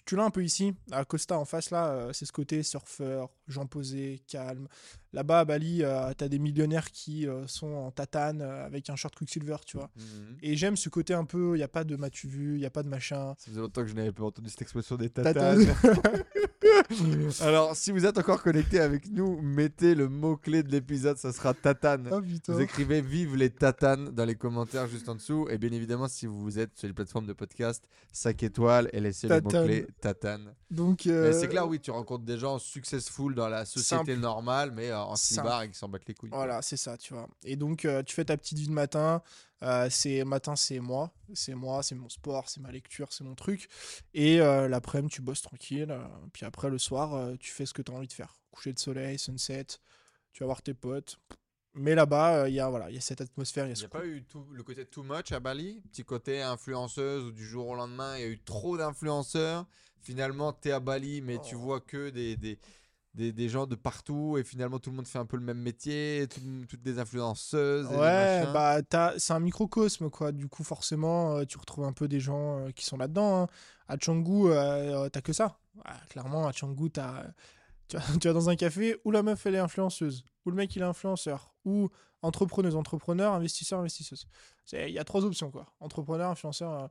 [0.06, 3.66] Tu, l'as un peu ici, à Costa en face, là, c'est ce côté surfeur, gens
[3.66, 4.68] posés, calme.
[5.14, 8.96] Là-bas, à Bali, euh, t'as des millionnaires qui euh, sont en tatane euh, avec un
[8.96, 9.90] short Quicksilver, tu vois.
[9.96, 10.38] Mhm.
[10.42, 12.66] Et j'aime ce côté un peu, il n'y a pas de m'as-tu vu, il n'y
[12.66, 13.34] a pas de machin.
[13.38, 15.66] Ça faisait longtemps que je n'avais pas entendu cette expression des Tatane.
[15.66, 16.24] tatanes.
[17.42, 21.54] Alors, si vous êtes encore connecté avec nous, mettez le mot-clé de l'épisode, ça sera
[21.54, 22.10] tatane.
[22.12, 22.22] Oh.
[22.48, 25.48] Vous écrivez vive les tatanes dans les commentaires juste en dessous.
[25.50, 29.28] Et bien évidemment, si vous êtes sur les plateformes de podcast, 5 étoiles et laissez
[29.28, 30.54] le mot-clé tatane.
[30.70, 34.20] Donc, euh, C'est clair, oui, tu rencontres des gens successful dans la société Simple.
[34.20, 36.30] normale, mais en slibard et qui s'en battent les couilles.
[36.32, 37.28] Voilà, c'est ça, tu vois.
[37.44, 39.22] Et donc, euh, tu fais ta petite vie de matin.
[39.64, 43.36] euh, c'est matin, c'est moi, c'est moi, c'est mon sport, c'est ma lecture, c'est mon
[43.36, 43.70] truc.
[44.14, 45.92] Et euh, l'après-midi, tu bosses tranquille.
[45.92, 48.36] euh, puis après, le soir, euh, tu fais ce que tu as envie de faire.
[48.52, 49.66] Coucher de soleil, sunset,
[50.34, 51.18] tu vas voir tes potes.
[51.80, 53.76] Mais là-bas, euh, il y a voilà, il y a cette atmosphère, il y a
[53.78, 55.80] n'y a pas eu tout, le côté too much à Bali?
[55.92, 59.68] Petit côté influenceuse où du jour au lendemain, il y a eu trop d'influenceurs.
[60.02, 61.60] Finalement, tu es à Bali, mais tu Oh.
[61.60, 62.58] vois que des, des,
[63.18, 65.58] des, des gens de partout et finalement tout le monde fait un peu le même
[65.60, 67.92] métier, tout- toutes des influenceuses.
[67.92, 68.78] et Ouais, bah
[69.18, 70.32] c'est un microcosme quoi.
[70.32, 73.44] Du coup, forcément, euh, tu retrouves un peu des gens euh, qui sont là-dedans.
[73.44, 73.48] hein.
[73.88, 75.60] À Canggu, euh, t'as que ça.
[75.76, 77.26] Ouais, clairement, à Canggu, t'as
[77.88, 80.56] tu vas, tu vas dans un café où la meuf elle est influenceuse, où le
[80.56, 81.90] mec il est influenceur, ou
[82.22, 84.28] entrepreneuse, entrepreneur, investisseur, investisseuse.
[84.66, 85.66] C'est- Il y a trois options quoi.
[85.80, 86.90] Entrepreneur, influenceur.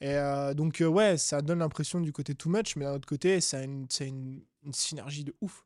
[0.00, 3.08] Et euh, donc, euh, ouais, ça donne l'impression du côté too much, mais d'un autre
[3.08, 5.64] côté, ça a une, ça a une, une synergie de ouf.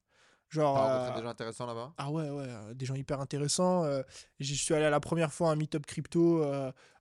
[0.53, 1.14] Genre.
[1.16, 3.84] Des gens intéressants là-bas ah ouais, ouais, euh, des gens hyper intéressants.
[3.84, 4.03] euh,
[4.38, 6.44] J'y suis allé à la première fois à un meet-up crypto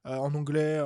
[0.06, 0.82] en anglais.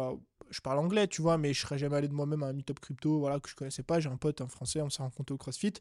[0.49, 2.79] je parle anglais, tu vois, mais je serais jamais allé de moi-même à un meet-up
[2.79, 3.99] crypto voilà, que je connaissais pas.
[3.99, 5.73] J'ai un pote, un français, on s'est rencontré au CrossFit.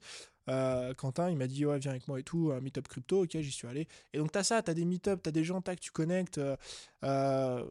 [0.51, 3.25] Euh, Quentin, il m'a dit, ouais, viens avec moi et tout, un meet-up crypto.
[3.25, 3.89] Ok, j'y suis allé.
[4.13, 6.37] Et donc, t'as ça, t'as des meet-up, t'as des gens, tac, tu connectes.
[6.39, 6.57] euh,
[7.05, 7.65] euh,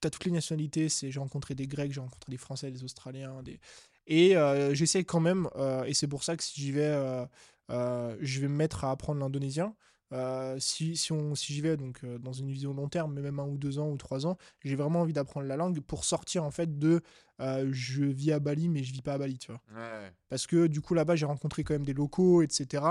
[0.00, 0.88] t'as toutes les nationalités.
[0.88, 3.42] c'est J'ai rencontré des Grecs, j'ai rencontré des Français, des Australiens.
[3.42, 3.60] Des...
[4.06, 4.34] Et
[4.72, 5.48] j'essaie quand même,
[5.86, 7.26] et c'est pour ça que si j'y vais,
[7.70, 9.74] je vais me mettre à apprendre l'indonésien.
[10.12, 13.20] Euh, si si, on, si j'y vais donc euh, dans une vision long terme, mais
[13.20, 16.04] même un ou deux ans ou trois ans, j'ai vraiment envie d'apprendre la langue pour
[16.04, 17.02] sortir en fait de
[17.40, 19.60] euh, je vis à Bali mais je vis pas à Bali, tu vois.
[19.74, 20.10] Ouais.
[20.30, 22.84] Parce que du coup là-bas j'ai rencontré quand même des locaux, etc.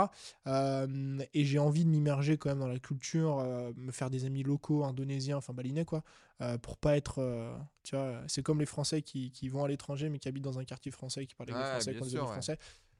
[0.45, 4.25] Euh, et j'ai envie de m'immerger quand même dans la culture, euh, me faire des
[4.25, 6.03] amis locaux, indonésiens, enfin balinais quoi,
[6.41, 9.67] euh, pour pas être, euh, tu vois, c'est comme les Français qui, qui vont à
[9.67, 12.21] l'étranger mais qui habitent dans un quartier français qui parlent Ouais, Français, qui ouais.
[12.21, 12.59] français.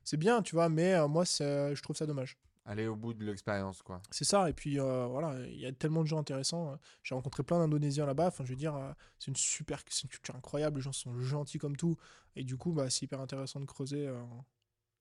[0.09, 2.37] C'est bien, tu vois, mais euh, moi c'est- je trouve ça dommage.
[2.63, 4.01] Aller au bout de l'expérience, quoi.
[4.09, 6.71] C'est ça, et puis euh, voilà, il y a tellement de gens intéressants.
[6.71, 8.89] euh, J'ai rencontré plein d'Indonésiens là-bas, enfin je veux dire, euh,
[9.19, 11.97] c'est une super, une culture incroyable, les gens sont gentils comme tout,
[12.37, 14.23] et du coup, bah, c'est hyper intéressant de creuser euh,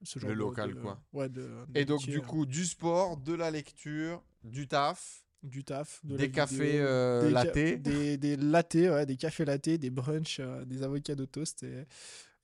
[0.02, 1.00] ce genre Le local, de- quoi.
[1.12, 4.66] Ouais, de, de Et donc, métier, du euh, coup, du sport, de la lecture, du
[4.66, 7.54] taf, du taf, de des cafés euh, des latte.
[7.54, 11.86] des, des lattés, ouais, des cafés lattés, des brunchs, euh, des avocats de toast, et,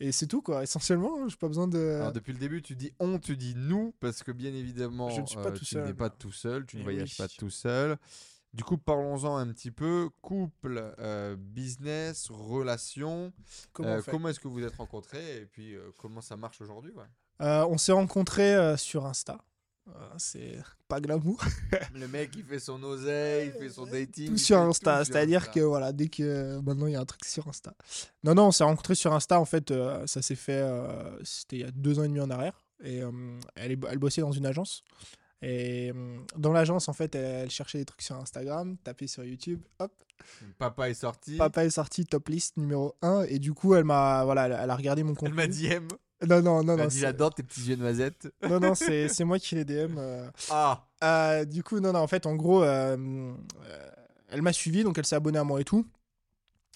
[0.03, 1.79] et c'est tout quoi, essentiellement, j'ai pas besoin de...
[1.79, 5.21] Alors, depuis le début, tu dis on, tu dis nous, parce que bien évidemment, Je
[5.21, 7.17] ne suis pas euh, tout tu n'es pas tout seul, tu ne Eh voyages oui.
[7.19, 7.97] pas tout seul.
[8.53, 10.11] Du coup, parlons-en un petit peu.
[10.21, 13.33] Couple, euh, business, relation.
[13.73, 16.93] Comment Euh, comment est-ce que vous êtes rencontrés et puis euh, comment ça marche aujourd'hui
[16.93, 17.07] ouais?
[17.41, 19.39] On s'est rencontrés sur Insta,
[20.19, 20.59] c'est
[20.89, 21.43] pas glamour.
[21.95, 24.29] Le mec, il fait son oseille, il fait son dating.
[24.31, 25.05] tout sur Insta.
[25.05, 27.75] C'est-à-dire que voilà, dès que maintenant il y a un truc sur Insta.
[28.25, 29.41] Non, non, on s'est rencontrés sur Insta.
[29.41, 30.61] En fait, euh, ça s'est fait.
[30.63, 32.65] euh, C'était il y a deux ans et demi en arrière.
[32.85, 33.11] Et euh,
[33.55, 34.83] elle, elle bossait dans une agence.
[35.45, 35.93] Et
[36.37, 39.61] dans l'agence, en fait, elle, elle cherchait des trucs sur Instagram, tapait sur YouTube.
[39.81, 39.93] Hop,
[40.57, 41.37] Papa est sorti.
[41.37, 43.25] papa est sorti top list numéro 1.
[43.25, 45.35] Et du coup, elle m'a voilà, elle, elle a regardé mon Elle contenu.
[45.35, 45.89] m'a dit M.
[46.29, 46.87] Non, non, non, non.
[46.87, 47.01] dit
[47.35, 48.29] tes petits yeux noisettes.
[48.49, 49.97] Non, non, c'est moi qui les DM.
[49.99, 53.33] euh, Ah Euh, du coup, non, non, en fait, en gros, euh,
[54.29, 55.87] elle m'a suivi, donc elle s'est abonnée à moi et tout.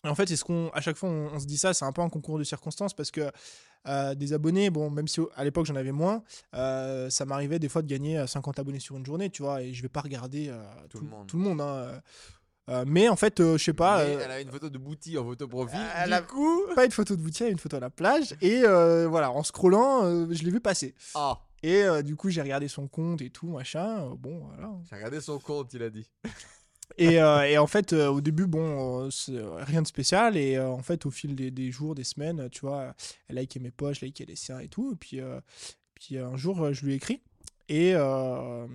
[0.04, 1.84] Et en fait, c'est ce qu'on, à chaque fois, on, on se dit ça, c'est
[1.84, 3.30] un peu un concours de circonstances parce que
[4.16, 7.86] des abonnés, bon, même si à l'époque j'en avais moins, ça m'arrivait des fois de
[7.86, 10.60] gagner euh, 50 abonnés sur une journée, tu vois, et je vais pas regarder euh,
[10.90, 11.26] Tout le monde.
[11.28, 12.00] Tout le monde, hein,
[12.68, 12.84] euh.
[12.86, 14.04] Mais en fait, euh, je sais pas.
[14.04, 15.78] Mais euh, Elle a une photo de Bouti en photo profil.
[15.96, 16.62] elle du a- coup.
[16.74, 18.34] pas une photo de Boutia, une photo à la plage.
[18.40, 20.94] Et euh, voilà, en scrollant, euh, je l'ai vu passer.
[21.14, 24.04] Ah Et euh, du coup, j'ai regardé son compte et tout, machin.
[24.04, 24.72] euh, bon, voilà.
[24.88, 26.08] J'ai regardé son compte, il a dit.
[26.98, 30.36] Et, euh, et en fait, euh, au début, bon, euh, rien de spécial.
[30.36, 32.94] Et euh, en fait, au fil des, des jours, des semaines, tu vois,
[33.28, 34.92] elle likait mes posts, je likais les siens et tout.
[34.92, 35.40] Et puis, euh,
[35.96, 37.20] puis un jour, je lui ai écrit.
[37.68, 38.66] Et euh,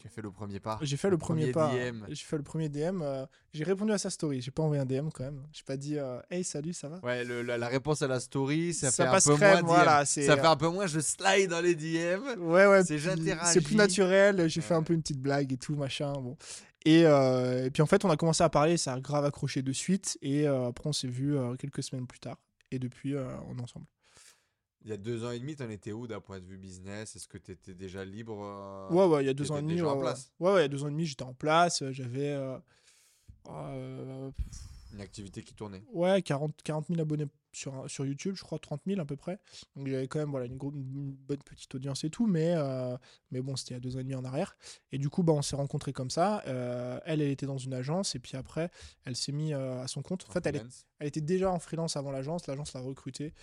[0.00, 0.78] Tu as fait le premier pas.
[0.82, 1.72] j'ai fait le premier, pas.
[1.72, 2.04] DM.
[2.08, 3.00] J'ai fait le premier DM.
[3.02, 4.40] euh, j'ai répondu à sa story.
[4.40, 5.42] J'ai pas envoyé un DM quand même.
[5.52, 6.98] J'ai pas dit euh, Hey, salut, ça va?
[7.04, 9.50] Ouais, le- la, la réponse à la story, ça, Ça fait passe un peu crème,
[9.52, 12.40] moins voilà, Ça fait un peu moins je slide dans les DM.
[12.40, 12.82] Ouais, ouais.
[12.84, 14.48] C'est plus naturel.
[14.48, 16.12] J'ai fait un peu une petite blague et tout, machin.
[16.14, 16.36] Bon.
[16.84, 18.76] Et, euh, et puis en fait, on a commencé à parler.
[18.76, 20.18] Ça a grave accroché de suite.
[20.20, 22.38] Et euh, après, on s'est vu euh, quelques semaines plus tard.
[22.72, 23.86] Et depuis, euh, on est ensemble.
[24.84, 27.14] Il y a deux ans et demi, t'en étais où d'un point de vue business?
[27.14, 29.74] Est-ce que t'étais déjà libre euh, Ouais, ouais, il y a deux ans et demi.
[29.74, 30.32] déjà en place?
[30.40, 31.82] Ouais, ouais, il y a deux ans et demi, j'étais en place.
[31.82, 32.30] euh, J'avais.
[32.30, 32.58] euh,
[33.48, 34.30] euh,
[34.92, 35.82] Une activité qui tournait.
[35.92, 39.38] ouais, 40, 40 000 abonnés sur, sur YouTube, je crois 30 000 à peu près.
[39.76, 42.96] Donc j'avais quand même voilà, une, gros- une bonne petite audience et tout, mais, euh,
[43.30, 44.56] mais bon, c'était il y a deux ans et demi en arrière.
[44.90, 46.42] Et du coup, bah, on s'est rencontrés comme ça.
[46.46, 48.70] Euh, elle, elle était dans une agence, et puis après,
[49.04, 50.24] elle s'est mise à son compte.
[50.28, 50.58] En fait, elle, est-
[50.98, 52.46] elle était déjà en freelance avant l'agence.
[52.46, 53.34] L'agence l'a recrutée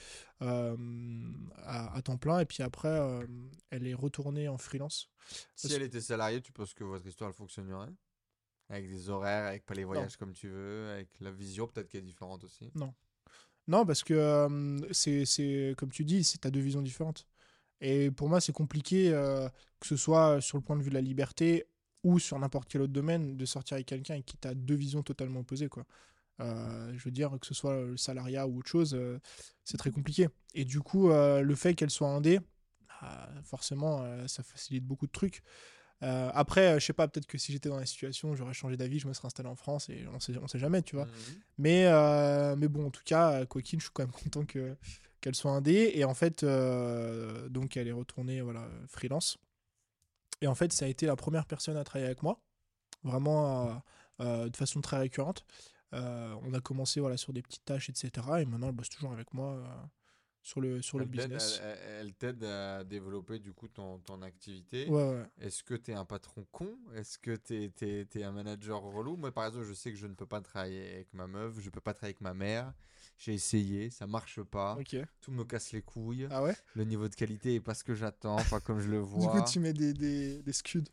[0.41, 0.75] euh,
[1.63, 3.25] à, à temps plein, et puis après, euh,
[3.69, 5.09] elle est retournée en freelance.
[5.55, 7.93] Si parce- elle était salariée, tu penses que votre histoire fonctionnerait?
[8.71, 11.97] Avec des horaires, avec pas les voyages comme tu veux, avec la vision peut-être qui
[11.97, 12.69] est différente aussi?
[12.75, 12.93] Non,
[13.85, 17.25] parce que euh, c'est, comme tu dis, c'est à deux visions différentes.
[17.81, 19.47] Et pour moi, c'est compliqué, euh,
[19.79, 21.67] que ce soit sur le point de vue de la liberté
[22.03, 25.41] ou sur n'importe quel autre domaine, de sortir avec quelqu'un qui a deux visions totalement
[25.41, 25.69] opposées.
[25.69, 25.85] Quoi.
[26.39, 29.19] Euh, je veux dire, que ce soit le salariat ou autre chose, euh,
[29.63, 30.27] c'est très compliqué.
[30.53, 32.39] Et du coup, euh, le fait qu'elle soit indé,
[33.43, 35.41] forcément, euh, ça facilite beaucoup de trucs.
[36.01, 38.77] Euh, après, euh, je sais pas, peut-être que si j'étais dans la situation, j'aurais changé
[38.77, 41.05] d'avis, je me serais installé en France et on sait, on sait jamais, tu vois.
[41.05, 41.11] Mhm.
[41.57, 44.75] Mais, euh, mais bon, en tout cas, Coquine, je suis quand même content que,
[45.21, 45.91] qu'elle soit indé.
[45.95, 49.37] Et en fait, euh, donc elle est retournée voilà, freelance.
[50.41, 52.39] Et en fait, ça a été la première personne à travailler avec moi,
[53.03, 53.83] vraiment
[54.19, 55.45] de façon très récurrente.
[55.91, 58.09] On a commencé voilà, sur des petites tâches, etc.
[58.39, 59.61] Et maintenant, elle bosse toujours avec moi
[60.49, 61.61] sur le, sur Elle business.
[61.63, 64.87] elle- t'aide à développer du coup ton, ton activité.
[64.89, 65.25] Ouais, ouais.
[65.39, 66.75] Est-ce que tu es un patron con?
[66.95, 67.71] Est-ce que tu
[68.17, 69.15] es, un manager relou?
[69.15, 71.69] Moi, par exemple, je sais que je ne peux pas travailler avec ma meuf, je
[71.69, 72.73] peux pas travailler avec ma mère.
[73.19, 74.75] J'ai essayé, ça marche pas.
[74.79, 74.95] Ok.
[75.21, 76.27] Tout me casse les couilles.
[76.31, 76.55] Ah ouais?
[76.73, 79.31] Le niveau de qualité est pas ce que j'attends, pas comme je le Du vois.
[79.41, 80.83] coup, tu mets des, des, des scuds.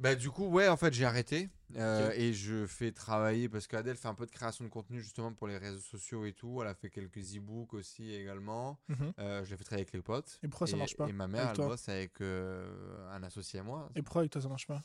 [0.00, 3.96] Bah du coup ouais en fait j'ai arrêté euh, et je fais travailler parce qu'Adèle
[3.96, 6.60] fait un peu de création de contenu justement pour les réseaux sociaux et tout.
[6.60, 8.78] Elle a fait quelques e-books aussi également.
[8.88, 9.12] Mhm.
[9.18, 10.38] Euh, je l'ai fait travailler avec les potes.
[10.42, 11.68] Et pourquoi ça marche pas Et ma mère avec elle toi?
[11.68, 13.88] bosse avec euh, un associé à moi.
[13.96, 14.82] Et pourquoi avec toi ça marche pas?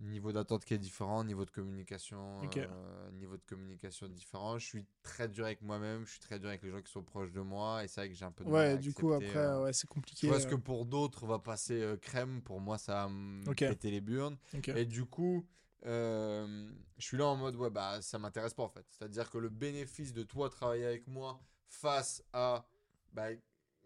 [0.00, 4.58] Niveau d'attente qui est différent, niveau de communication, euh, niveau de communication différent.
[4.58, 7.02] Je suis très dur avec moi-même, je suis très dur avec les gens qui sont
[7.02, 8.92] proches de moi et c'est vrai que j'ai un peu de mal Ouais, à du
[8.92, 10.26] coup, après, euh, ouais, c'est compliqué.
[10.26, 13.90] vois ce euh, que pour d'autres va passer crème, pour moi ça va me péter
[13.90, 14.36] les burnes.
[14.74, 15.46] Et du coup,
[15.84, 16.68] je
[16.98, 18.86] suis là en mode, ouais, bah ça m'intéresse pas en fait.
[18.90, 22.66] C'est-à-dire que le bénéfice de toi travailler avec moi face à
[23.12, 23.28] bah,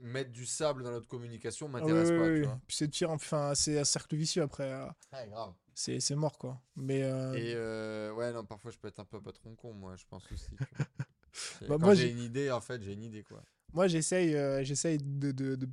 [0.01, 2.61] mettre du sable dans notre communication Ah m'intéresse pas, vois.
[2.66, 4.72] Puis c'est tir, enfin, c'est un cercle vicieux après.
[5.12, 5.53] Ouais, grave.
[5.81, 6.61] C'est c'est mort quoi.
[6.76, 9.97] Mais euh, Et euh, ouais, non, parfois je peux être un peu patron con, moi,
[9.97, 10.51] je pense aussi.
[10.51, 10.87] tu vois.
[11.62, 13.43] Et Bah, quand j'ai une idée, en fait, j'ai une idée, quoi.
[13.72, 15.68] moi, j'essaye euh, j'essaye de, de, de,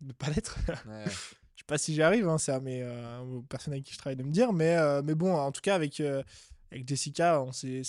[0.00, 0.56] de pas l'être.
[0.88, 1.04] Ouais.
[1.06, 2.82] Je sais pas si j'y arrive, hein, c'est à mes
[3.22, 4.52] aux personnes avec qui je travaille de me dire.
[4.52, 7.82] Mais, mais bon, en tout cas, avec, avec Jessica, on c'est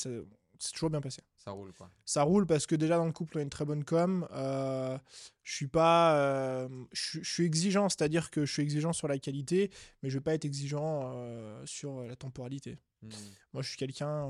[0.74, 1.22] toujours bien passé.
[1.46, 1.92] Ça roule, quoi.
[2.06, 4.28] Ça roule parce que déjà dans le couple, on a une très bonne com.
[4.32, 4.98] Euh,
[5.44, 6.16] je suis pas.
[6.18, 9.70] euh, je, je suis exigeant, c'est-à-dire que je suis exigeant sur la qualité,
[10.02, 12.80] mais je vais pas être exigeant euh, sur la temporalité.
[13.04, 13.10] Hmm.
[13.54, 14.28] Moi, je suis quelqu'un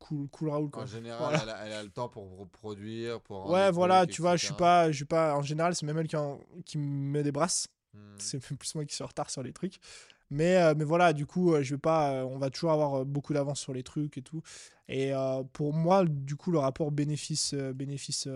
[0.00, 0.70] cool, cool Raoul.
[0.70, 0.82] Quoi.
[0.82, 1.42] En général, Voilà.
[1.44, 3.48] elle, a, elle a le temps pour produire, pour.
[3.48, 5.36] Ouais, voilà, trucs, tu vois, je suis pas, je suis pas.
[5.36, 7.68] En général, c'est même elle qui, en- qui me met des brasses.
[7.94, 8.16] Hmm.
[8.18, 9.78] C'est plus moi qui suis en retard sur les trucs.
[10.30, 12.12] Mais, euh, mais voilà, du coup, euh, je vais pas.
[12.12, 14.42] euh, on va toujours avoir beaucoup d'avance sur les trucs et tout.
[14.88, 15.12] Et
[15.52, 18.28] pour moi, du coup, le rapport bénéfice, bénéfice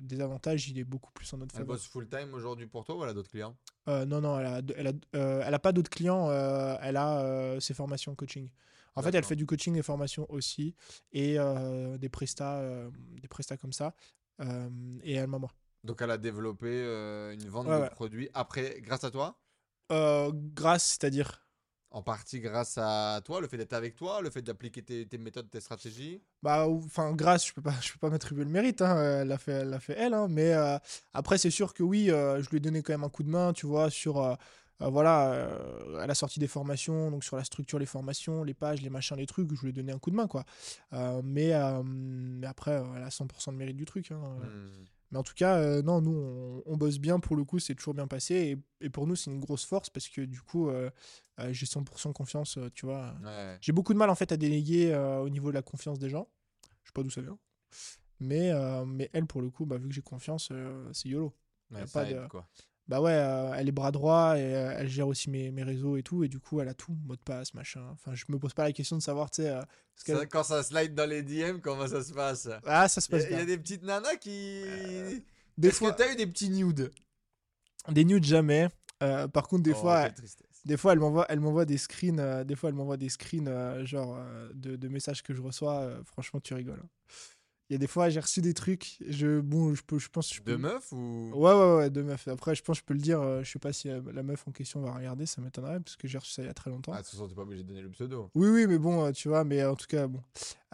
[0.00, 1.76] des avantages, il est beaucoup plus en notre Elle faveur.
[1.76, 3.54] bosse full time aujourd'hui pour toi ou elle a d'autres clients?
[3.86, 4.92] Non, non, elle a, elle a,
[5.46, 6.30] elle a pas d'autres clients.
[6.80, 8.48] elle a ses formations coaching.
[8.94, 10.74] En fait, elle fait du coaching et formation aussi
[11.12, 11.36] et
[11.98, 12.62] des prestats,
[13.20, 13.94] des prestats comme ça.
[15.02, 15.50] Et elle m'a moi.
[15.84, 16.66] Donc elle a développé
[17.34, 17.90] une vente Ouais, de ouais.
[17.90, 19.38] produits après, grâce à toi?
[19.90, 21.44] Euh, grâce, c'est-à-dire.
[21.90, 25.16] En partie grâce à toi, le fait d'être avec toi, le fait d'appliquer tes, tes
[25.16, 26.20] méthodes, tes stratégies.
[26.42, 28.82] Bah, enfin, grâce, je peux pas, je peux pas m'attribuer le mérite.
[28.82, 30.12] Hein, elle l'a fait, elle l'a fait elle.
[30.12, 30.76] hein, mais euh,
[31.14, 33.30] après, c'est sûr que oui, euh, je lui ai donné quand même un coup de
[33.30, 34.18] main, tu vois, sur.
[34.22, 34.34] euh,
[34.82, 38.54] euh, voilà, euh, elle a sorti des formations, donc sur la structure, les formations, les
[38.54, 40.44] pages, les machins, les trucs, je lui ai donné un coup de main, quoi.
[40.92, 44.12] Euh, mais, euh, mais après, euh, elle a 100% de mérite du truc.
[44.12, 44.20] hein.
[44.40, 44.84] Hmm.
[45.10, 47.74] Mais en tout cas, euh, non, nous, on, on bosse bien pour le coup, c'est
[47.74, 48.34] toujours bien passé.
[48.80, 50.90] Et, et pour nous, c'est une grosse force parce que du coup, euh,
[51.40, 53.14] euh, j'ai 100% confiance, tu vois.
[53.24, 53.56] Ouais.
[53.60, 56.28] J'ai beaucoup de mal en fait à déléguer au niveau de la confiance des gens.
[56.82, 57.38] Je sais pas d'où ça vient.
[58.20, 58.52] Mais,
[58.86, 60.52] mais elle, pour le coup, bah, vu que j'ai confiance,
[60.92, 61.32] c'est YOLO.
[61.70, 62.48] Ouais, a pas de- quoi.
[62.88, 65.98] Bah ouais, euh, elle est bras droit et euh, elle gère aussi mes, mes réseaux
[65.98, 66.24] et tout.
[66.24, 67.86] Et du coup, elle a tout, mot de passe, machin.
[67.92, 69.50] Enfin, je me pose pas la question de savoir, tu sais.
[69.50, 72.48] euh, quand ça slide dans les DM, comment ça se passe?
[72.64, 74.64] Ah, ça se passe il y a des petites nanas qui.
[75.58, 76.90] Des Est-ce fois, que t'as eu des petits nudes?
[77.90, 78.70] Des nudes jamais.
[78.98, 80.08] Par contre, des Oh, fois.
[80.64, 82.44] Des fois, elle m'envoie, elle m'envoie des screens.
[82.44, 84.18] des fois, elle m'envoie des screens, genre
[84.54, 85.90] de, de messages que je reçois.
[86.04, 86.80] franchement, tu rigoles.
[86.82, 86.88] hein.
[87.70, 88.96] Il y a des fois, j'ai reçu des trucs.
[89.06, 90.52] Je, bon, je peux, je pense, je peux.
[90.52, 91.30] De meufs ou?
[91.34, 92.26] Ouais, ouais, ouais, de meufs.
[92.28, 93.20] Après, je pense, que je peux le dire.
[93.20, 95.26] euh, je sais pas si euh, la meuf en question va regarder.
[95.26, 96.92] Ça m'étonnerait parce que j'ai reçu ça il y a très longtemps.
[96.94, 98.30] Ah, de toute façon, t'es pas obligé de donner le pseudo.
[98.34, 99.44] Oui, oui, mais bon, euh, tu vois.
[99.44, 100.22] Mais en tout cas, bon.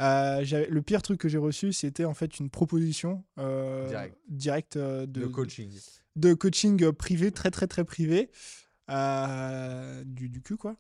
[0.00, 4.16] Euh, le pire truc que j'ai reçu, c'était en fait une proposition Direct.
[4.28, 5.72] directe, euh, de, De, coaching.
[6.14, 8.30] de coaching privé, très très très privé,
[10.04, 10.76] du, du cul quoi,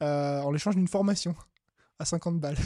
[0.00, 1.34] en échange d'une formation
[1.98, 2.56] à 50 balles.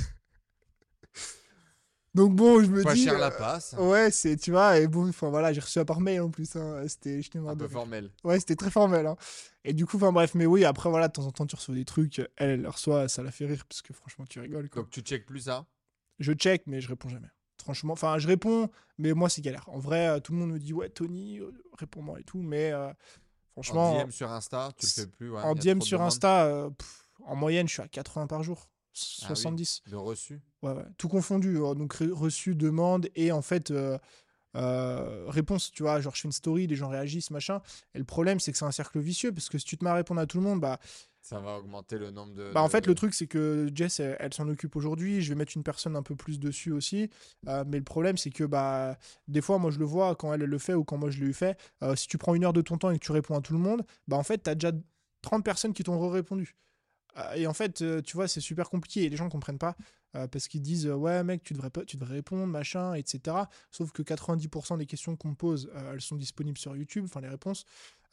[2.15, 3.05] Donc bon, je me Pas dis...
[3.05, 3.75] cher la euh, passe.
[3.79, 6.57] Ouais, c'est, tu vois, et bon, enfin voilà, j'ai reçu ça par mail en plus,
[6.57, 8.11] hein, c'était, mort Un de peu formel.
[8.23, 9.17] Ouais, c'était très formel, hein.
[9.65, 11.75] Et du coup, enfin bref, mais oui, après voilà, de temps en temps tu reçois
[11.75, 14.69] des trucs, elle, elle le reçoit, ça la fait rire, parce que franchement, tu rigoles,
[14.69, 14.83] quoi.
[14.83, 15.65] Donc tu check plus ça?
[16.19, 17.29] Je check, mais je réponds jamais.
[17.63, 18.69] Franchement, enfin, je réponds,
[18.99, 19.69] mais moi, c'est galère.
[19.69, 22.73] En vrai, euh, tout le monde me dit, ouais, Tony, euh, réponds-moi et tout, mais
[22.73, 22.93] euh,
[23.53, 23.93] franchement...
[24.01, 25.31] En DM sur Insta, tu le fais plus.
[25.31, 28.69] ouais, En DM sur Insta, euh, pff, en moyenne, je suis à 80 par jour.
[29.23, 29.37] Ah oui.
[29.37, 29.83] 70.
[29.91, 30.41] De reçu.
[30.63, 30.85] ouais, ouais.
[30.99, 31.57] Tout confondu.
[31.57, 33.09] euh, Donc, re- reçu, demande.
[33.15, 33.99] Et en fait, euh,
[34.57, 37.63] euh, réponse, tu vois, genre je fais une story, les gens réagissent, machin.
[37.95, 39.91] Et le problème, c'est que c'est un cercle vicieux parce que si tu te mets
[39.91, 40.79] à répondre à tout le monde, bah,
[41.23, 42.51] Ça va augmenter le nombre de.
[42.53, 45.23] bah en fait, le truc, c'est que Jess, elle, elle s'en occupe aujourd'hui.
[45.23, 47.09] Je vais mettre une personne un peu plus dessus aussi.
[47.49, 48.99] Euh, mais le problème, c'est que bah,
[49.29, 51.21] des fois, moi, je le vois quand elle, elle le fait ou quand moi, je
[51.21, 51.57] l'ai eu fait.
[51.97, 53.59] si tu prends une heure de ton temps et que tu réponds à tout le
[53.61, 54.73] monde, bah en fait, tu as déjà
[55.23, 56.57] 30 personnes qui t'ont répondu.
[57.37, 59.77] Et en fait, euh, tu vois, c'est super compliqué et les gens comprennent pas
[60.15, 63.49] euh, parce qu'ils disent euh, ouais, mec, tu devrais, pas, tu devrais répondre, machin, etc.
[63.71, 67.21] Sauf que 90% des questions qu'on me pose, euh, elles sont disponibles sur YouTube, enfin
[67.21, 67.65] les réponses.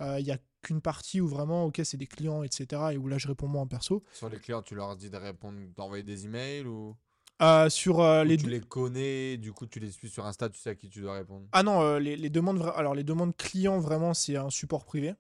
[0.01, 2.93] Il y a qu'une partie où vraiment, ok, c'est des clients, etc.
[2.93, 4.01] Et où là, je réponds moi en perso.
[4.13, 6.95] Sur les clients, tu leur dis de répondre, d'envoyer des emails ou?
[7.41, 10.59] Euh, sur euh, les tu les connais, du coup tu les suis sur Insta, tu
[10.59, 11.47] sais à qui tu dois répondre?
[11.53, 14.83] Ah non, euh, les, les demandes vra- alors les demandes clients vraiment c'est un support
[14.83, 15.13] privé,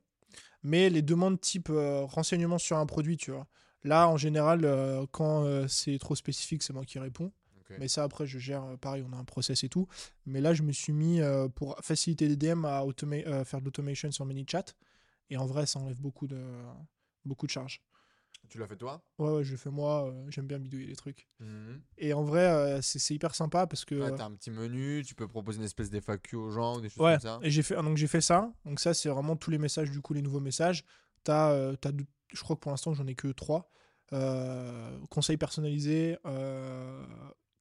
[0.63, 3.47] mais les demandes type renseignement sur un produit, tu vois.
[3.83, 7.31] Là en général euh, quand euh, c'est trop spécifique, c'est moi qui réponds.
[7.77, 9.87] Mais ça après je gère euh, pareil, on a un process et tout.
[10.25, 11.21] Mais là je me suis mis
[11.55, 12.83] pour faciliter les DM à
[13.45, 14.65] faire de l'automation sur ManyChat
[15.29, 16.41] et en vrai ça enlève beaucoup de
[17.25, 17.81] beaucoup de charges.
[18.47, 19.03] Tu l'as fait toi?
[19.19, 21.27] Ouais, ouais, je le fais moi, euh, j'aime bien bidouiller les trucs.
[21.39, 21.81] Mhm.
[21.99, 25.13] Et en vrai euh, c'est hyper sympa parce que Ouais, T'as un petit menu, tu
[25.13, 27.39] peux proposer une espèce d'FAQ aux gens ou des choses Ouais, comme ça.
[27.43, 28.51] et j'ai fait, donc j'ai fait ça.
[28.65, 30.83] Donc ça, c'est vraiment tous les messages, du coup, les nouveaux messages.
[31.23, 33.69] T'as, euh, t'as deux- je crois que pour l'instant, j'en ai que trois.
[34.13, 37.05] Euh, conseils personnalisés, euh,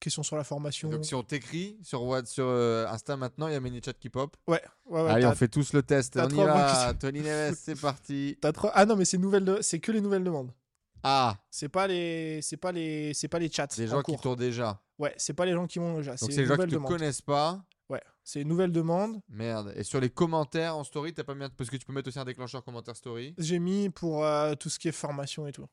[0.01, 0.89] questions sur la formation.
[0.89, 4.09] Donc si on t'écrit sur, What- sur euh, Insta maintenant, il y a ManyChat qui
[4.09, 4.37] pop.
[4.47, 5.11] Ouais, ouais, ouais.
[5.11, 6.15] Allez, t'as- on fait tous le test.
[6.15, 6.95] t'as On y trois va.
[6.95, 8.39] Tony Neves, c'est parti.
[8.41, 10.53] t'as trois- Ah non, mais c'est nouvelles de- c'est que les nouvelles demandes.
[11.03, 13.67] Ah, C'est pas les, c'est pas les, c'est pas les chats.
[13.67, 14.21] des en gens qui cours.
[14.21, 14.83] t'ont déjà.
[14.99, 16.13] Ouais, c'est pas les gens qui m'ont déjà.
[16.13, 16.89] Donc C'est c'est les les gens qui te demandes.
[16.89, 17.63] connaissent pas.
[18.31, 19.23] C'est une nouvelle demande.
[19.31, 19.73] Merde.
[19.75, 22.09] Et sur les commentaires en story, t'as pas mis un- parce que tu peux mettre
[22.09, 23.35] aussi un déclencheur commentaire story.
[23.39, 25.65] J'ai mis pour euh, tout ce qui est formation et tout.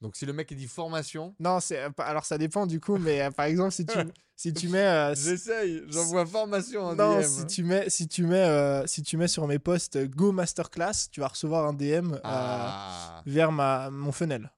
[0.00, 2.96] Donc si le mec il dit formation, Non, c'est euh, alors ça dépend du coup,
[2.98, 3.96] mais euh, par exemple si tu
[4.36, 5.84] si tu mets euh, si- j'essaye.
[5.88, 7.22] J'envoie formation en non, DM.
[7.22, 11.08] si tu mets si tu mets euh, si tu mets sur mes posts Go Masterclass,
[11.12, 14.50] tu vas recevoir un DM Ah, vers ma mon funnel.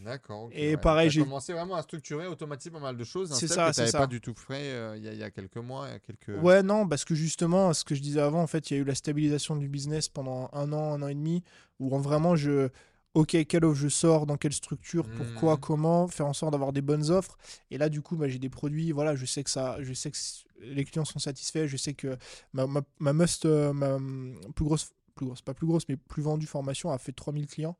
[0.00, 0.48] D'accord.
[0.52, 0.76] Et ouais.
[0.76, 3.32] pareil, j'ai- commencé vraiment à structurer, automatiser pas mal de choses.
[3.34, 3.98] C'est ça, c'est ça.
[4.00, 5.94] pas du tout frais euh, il y, a- il y a quelques mois, il y
[5.94, 6.42] a quelques.
[6.42, 8.80] Ouais, non, parce que justement, ce que je disais avant, en fait, il y a
[8.80, 11.42] eu la stabilisation du business pendant un an, un an et demi,
[11.78, 12.68] où en vraiment je.
[13.14, 15.60] Ok, quelle offre je sors, dans quelle structure, pourquoi, Mhm.
[15.60, 17.36] comment, faire en sorte d'avoir des bonnes offres.
[17.70, 20.10] Et là, du coup, bah, j'ai des produits, voilà, je sais que ça, je sais
[20.10, 20.16] que
[20.62, 22.16] les clients sont satisfaits, je sais que
[22.54, 25.98] ma, ma, ma must, euh, ma hum, plus grosse, plus grosse, pas plus grosse, mais
[25.98, 27.76] plus vendue formation a fait 3000 clients.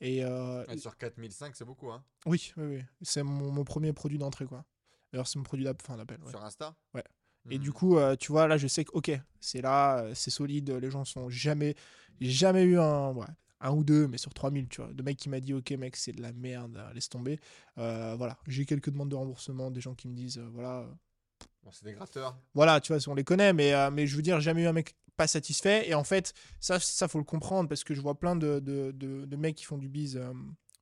[0.00, 1.90] Et euh, Ouais, sur 4005, c'est beaucoup.
[1.90, 2.04] Hein.
[2.26, 4.64] oui, oui, oui, c'est mon, mon premier produit d'entrée, quoi.
[5.12, 6.20] D'ailleurs, c'est mon produit d'appel.
[6.22, 6.30] ouais.
[6.30, 6.74] Sur Insta?
[6.94, 7.04] Ouais.
[7.48, 7.62] Et Mhm.
[7.62, 9.10] du coup, euh, tu vois, là, je sais que, ok,
[9.40, 11.74] c'est là, euh, c'est solide, les gens sont jamais.
[12.20, 13.26] Jamais eu un, ouais,
[13.60, 15.96] un ou deux, mais sur 3000, tu vois, de mec qui m'a dit, ok, mec,
[15.96, 17.38] c'est de la merde, laisse tomber.
[17.78, 20.86] Euh, voilà, j'ai quelques demandes de remboursement, des gens qui me disent, voilà,
[21.62, 22.36] Bon, c'est des gratteurs.
[22.54, 24.94] voilà, tu vois, on les connaît, mais, mais je veux dire, jamais eu un mec
[25.16, 25.88] pas satisfait.
[25.88, 28.92] Et en fait, ça, ça faut le comprendre parce que je vois plein de, de,
[28.92, 30.32] de, de mecs qui font du biz, euh,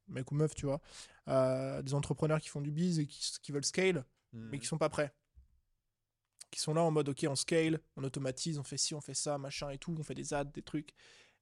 [0.09, 0.81] mecs ou meufs, tu vois,
[1.29, 4.05] euh, des entrepreneurs qui font du biz et qui, qui veulent scale
[4.35, 4.49] Mhm.
[4.51, 5.15] mais qui sont pas prêts.
[6.51, 9.15] Qui sont là en mode, ok, on scale, on automatise, on fait ci, on fait
[9.15, 10.93] ça, machin et tout, on fait des ads, des trucs.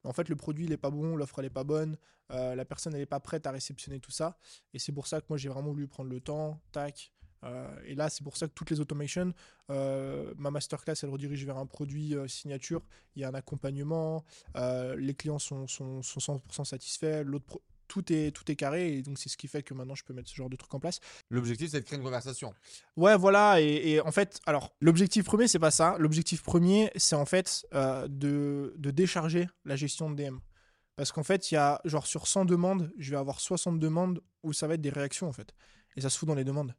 [0.04, 1.96] Mais en fait, le produit, il est pas bon, l'offre, elle est pas bonne,
[2.30, 4.38] euh, la personne, elle est pas prête à réceptionner tout ça.
[4.72, 7.12] Et c'est pour ça que moi, j'ai vraiment voulu prendre le temps, tac.
[7.44, 9.32] Euh, et là, c'est pour ça que toutes les automations,
[9.70, 12.82] euh, ma masterclass, elle redirige vers un produit euh, signature.
[13.16, 14.24] Il y a un accompagnement,
[14.54, 17.60] les clients sont, sont, sont 100% satisfaits, l'autre
[17.92, 18.94] tout est, tout est carré.
[18.94, 20.72] Et donc, c'est ce qui fait que maintenant, je peux mettre ce genre de truc
[20.72, 20.98] en place.
[21.28, 22.54] L'objectif, c'est de créer une conversation.
[22.96, 23.60] Ouais, voilà.
[23.60, 25.96] Et, et en fait, alors, l'objectif premier, c'est pas ça.
[25.98, 30.38] L'objectif premier, c'est en fait euh, de, de décharger la gestion de DM.
[30.96, 34.22] Parce qu'en fait, il y a, genre, sur 100 demandes, je vais avoir 60 demandes
[34.42, 35.54] où ça va être des réactions, en fait.
[35.96, 36.74] Et ça se fout dans les demandes.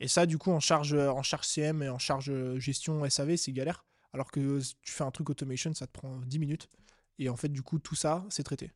[0.00, 3.36] Et ça, du coup, en charge, en charge CM et en charge euh, gestion SAV,
[3.36, 3.84] c'est galère.
[4.12, 6.68] Alors que tu fais un truc automation, ça te prend 10 minutes.
[7.18, 8.72] Et en fait, du coup, tout ça, c'est traité.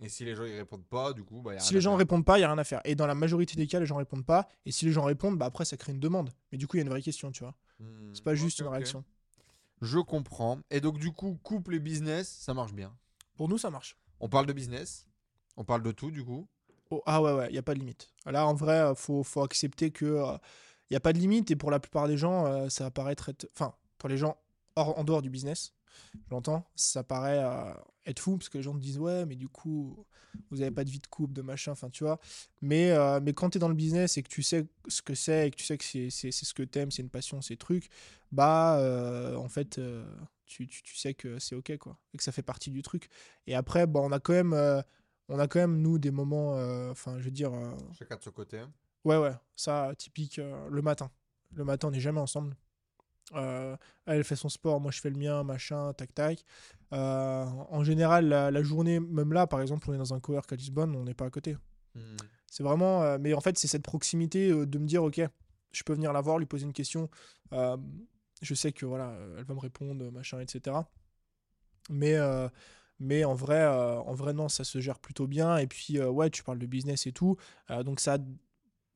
[0.00, 1.90] Et si les gens ils répondent pas, du coup, bah, y a Si les gens
[1.90, 1.98] faire.
[1.98, 2.80] répondent pas, il n'y a rien à faire.
[2.84, 4.48] Et dans la majorité des cas, les gens répondent pas.
[4.64, 6.30] Et si les gens répondent, bah après, ça crée une demande.
[6.52, 7.54] Mais du coup, il y a une vraie question, tu vois.
[7.80, 9.04] Hmm, C'est pas juste une réaction.
[9.80, 10.60] Je comprends.
[10.70, 12.96] Et donc, du coup, couple et business, ça marche bien.
[13.36, 13.96] Pour nous, ça marche.
[14.20, 15.06] On parle de business.
[15.56, 16.48] On parle de tout, du coup.
[16.90, 18.12] Oh, ah ouais, ouais, il n'y a pas de limite.
[18.24, 20.04] Là, en vrai, euh, faut, faut accepter que
[20.94, 21.50] n'y a pas de limite.
[21.50, 23.48] Et pour la plupart des gens, euh, ça va paraître être.
[23.52, 24.36] Enfin, pour les gens
[24.76, 25.74] hors, en dehors du business,
[26.30, 27.72] j'entends, ça paraît euh,
[28.06, 30.06] être fou parce que les gens te disent ouais, mais du coup,
[30.50, 32.18] vous n'avez pas de vie de couple, de machin, enfin, tu vois.
[32.62, 35.14] Mais, euh, mais quand tu es dans le business et que tu sais ce que
[35.14, 37.88] c'est et que tu sais que c'est ce que t'aimes, c'est une passion, ces trucs,
[38.32, 38.78] bah,
[39.36, 39.80] en fait,
[40.46, 41.98] tu, tu, sais que c'est ok, quoi.
[42.14, 43.08] Et que ça fait partie du truc.
[43.46, 44.54] Et après, bah, on a quand même.
[45.28, 46.52] on a quand même, nous, des moments,
[46.90, 47.52] enfin, je veux dire,
[47.98, 48.60] Chacun de son côté.
[49.04, 51.10] Ouais, ouais, ça, typique, euh, le matin.
[51.54, 52.54] Le matin, on n'est jamais ensemble.
[53.34, 53.76] Euh,
[54.06, 56.44] elle fait son sport, moi je fais le mien, machin, tac tac.
[56.92, 60.50] Euh, en général, la, la journée, même là, par exemple, on est dans un cowork
[60.52, 61.56] à Lisbonne, on n'est pas à côté.
[61.94, 62.16] Hmm.
[62.46, 63.18] C'est vraiment.
[63.18, 65.20] mais en fait, c'est cette proximité de me dire, ok,
[65.72, 67.10] je peux venir la voir, lui poser une question.
[67.52, 70.76] je sais que voilà, elle va me répondre, machin, etc.
[71.90, 72.16] Mais,
[73.00, 75.56] mais en vrai, euh, en vrai, non, ça se gère plutôt bien.
[75.58, 77.36] Et puis, euh, ouais, tu parles de business et tout.
[77.70, 78.18] euh, donc ça,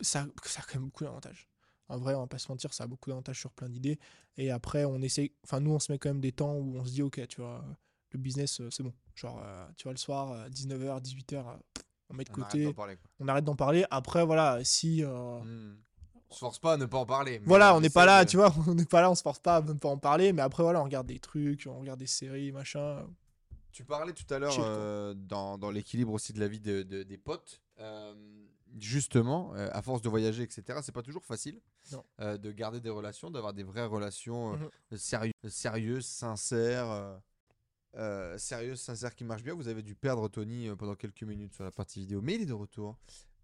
[0.02, 1.48] ça, ça a quand même beaucoup d'avantages.
[1.88, 3.98] En vrai, on va pas se mentir, ça a beaucoup d'avantages sur plein d'idées.
[4.36, 5.32] Et après, on essaie.
[5.44, 7.40] Enfin, nous, on se met quand même des temps où on se dit, ok, tu
[7.40, 7.64] vois,
[8.12, 8.92] le business, euh, c'est bon.
[9.14, 11.58] Genre, euh, tu vois, le soir, euh, 19h, 18h,
[12.08, 13.84] on met de On côté parler, on arrête d'en parler.
[13.90, 15.04] Après, voilà, si.
[15.04, 15.76] euh, Hmm.
[16.30, 17.40] On se force pas à ne pas en parler.
[17.40, 19.20] mais Voilà, on n'est pas là, de- tu vois, on n'est pas là, on se
[19.20, 21.78] force pas à même pas en parler, mais après, voilà, on regarde des trucs, on
[21.78, 23.06] regarde des séries, machin.
[23.70, 27.02] Tu parlais tout à l'heure euh, dans, dans l'équilibre aussi de la vie de, de-
[27.02, 27.60] des potes.
[27.80, 28.14] Euh,
[28.78, 31.60] justement, euh, à force de voyager, etc., c'est pas toujours facile
[32.20, 34.56] euh, de garder des relations, d'avoir des vraies relations euh,
[34.92, 35.48] Mhm.
[35.48, 37.20] sérieuses, sincères.
[38.38, 39.54] sérieuses, sincères qui marchent bien.
[39.54, 42.46] Vous avez dû perdre Tony pendant quelques minutes sur la partie vidéo, mais il est
[42.46, 42.96] de retour.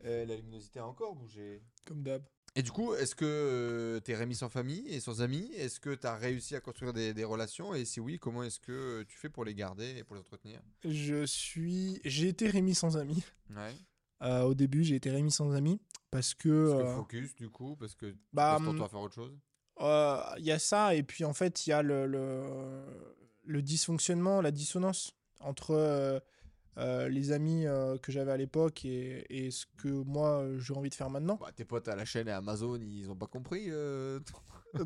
[0.04, 1.60] Euh, la luminosité a encore bougé.
[1.84, 2.22] Comme d'hab.
[2.54, 5.50] Et du coup, est-ce que tu es Rémi sans famille et sans amis?
[5.54, 7.74] Est-ce que tu as réussi à construire des, des relations?
[7.74, 10.60] Et si oui, comment est-ce que tu fais pour les garder et pour les entretenir?
[10.84, 12.00] Je suis.
[12.04, 13.22] J'ai été Rémi sans amis.
[13.50, 13.74] Ouais.
[14.22, 15.80] Euh, au début, j'ai été Rémi sans amis
[16.10, 16.70] parce que.
[16.70, 19.14] Parce que euh, focus, du coup, parce que tu bah, hum, temps à faire autre
[19.14, 19.38] chose.
[19.80, 22.42] Euh, Il y a ça, et puis en fait, il y a le, le,
[23.44, 26.18] le dysfonctionnement, la dissonance entre euh,
[26.78, 30.74] euh, les amis euh, que j'avais à l'époque et, et ce que moi euh, j'ai
[30.74, 31.36] envie de faire maintenant.
[31.40, 33.66] Bah, tes potes à la chaîne et Amazon, ils ont pas compris.
[33.68, 34.18] euh,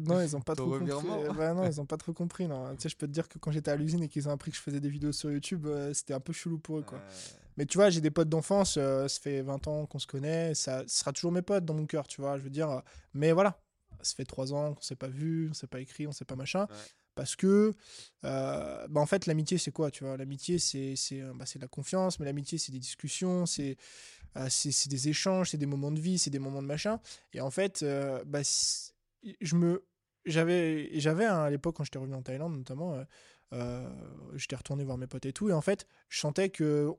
[0.00, 0.90] non, ils ont pas trop compris.
[0.92, 2.46] Ouais, non, ils ont pas trop compris.
[2.48, 2.70] Non.
[2.76, 4.50] Tu sais, je peux te dire que quand j'étais à l'usine et qu'ils ont appris
[4.50, 7.00] que je faisais des vidéos sur YouTube, euh, c'était un peu chelou pour eux, quoi.
[7.56, 10.54] Mais tu vois, j'ai des potes d'enfance, euh, ça fait 20 ans qu'on se connaît,
[10.54, 12.70] ça sera toujours mes potes dans mon cœur, tu vois, je veux dire.
[12.70, 12.80] euh,
[13.14, 13.60] Mais voilà,
[14.02, 16.36] ça fait 3 ans qu'on s'est pas vu, on s'est pas écrit, on s'est pas
[16.36, 16.62] machin.
[16.70, 16.76] Ouais.
[17.14, 17.74] Parce que,
[18.24, 20.16] euh, bah en fait, l'amitié, c'est quoi, tu vois?
[20.16, 20.94] L'amitié, c'est
[21.34, 23.76] bah, de la confiance, mais l'amitié, c'est des discussions, c'est
[24.48, 27.00] c'est des échanges, c'est des moments de vie, c'est des moments de machin.
[27.34, 27.84] Et en fait,
[28.26, 28.40] bah,
[29.40, 29.84] je me...
[30.24, 33.04] J'avais j'avais hein, à l'époque, quand j'étais revenu en Thaïlande, notamment, euh,
[33.54, 33.90] euh,
[34.34, 36.92] j'étais retourné voir mes potes et tout, et en fait, je sentais que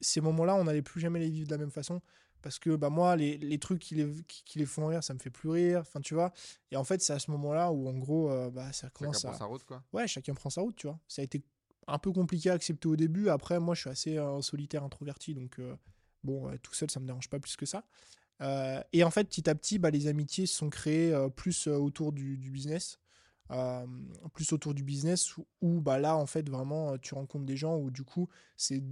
[0.00, 2.00] ces moments-là, on n'allait plus jamais les vivre de la même façon.
[2.42, 5.12] Parce que bah, moi, les, les trucs qui les, qui, qui les font rire, ça
[5.12, 5.80] me fait plus rire.
[5.80, 6.32] Enfin, tu vois.
[6.70, 9.22] Et en fait, c'est à ce moment-là où, en gros, euh, bah, ça Chacun commence
[9.22, 9.34] prend à.
[9.34, 9.82] sa route, quoi.
[9.92, 10.98] Ouais, chacun prend sa route, tu vois.
[11.06, 11.42] Ça a été
[11.86, 13.28] un peu compliqué à accepter au début.
[13.28, 15.34] Après, moi, je suis assez euh, solitaire, introverti.
[15.34, 15.76] Donc, euh,
[16.24, 17.84] bon, tout seul, ça me dérange pas plus que ça.
[18.92, 22.38] Et en fait, petit à petit, bah, les amitiés se sont créées plus autour du,
[22.38, 22.98] du business.
[23.50, 23.86] Euh,
[24.32, 27.76] plus autour du business où, bah, là, en fait, vraiment, euh, tu rencontres des gens
[27.76, 28.82] où, du coup, c'est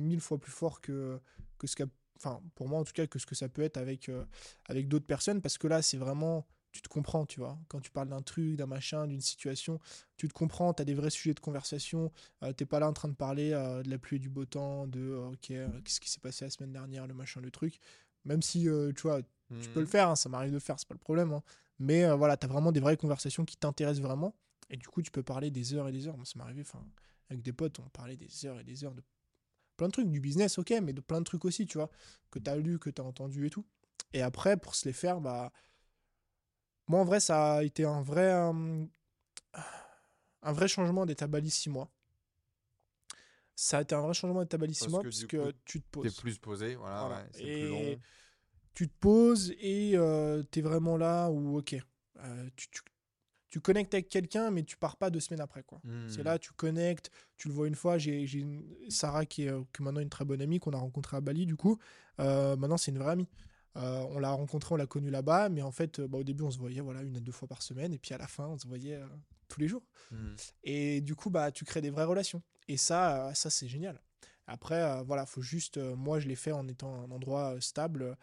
[0.00, 1.20] mille fois plus fort que,
[1.58, 1.86] que ce qu'a.
[2.16, 4.24] Enfin, pour moi, en tout cas, que ce que ça peut être avec, euh,
[4.66, 5.40] avec d'autres personnes.
[5.42, 6.46] Parce que là, c'est vraiment.
[6.72, 7.58] Tu te comprends, tu vois.
[7.68, 9.78] Quand tu parles d'un truc, d'un machin, d'une situation,
[10.18, 12.12] tu te comprends, tu as des vrais sujets de conversation.
[12.42, 14.86] Euh, T'es pas là en train de parler de la pluie et du beau temps,
[14.86, 15.46] de ok,
[15.84, 17.78] qu'est-ce qui s'est passé la semaine dernière, le machin, le truc.
[18.26, 19.22] Même si, tu vois,
[19.60, 21.32] tu peux le faire, hein, ça m'arrive de le faire, c'est pas le problème.
[21.32, 21.42] hein.
[21.78, 24.34] Mais euh, voilà, tu as vraiment des vraies conversations qui t'intéressent vraiment.
[24.70, 26.16] Et du coup, tu peux parler des heures et des heures.
[26.16, 26.84] Moi, ça m'est arrivé, enfin,
[27.30, 29.02] avec des potes, on parlait des heures et des heures de
[29.76, 31.90] plein de trucs, du business, ok, mais de plein de trucs aussi, tu vois,
[32.30, 33.64] que tu as lu, que tu as entendu et tout.
[34.12, 35.52] Et après, pour se les faire, bah.
[36.88, 38.30] Moi, en vrai, ça a été un vrai.
[40.42, 41.90] un vrai changement d'être à Bali six mois.
[43.54, 45.50] Ça a été un vrai changement d'être à Bali six Parce mois que parce que
[45.50, 46.16] coup, tu te T'es poses.
[46.20, 47.22] plus posé, voilà, Voilà.
[47.22, 48.00] ouais, c'est Et plus long.
[48.76, 51.76] Tu te poses et euh, tu es vraiment là où, ok,
[52.18, 52.82] euh, tu, tu,
[53.48, 55.62] tu connectes avec quelqu'un, mais tu pars pas deux semaines après.
[55.62, 55.80] quoi.
[56.08, 56.24] C'est Hmm.
[56.24, 57.96] là, tu connectes, tu le vois une fois.
[57.96, 58.26] J'ai
[58.90, 61.46] Sarah qui est, qui est maintenant une très bonne amie qu'on a rencontrée à Bali,
[61.46, 61.78] du coup.
[62.20, 63.28] Euh, maintenant, c'est une vraie amie.
[63.76, 66.58] On l'a rencontrée, on l'a connue là-bas, mais en fait, bah, au début, on se
[66.58, 68.66] voyait voilà, une à deux fois par semaine, et puis à la fin, on se
[68.66, 69.00] voyait
[69.48, 69.86] tous les jours.
[70.10, 70.34] Hmm.
[70.64, 72.42] Et du coup, bah, tu crées des vraies relations.
[72.68, 74.02] Et ça, ça c'est génial.
[74.46, 75.78] Après, voilà, faut juste.
[75.78, 78.16] moi, je l'ai fait en étant un endroit stable.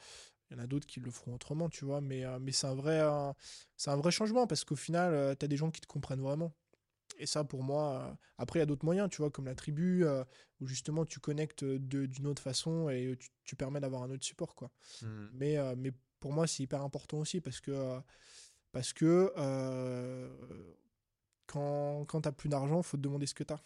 [0.53, 1.99] Il y en a d'autres qui le feront autrement, tu vois.
[2.01, 3.33] Mais, euh, mais c'est un, vrai, euh,
[3.75, 6.53] c'est un vrai changement parce qu'au final, tu as des gens qui te comprennent vraiment.
[7.17, 7.99] Et ça, pour moi.
[8.11, 10.23] euh, après, il y a d'autres moyens, tu vois, comme la tribu, euh,
[10.59, 14.55] où justement tu connectes d'une autre façon et tu, tu permets d'avoir un autre support,
[14.55, 14.71] quoi.
[15.01, 15.27] Hmm.
[15.33, 17.99] Mais, euh, mais pour moi, c'est hyper important aussi parce que, euh,
[18.71, 20.29] parce que euh,
[21.45, 23.61] quand, quand tu plus d'argent, faut te demander ce que tu as.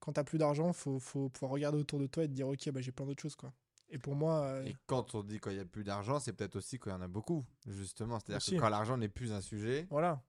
[0.00, 2.70] Quand tu plus d'argent, faut, faut pouvoir regarder autour de toi et te dire, ok,
[2.70, 3.36] bah, j'ai plein d'autres choses.
[3.36, 3.52] Quoi.
[3.92, 6.56] Et pour moi, euh, Et quand on dit qu'il n'y a plus d'argent, c'est peut-être
[6.56, 8.18] aussi qu'il y en a beaucoup, justement.
[8.18, 10.22] C'est-à-dire que quand l'argent n'est plus un sujet, voilà.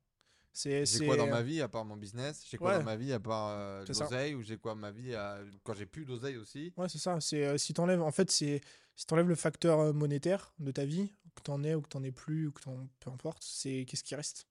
[0.55, 2.45] C'est, j'ai quoi dans ma vie à part mon business?
[2.47, 2.77] J'ai quoi Ouais.
[2.79, 4.35] dans ma vie à part euh, l'oseille?
[4.35, 5.39] Ou j'ai quoi dans ma vie à...
[5.63, 6.73] quand j'ai plus d'oseille aussi?
[6.77, 7.19] Ouais, c'est ça.
[7.21, 8.61] C'est, euh, si t'enlèves, en fait, c'est,
[8.95, 12.03] si t'enlèves le facteur euh, monétaire de ta vie, que t'en aies ou que t'en
[12.03, 14.45] aies plus, ou que t'en, peu importe, c'est qu'est-ce qui reste?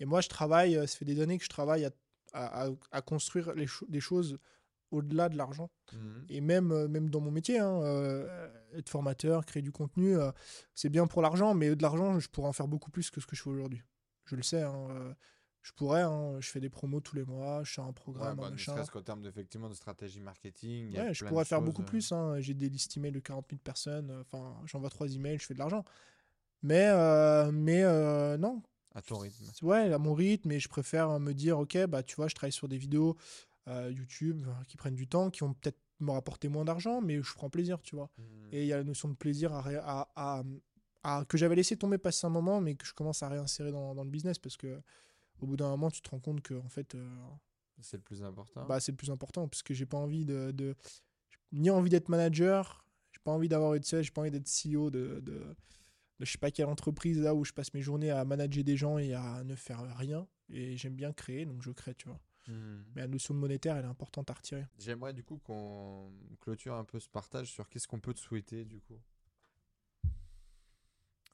[0.00, 1.90] Et moi, je travaille, euh, ça fait des années que je travaille à,
[2.32, 4.38] à- à- à construire les cho- des choses
[4.90, 5.70] au-delà de l'argent.
[5.92, 6.24] Mhm.
[6.28, 10.30] Et même, euh, même dans mon métier, hein, euh, être formateur, créer du contenu, euh,
[10.74, 13.26] c'est bien pour l'argent, mais de l'argent, je pourrais en faire beaucoup plus que ce
[13.26, 13.82] que je fais aujourd'hui.
[14.24, 15.12] Je le sais, hein, euh,
[15.62, 18.36] je pourrais, hein, je fais des promos tous les mois, je fais un Ouais, programme,
[18.36, 18.72] bah, un ne machin.
[18.74, 20.88] serait-ce qu'en termes d'effectivement de stratégie marketing.
[20.88, 22.12] il y a Ouais, je pourrais faire choses, beaucoup plus.
[22.38, 24.10] J'ai des listes emails de 40 000 personnes.
[24.20, 25.84] Enfin, j'envoie trois emails, je fais de l'argent.
[26.62, 26.88] Mais,
[27.52, 27.82] mais
[28.38, 28.62] non.
[28.94, 29.44] À ton rythme.
[29.62, 30.50] Ouais, à mon rythme.
[30.52, 33.16] Et je préfère me dire, OK, bah, tu vois, je travaille sur des vidéos
[33.68, 37.34] euh, YouTube qui prennent du temps, qui vont peut-être me rapporter moins d'argent, mais je
[37.34, 38.10] prends plaisir, tu vois.
[38.18, 38.48] Mhm.
[38.52, 40.42] Et il y a la notion de plaisir à, à, à-
[41.02, 43.94] à- que j'avais laissé tomber passer un moment, mais que je commence à réinsérer dans,
[43.94, 44.80] dans le business parce que
[45.40, 47.08] au bout d'un moment, tu te rends compte que en fait, euh,
[47.80, 48.64] C'est le plus important.
[48.66, 50.74] bah, c'est le plus important parce que j'ai pas envie de, de-
[51.52, 54.90] ni envie d'être manager, j'ai pas envie d'avoir une seule, j'ai pas envie d'être CEO
[54.90, 55.56] de, de, de
[56.24, 58.98] je sais pas quelle entreprise là où je passe mes journées à manager des gens
[58.98, 60.26] et à ne faire rien.
[60.50, 62.18] Et j'aime bien créer, donc je crée, tu vois.
[62.48, 62.84] Mhm.
[62.94, 64.66] Mais la notion de monétaire, elle est importante à retirer.
[64.78, 66.10] J'aimerais du coup qu'on
[66.40, 68.98] clôture un peu ce partage sur qu'est-ce qu'on peut te souhaiter du coup.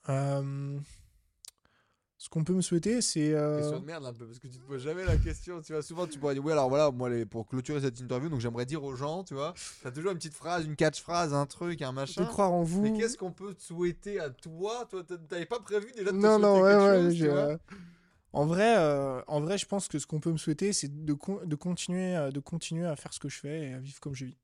[0.08, 0.78] Euh,
[2.18, 3.32] ce qu'on peut me souhaiter, c'est.
[3.34, 5.60] euh, Question de merde un peu parce que tu te poses jamais la question.
[5.62, 8.28] Tu vois, souvent tu pourrais dire oui alors voilà moi les- pour clôturer cette interview
[8.28, 11.46] donc j'aimerais dire aux gens tu vois t'as toujours une petite phrase une catchphrase un
[11.46, 12.24] truc un de machin.
[12.26, 12.82] croire en vous.
[12.82, 14.86] Mais qu'est-ce qu'on peut te souhaiter à toi?
[14.90, 16.70] Toi t'a- t'avais pas prévu déjà de te non, non, souhaiter ouais,
[17.10, 17.56] quelque ouais.
[17.58, 17.58] chose,
[18.34, 21.04] euh, En vrai, euh, en vrai, je pense que ce qu'on peut me souhaiter, c'est
[21.04, 23.78] de, con- de, continuer, euh, de continuer à faire ce que je fais et à
[23.80, 24.36] vivre comme je vis.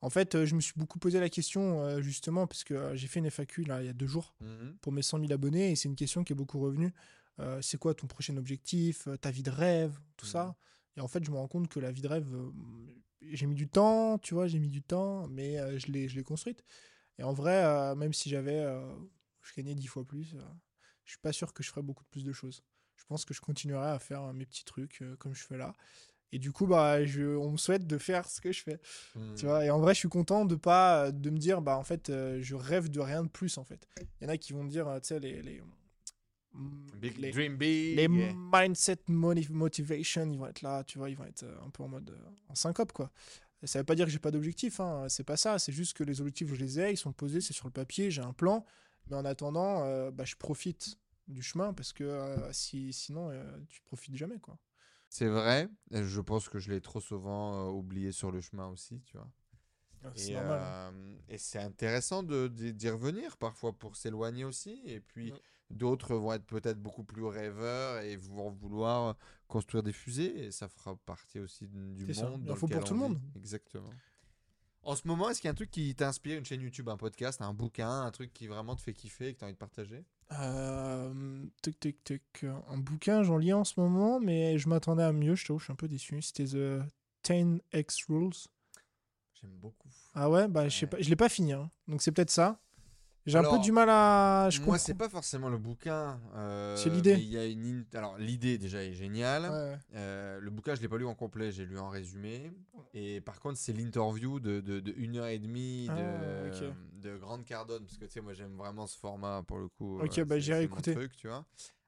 [0.00, 3.20] En fait, euh, je me suis beaucoup posé la question, justement, parce que j'ai fait
[3.20, 4.76] une FAQ là, il y a deux jours Mhm.
[4.80, 6.92] pour mes 100 000 abonnés, et c'est une question qui est beaucoup revenue.
[7.40, 10.32] Euh, c'est quoi ton prochain objectif, ta vie de rêve, tout Mhm.
[10.32, 10.56] ça
[10.96, 12.50] Et en fait, je me rends compte que la vie de rêve, euh,
[13.22, 16.64] j'ai mis du temps, tu vois, j'ai mis du temps, mais euh, je l'ai construite.
[17.18, 18.64] Et en vrai, même si j'avais,
[19.42, 20.36] je gagnais 10 fois plus,
[21.04, 22.62] je suis pas sûr que je ferais beaucoup plus de choses.
[22.98, 25.56] Je pense que je continuerai à faire euh, mes petits trucs euh, comme je fais
[25.56, 25.72] là.
[26.30, 28.78] Et du coup, bah, je, on me souhaite de faire ce que je fais.
[29.36, 31.84] Tu vois, et en vrai, je suis content de pas de me dire, bah, en
[31.84, 33.88] fait, euh, je rêve de rien de plus, en fait.
[34.20, 35.40] Il y en a qui vont me dire, euh, tu sais, les.
[35.40, 35.62] les
[37.00, 37.96] Big les, dream big.
[37.96, 41.70] les mindset moni- motivation, ils vont être là, tu vois, ils vont être euh, un
[41.70, 43.12] peu en mode euh, en syncope, quoi.
[43.62, 45.96] Et ça veut pas dire que j'ai pas d'objectif, hein, c'est pas ça, c'est juste
[45.96, 48.32] que les objectifs, je les ai, ils sont posés, c'est sur le papier, j'ai un
[48.32, 48.64] plan,
[49.08, 50.96] mais en attendant, euh, bah, je profite
[51.28, 54.58] du chemin parce que euh, si, sinon, euh, tu profites jamais, quoi.
[55.08, 55.68] C'est vrai.
[55.90, 59.28] Je pense que je l'ai trop souvent euh, oublié sur le chemin aussi, tu vois.
[60.14, 60.60] Et, normal.
[60.60, 60.92] hein.
[60.94, 64.80] euh, et c'est intéressant d'y revenir parfois pour s'éloigner aussi.
[64.84, 65.38] Et puis Ouais.
[65.70, 69.16] d'autres vont être peut-être beaucoup plus rêveurs et vont vouloir
[69.48, 70.46] construire des fusées.
[70.46, 72.28] Et ça fera partie aussi du ça.
[72.30, 72.42] monde.
[72.44, 73.18] Il en faut pour tout le monde.
[73.18, 73.38] vit.
[73.40, 73.90] Exactement.
[74.82, 76.96] En ce moment, est-ce qu'il y a un truc qui t'inspire, une chaîne YouTube, un
[76.96, 79.54] podcast, un bouquin, un truc qui vraiment te fait kiffer et que tu as envie
[79.54, 80.04] de partager?
[80.32, 82.44] Euh, tic, tic, tic.
[82.68, 85.64] Un bouquin, j'en lis en ce moment, mais je m'attendais à mieux, je t'avoue, je
[85.64, 86.20] suis un peu déçu.
[86.22, 86.82] C'était The
[87.24, 88.48] 10X Rules.
[89.40, 89.88] J'aime beaucoup.
[90.14, 91.70] Ah ouais, bah je sais pas, je l'ai pas fini, hein.
[91.86, 92.60] donc c'est peut-être ça.
[93.28, 94.48] J'ai un peu du mal à.
[94.50, 96.20] Je Moi, c'est pas forcément le bouquin.
[96.34, 97.14] euh, C'est l'idée.
[97.14, 97.84] Il y a une.
[97.94, 99.42] Alors, l'idée déjà est géniale.
[99.42, 99.78] Ouais.
[99.94, 102.50] Euh, le bouquin, je l'ai pas lu en complet, j'ai lu en résumé.
[102.94, 106.72] Et par contre, c'est l'interview de, de, de une heure et demie de, Ah, ok.
[107.02, 110.00] de Grande Cardone, parce que tu sais, moi j'aime vraiment ce format pour le coup.
[110.00, 110.94] Ok, euh, bah, j'irai écouter.
[110.94, 111.44] truc, tu vois,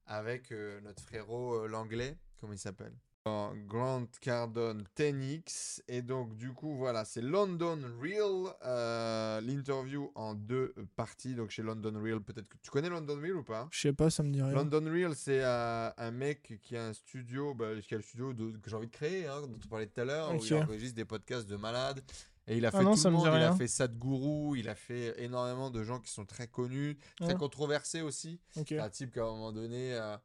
[0.06, 0.52] avec
[0.82, 2.92] notre frérot l'anglais, comment il s'appelle?
[3.24, 5.82] Grant Cardone 10X.
[5.88, 11.34] Et donc, du coup, voilà, c'est London Real, euh, l'interview en deux parties.
[11.34, 13.68] Donc, chez London Real, peut-être que tu connais London Real ou pas?
[13.70, 14.52] Je sais pas, ça me dit rien.
[14.52, 18.32] London Real, c'est euh, un mec qui a un studio, bah, qui a le studio
[18.32, 20.47] de- que j'ai envie de créer, hein, dont on parlait tout à l'heure, où Ok.
[20.51, 22.01] il enregistre des podcasts de malades.
[22.47, 23.26] Et il a Ah fait non, tout le monde.
[23.26, 27.34] Il a fait Sadhguru, il a fait énormément de gens qui sont très connus, très
[27.34, 28.40] controversés aussi.
[28.56, 30.16] Un type qu'à un moment donné, euh,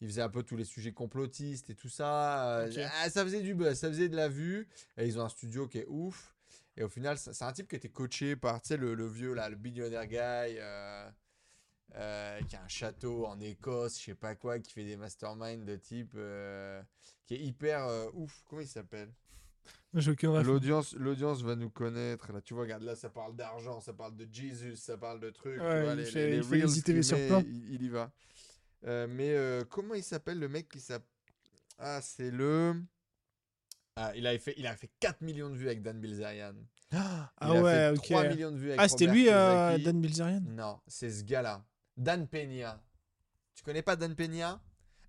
[0.00, 2.58] il faisait un peu tous les sujets complotistes et tout ça.
[2.60, 2.70] euh,
[3.02, 4.68] ah, ça faisait du buzz, ça faisait de la vue.
[4.96, 6.34] Et ils ont un studio qui est ouf.
[6.76, 9.34] Et au final, c'est un type qui était coaché par, tu sais, le, le vieux,
[9.34, 10.16] là, le billionaire guy.
[10.58, 11.10] euh,
[11.96, 15.64] euh, qui a un château en Écosse, je sais pas quoi, qui fait des masterminds
[15.64, 16.80] de type euh,
[17.26, 18.42] qui est hyper euh, ouf.
[18.48, 19.10] Comment il s'appelle?
[20.44, 22.32] L'audience, l'audience va nous connaître.
[22.32, 25.30] Là, tu vois, regarde, là, ça parle d'argent, ça parle de Jesus, ça parle de
[25.30, 25.56] trucs.
[25.56, 26.30] tu Ouais, vois, il les, fait-
[26.76, 27.42] il fait sur plan.
[27.44, 28.12] Il, il y va.
[28.86, 31.06] Euh, mais euh, comment il s'appelle le mec qui s'appelle
[31.78, 32.74] Ah, c'est le.
[33.96, 36.54] Ah, il a fait, il a fait 4 millions de vues avec Dan Bilzerian.
[36.92, 38.04] Ah Il a ouais, fait ok.
[38.04, 39.78] 3 millions de vues avec Ah, c'était lui, euh.
[39.78, 40.40] Dan Bilzerian?
[40.46, 41.64] Non, c'est ce gars-là.
[41.96, 42.80] Dan Peña.
[43.54, 44.60] Tu connais pas Dan Peña?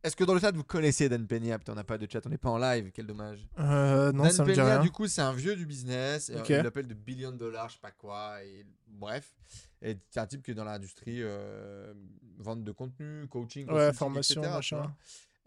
[0.04, 1.58] Est-ce que dans le chat vous connaissez Dan Peña?
[1.60, 3.48] Putain, on n'a pas de chat, on n'est pas en live, quel dommage.
[3.60, 4.82] euh, Non, Dan ça me dit Peña, rien.
[4.82, 6.30] du coup, c'est un vieux du business.
[6.30, 6.50] et, euh, Ok.
[6.50, 8.44] Il l'appelle de billion dollars, je sais pas quoi.
[8.44, 9.34] Et, bref.
[9.82, 11.94] Et c'est un type qui est dans l'industrie euh,
[12.38, 14.96] vente de contenu, coaching, Ouais, formation, etc., machin.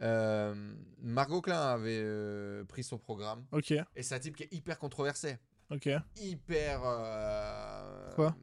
[0.02, 3.44] Euh, Margot Klein avait euh, pris son programme.
[3.52, 5.36] Ok, Et c'est un type qui est hyper controversé.
[5.70, 5.88] ok.
[6.16, 6.80] Hyper.
[6.84, 8.36] euh, Quoi?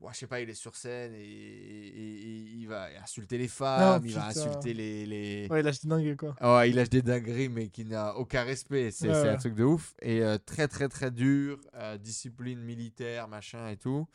[0.00, 3.48] Ouais, Je sais pas, il est sur scène et, et- et il va insulter les
[3.48, 5.04] femmes, il va insulter les.
[5.06, 5.46] les...
[5.50, 6.34] Ouais, là, c'est dingue, quoi.
[6.40, 8.90] Ouais, il lâche des dingueries, mais qui n'a aucun respect.
[8.92, 9.92] C'est Ouais, un truc de ouf.
[10.00, 11.60] Et euh, très, très, très dur.
[11.74, 14.08] euh, discipline militaire, machin et tout.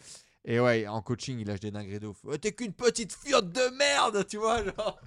[0.46, 2.24] Et ouais, en coaching, il lâche des dingueries de ouf.
[2.24, 5.00] Ouais, T'es qu'une petite fiotte de merde, tu vois, genre.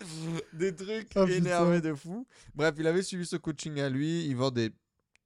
[0.52, 1.36] des trucs Oh, putain.
[1.36, 2.26] énervés de fou.
[2.54, 4.26] Bref, il avait suivi ce coaching à lui.
[4.26, 4.72] Il vend des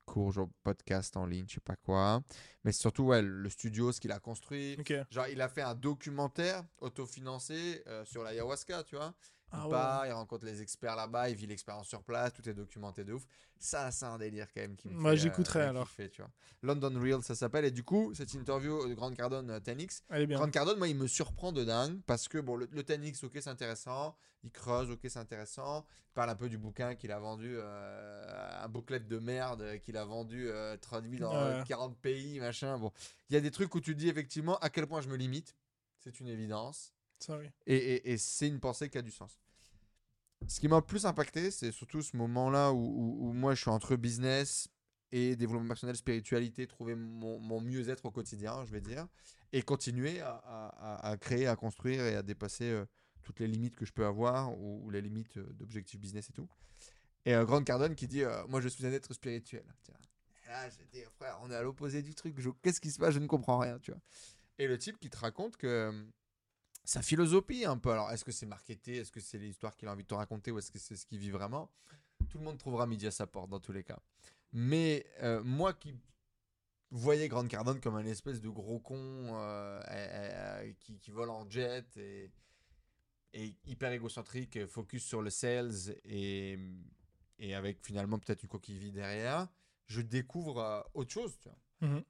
[0.05, 2.21] cours, genre podcast en ligne, je sais pas quoi.
[2.65, 4.77] Mais surtout, ouais, le studio, ce qu'il a construit.
[4.79, 4.93] Ok.
[5.11, 9.15] Genre, il a fait un documentaire autofinancé euh, sur l'ayahuasca, tu vois.
[9.53, 10.09] Il Ah ouais.
[10.09, 13.25] il rencontre les experts là-bas, il vit l'expérience sur place, tout est documenté de ouf.
[13.59, 15.89] Ça, c'est un délire quand même qui me Moi, fait, j'écouterai, euh, alors.
[15.89, 16.31] kiffer, tu vois.
[16.63, 17.65] London Real, ça s'appelle.
[17.65, 20.39] Et du coup, cette interview de Grant Cardone euh, 10X, Elle est bien.
[20.39, 23.33] Grant Cardone, moi, il me surprend de dingue parce que bon, le, le 10X, ok,
[23.35, 24.17] c'est intéressant.
[24.45, 25.85] Il creuse, ok, c'est intéressant.
[26.11, 29.97] Il parle un peu du bouquin qu'il a vendu, euh, un booklet de merde qu'il
[29.97, 31.65] a vendu, euh, traduit dans euh, Ouais.
[31.67, 32.79] 40 pays, machin.
[32.79, 32.93] Bon,
[33.29, 35.55] il y a des trucs où tu dis effectivement à quel point je me limite.
[35.99, 36.95] C'est une évidence.
[37.67, 39.39] Et, et- et c'est une pensée qui a du sens.
[40.49, 42.79] Ce qui m'a le plus impacté, c'est surtout ce moment-là où,
[43.29, 44.69] où- moi je suis entre business
[45.13, 49.07] et développement personnel, spiritualité, trouver mon, mon mieux-être au quotidien, je vais dire,
[49.53, 52.87] et continuer à, à- à- créer, à construire et à dépasser euh,
[53.23, 56.49] toutes les limites que je peux avoir ou, les limites euh, d'objectifs business et tout.
[57.27, 59.65] Et euh, Grant Cardone qui dit euh, Moi je suis un être spirituel.
[59.83, 59.95] Tiens.
[60.47, 62.41] Là, j'ai dit Frère, on est à l'opposé du truc.
[62.41, 63.13] Je- Qu'est-ce qui se passe?
[63.15, 63.79] Je ne comprends rien.
[63.79, 64.01] Tu vois.
[64.59, 65.93] Et le type qui te raconte que
[66.85, 67.91] sa philosophie un peu.
[67.93, 68.97] Alors, est-ce que c'est marketé?
[68.97, 70.51] Est-ce que c'est l'histoire qu'il a envie de te raconter?
[70.51, 71.71] Ou est-ce que c'est ce qu'il vit vraiment?
[72.29, 73.99] Tout le monde trouvera midi à sa porte dans tous les cas.
[74.53, 75.95] Mais euh, moi qui
[76.91, 81.49] voyais Grant Cardone comme un espèce de gros con euh, euh, qui, qui vole en
[81.49, 82.31] jet et,
[83.33, 86.59] et hyper égocentrique, focus sur le sales et,
[87.39, 89.49] et avec finalement peut-être une coquille vide derrière,
[89.87, 91.39] je découvre autre chose.
[91.81, 92.03] Mhm.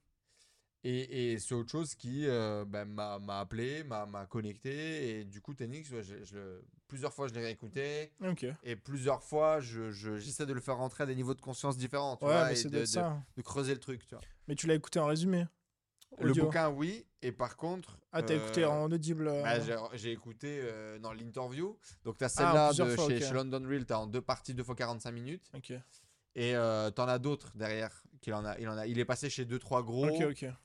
[0.83, 5.21] Et, et c'est autre chose qui euh, ben, m'a appelé, m'a connecté.
[5.21, 8.13] Et du coup, Tenix, ouais, je- je le- plusieurs fois je l'ai réécouté.
[8.63, 11.77] Et plusieurs fois, je- je- j'essaie de le faire rentrer à des niveaux de conscience
[11.77, 12.17] différents.
[12.17, 13.23] Tu Ouais, vois, mais et de, de de- ça.
[13.37, 14.07] de creuser le truc.
[14.07, 14.25] Tu vois.
[14.49, 15.47] Mais tu l'as écouté en résumé.
[16.19, 16.47] Le Audio.
[16.47, 17.07] bouquin, oui.
[17.23, 17.99] Et par contre.
[18.13, 19.29] Ah, t'as euh, écouté en audible.
[19.29, 19.61] euh, bah,
[19.95, 21.79] j'ai- écouté euh, dans l'interview.
[22.05, 24.21] Donc, tu as celle-là Ah, plusieurs de fois, chez, London Real, tu as en deux
[24.23, 25.45] parties, deux fois 45 minutes.
[25.55, 25.71] Ok.
[26.35, 28.03] Et euh, tu en as d'autres derrière.
[28.21, 30.07] Qu'il en a, il, en a, il est passé chez deux, trois gros.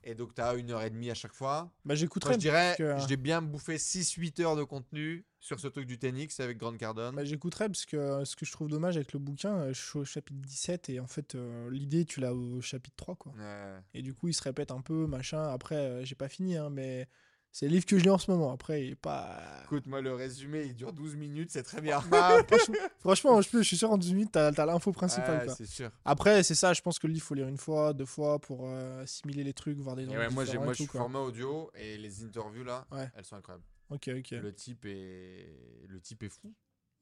[0.03, 1.71] Et donc, tu as une heure et demie à chaque fois.
[1.85, 2.33] Bah, j'écouterai.
[2.33, 6.37] je dirais, que- j'ai bien bouffé 6-8 heures de contenu sur ce truc du Tenix
[6.41, 7.15] avec Grant Cardone.
[7.15, 9.81] Bah, j'écouterai parce que euh, ce que je trouve dommage avec le bouquin, euh, je
[9.81, 13.31] suis au chapitre 17 et en fait, euh, l'idée, tu l'as au chapitre 3, quoi.
[13.37, 13.75] Ouais.
[13.93, 15.47] Et du coup, il se répète un peu, machin.
[15.47, 17.07] Après, j'ai pas fini, hein, mais
[17.55, 18.51] c'est le livre que je lis en ce moment.
[18.51, 19.41] Après, il est pas.
[19.63, 22.03] Écoute, moi, le résumé, il dure 12 minutes, c'est très bien.
[22.11, 25.45] Bah, franchement, franchement, je, suis sûr, en 18 minutes, t'as as, l'info principale.
[25.45, 25.55] Quoi.
[25.55, 25.89] c'est sûr.
[26.03, 28.67] Après, c'est ça, je pense que le livre, faut lire une fois, deux fois pour
[28.67, 31.97] euh, assimiler les trucs, voir des ouais, moi, j'ai- moi je suis format audio et
[31.97, 33.09] les interviews là, Ouais.
[33.15, 33.63] elles sont incroyables.
[33.89, 34.31] Ok, ok.
[34.31, 35.47] Le type est,
[35.87, 36.53] le type est fou.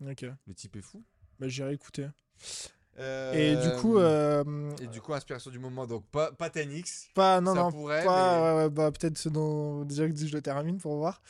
[0.08, 0.28] ok.
[0.46, 1.04] Le type est fou.
[1.40, 2.10] Bah, j'irai écouter.
[2.96, 4.44] Et Euh, du coup, euh,
[4.82, 5.88] et du coup, inspiration du moment.
[5.88, 7.08] Donc pas, pas Tenix.
[7.16, 10.16] pas, non, ça non, pourrait, pas, mais- ouais, ouais, bah, peut-être ce dont déjà que
[10.16, 11.22] je le termine pour voir.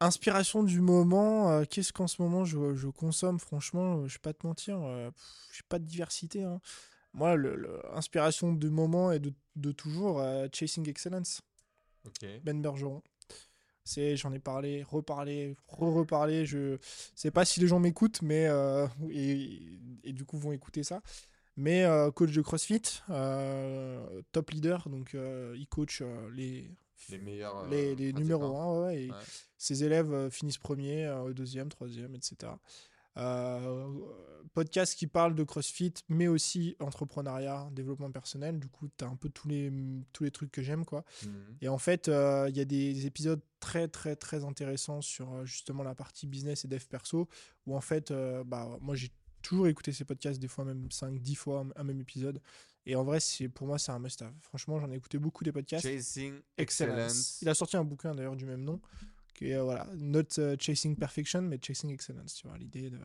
[0.00, 3.38] Inspiration du moment, euh, qu'est-ce qu'en ce moment je, je consomme?
[3.38, 5.10] Franchement, euh, je vais pas te mentir, euh,
[5.52, 6.42] j'ai pas de diversité.
[6.42, 6.60] hein.
[7.14, 11.40] Moi, le, le- inspiration du moment et de, de toujours, euh, Chasing Excellence.
[12.42, 13.02] Ben Bergeron.
[13.84, 16.46] C'est, j'en ai parlé, reparlé, re-reparlé.
[16.46, 16.78] Je
[17.14, 19.60] sais pas si les gens m'écoutent, mais euh, et,
[20.04, 21.02] et du coup vont écouter ça.
[21.56, 26.02] Mais euh, coach de CrossFit, euh, top leader, donc il coach
[26.32, 26.70] les
[27.10, 27.68] Les meilleurs.
[27.68, 29.16] les, les numéros 1, ouais, et Ouais.
[29.58, 32.52] ses élèves finissent premier, deuxième, troisième, etc.
[33.16, 33.88] Euh,
[34.52, 38.60] podcast qui parle de CrossFit, mais aussi entrepreneuriat, développement personnel.
[38.60, 39.72] Du coup, tu as un peu tous les,
[40.12, 41.04] tous les trucs que j'aime, quoi.
[41.24, 41.56] Mhm.
[41.60, 45.44] Et en fait, euh, il y a des épisodes très, très, très intéressants sur euh,
[45.44, 47.28] justement la partie business et dev perso,
[47.66, 48.12] où en fait,
[48.46, 49.10] bah, moi, j'ai
[49.42, 52.40] toujours écouté ces podcasts, des fois même 5, 10 fois un- un même épisode.
[52.86, 54.32] Et en vrai, c'est pour moi, c'est un must-have.
[54.40, 55.82] Franchement, j'en ai écouté beaucoup des podcasts.
[55.86, 56.98] Chasing Excellence.
[56.98, 57.38] Excellence.
[57.42, 58.80] Il a sorti un bouquin d'ailleurs du même nom,
[59.34, 62.34] qui est euh, voilà, Not euh, Chasing Perfection, mais Chasing Excellence.
[62.36, 62.98] Tu vois, l'idée de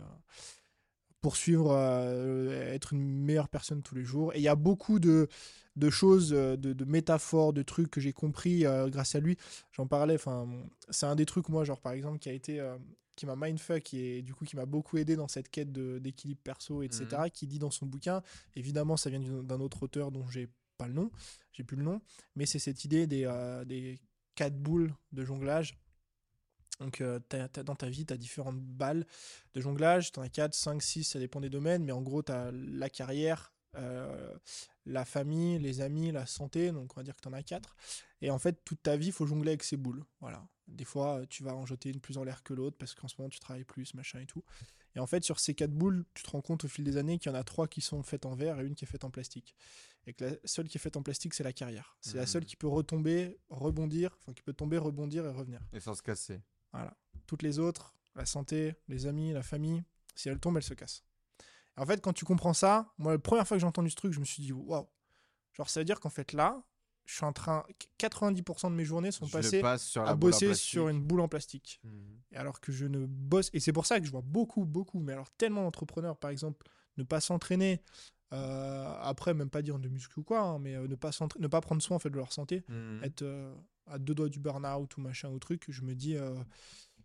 [1.22, 4.34] poursuivre, euh, être une meilleure personne tous les jours.
[4.34, 5.28] Et il y a beaucoup de,
[5.76, 9.38] de choses, de, de métaphores, de trucs que j'ai compris euh, grâce à lui.
[9.74, 10.48] J'en parlais, enfin,
[10.90, 12.60] c'est un des trucs, moi, genre par exemple, qui a été.
[12.60, 12.78] euh,
[13.16, 16.84] qui m'a mindfuck et du coup qui m'a beaucoup aidé dans cette quête d'équilibre perso,
[16.84, 17.24] etc.
[17.34, 18.22] Qui dit dans son bouquin,
[18.56, 20.48] évidemment ça vient d'un autre auteur dont j'ai
[20.78, 21.12] pas le nom,
[21.52, 22.00] j'ai plus le nom,
[22.38, 23.30] mais c'est cette idée des,
[23.66, 24.00] des
[24.36, 25.78] quatre boules de jonglage
[26.80, 27.20] Donc, euh,
[27.66, 29.06] dans ta vie, tu as différentes balles
[29.54, 30.12] de jonglage.
[30.12, 31.84] Tu en as 4, 5, 6, ça dépend des domaines.
[31.84, 34.34] Mais en gros, tu as la carrière, euh,
[34.86, 36.72] la famille, les amis, la santé.
[36.72, 37.76] Donc, on va dire que tu en as 4.
[38.22, 40.04] Et en fait, toute ta vie, il faut jongler avec ces boules.
[40.22, 40.48] Voilà.
[40.68, 43.08] Des fois, euh, tu vas en jeter une plus en l'air que l'autre parce qu'en
[43.08, 44.44] ce moment, tu travailles plus, machin et tout.
[44.96, 47.18] Et en fait, sur ces 4 boules, tu te rends compte au fil des années
[47.20, 49.04] qu'il y en a 3 qui sont faites en verre et une qui est faite
[49.04, 49.56] en plastique.
[50.08, 51.98] Et que la seule qui est faite en plastique, c'est la carrière.
[52.02, 52.28] C'est la Mhm.
[52.28, 55.60] seule qui peut retomber, rebondir, enfin qui peut tomber, rebondir et revenir.
[55.74, 56.40] Et sans se casser.
[56.74, 56.96] Voilà.
[57.28, 59.84] Toutes les autres, la santé, les amis, la famille,
[60.16, 61.04] si elles tombent, elles se cassent.
[61.78, 64.12] En fait, quand tu comprends ça, moi, la première fois que j'ai entendu ce truc,
[64.14, 64.88] je me suis dit, waouh.
[65.54, 66.62] Genre, ça veut dire qu'en fait, là,
[67.06, 67.64] je suis en train.
[67.98, 71.22] 90% de mes journées sont Je passées passe sur la à bosser sur une boule
[71.22, 71.80] en plastique.
[71.84, 72.20] Mhm.
[72.32, 73.50] Et alors que je ne bosse.
[73.54, 76.68] Et c'est pour ça que je vois beaucoup, beaucoup, mais alors tellement d'entrepreneurs, par exemple,
[76.98, 77.82] ne pas s'entraîner.
[78.32, 81.10] euh, après, même pas dire de muscu ou quoi, hein, mais euh, ne, pas
[81.40, 83.04] ne pas prendre soin en fait, de leur santé Mhm.
[83.04, 83.56] être euh,
[83.90, 86.34] à deux doigts du burn-out ou machin ou truc, je me dis, euh,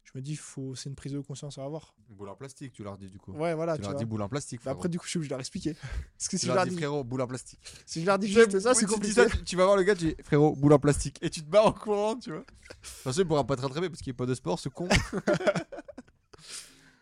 [0.05, 1.95] je me dis, faut, c'est une prise de conscience à avoir.
[2.09, 3.33] Boule en plastique, tu leur dis du coup.
[3.33, 3.77] Ouais, voilà.
[3.77, 4.61] tu Tu leur dis boule en plastique.
[4.61, 4.77] Frérot.
[4.77, 5.75] après, du coup, je suis obligé de leur expliquer.
[6.19, 7.61] Parce que si tu je leur leur dis frérot, boule en plastique.
[7.87, 9.15] si je leur dis juste ça, c'est Oui, tu dis compliqué.
[9.15, 11.19] ça, tu, vas voir le gars, tu dis frérot, boule en plastique.
[11.23, 12.41] Et tu te bats en courant, tu vois.
[12.41, 14.59] De toute façon, il pourra pas te rattraper parce qu'il n'y a pas de sport,
[14.59, 14.89] ce con.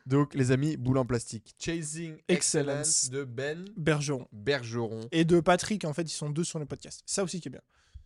[0.07, 1.55] Donc, les amis, boule en plastique.
[1.59, 3.11] Chasing Excellence, Excellence.
[3.11, 4.27] de Ben Bergeron.
[4.33, 5.01] Bergeron.
[5.13, 7.03] Et de Patrick, en fait, ils sont deux sur le podcast.
[7.07, 7.61] Ça aussi qui est bien.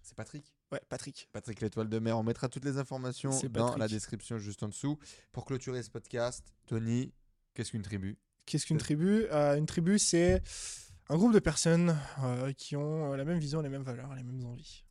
[0.07, 1.29] C'est Patrick Ouais, Patrick.
[1.33, 2.17] Patrick l'étoile de mer.
[2.17, 4.99] On mettra toutes les informations dans la description juste en dessous.
[5.33, 7.13] Pour clôturer ce podcast, Tony,
[7.55, 8.17] qu'est-ce qu'une tribu?
[8.47, 9.27] Qu'est-ce qu'une C'est- tribu?
[9.33, 10.43] Euh, Une tribu, c'est
[11.09, 14.23] un groupe de personnes euh, qui ont euh, la même vision, les mêmes valeurs, les
[14.23, 14.85] mêmes envies.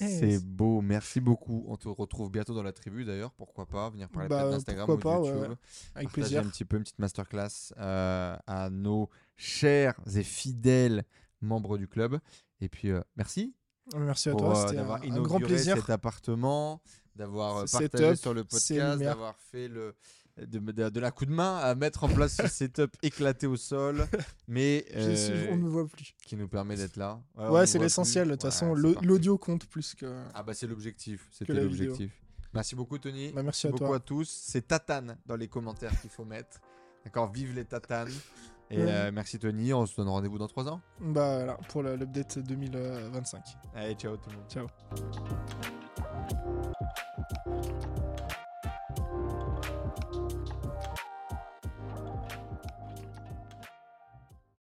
[0.00, 1.64] Eh, C'est beau, merci beaucoup.
[1.68, 4.96] On te retrouve bientôt dans la tribu d'ailleurs, pourquoi pas venir parler Bah, d'Instagram ou
[4.96, 5.50] de pas, ouais, YouTube.
[5.50, 5.56] ouais.
[5.94, 6.40] Avec partager plaisir.
[6.44, 11.04] un petit peu une petite masterclass euh, à nos chers et fidèles
[11.40, 12.18] membres du club.
[12.60, 13.54] Et puis euh, merci
[13.96, 14.50] Merci à pour toi.
[14.58, 15.76] euh, C'était un, d'avoir un grand plaisir.
[15.76, 16.80] cet appartement,
[17.16, 19.94] d'avoir euh, partagé setup, sur le podcast, d'avoir fait le
[20.38, 23.56] de, de- de la coup de main à mettre en place ce setup éclaté au
[23.56, 24.06] sol,
[24.48, 26.14] mais suis- euh, on ne me voit plus.
[26.24, 27.20] qui nous permet d'être là.
[27.36, 28.28] Ouais, c'est l'essentiel.
[28.28, 30.22] De toute Ouais, façon, l'audio compte plus que.
[30.34, 32.10] Ah bah c'est l'objectif, c'était l'objectif.
[32.54, 33.32] Merci beaucoup Tony.
[33.32, 33.96] Bah, merci à beaucoup toi.
[33.96, 34.28] à tous.
[34.28, 36.58] C'est tatane dans les commentaires qu'il faut mettre.
[37.04, 38.10] D'accord, vive les tatanes.
[38.72, 38.84] Et Ouais.
[38.88, 40.80] euh, merci Tony, on se donne rendez-vous dans 3 ans.
[41.00, 43.42] Bah voilà, pour l'update 2025.
[43.74, 44.44] Allez, ciao tout le monde.
[44.48, 44.66] Ciao.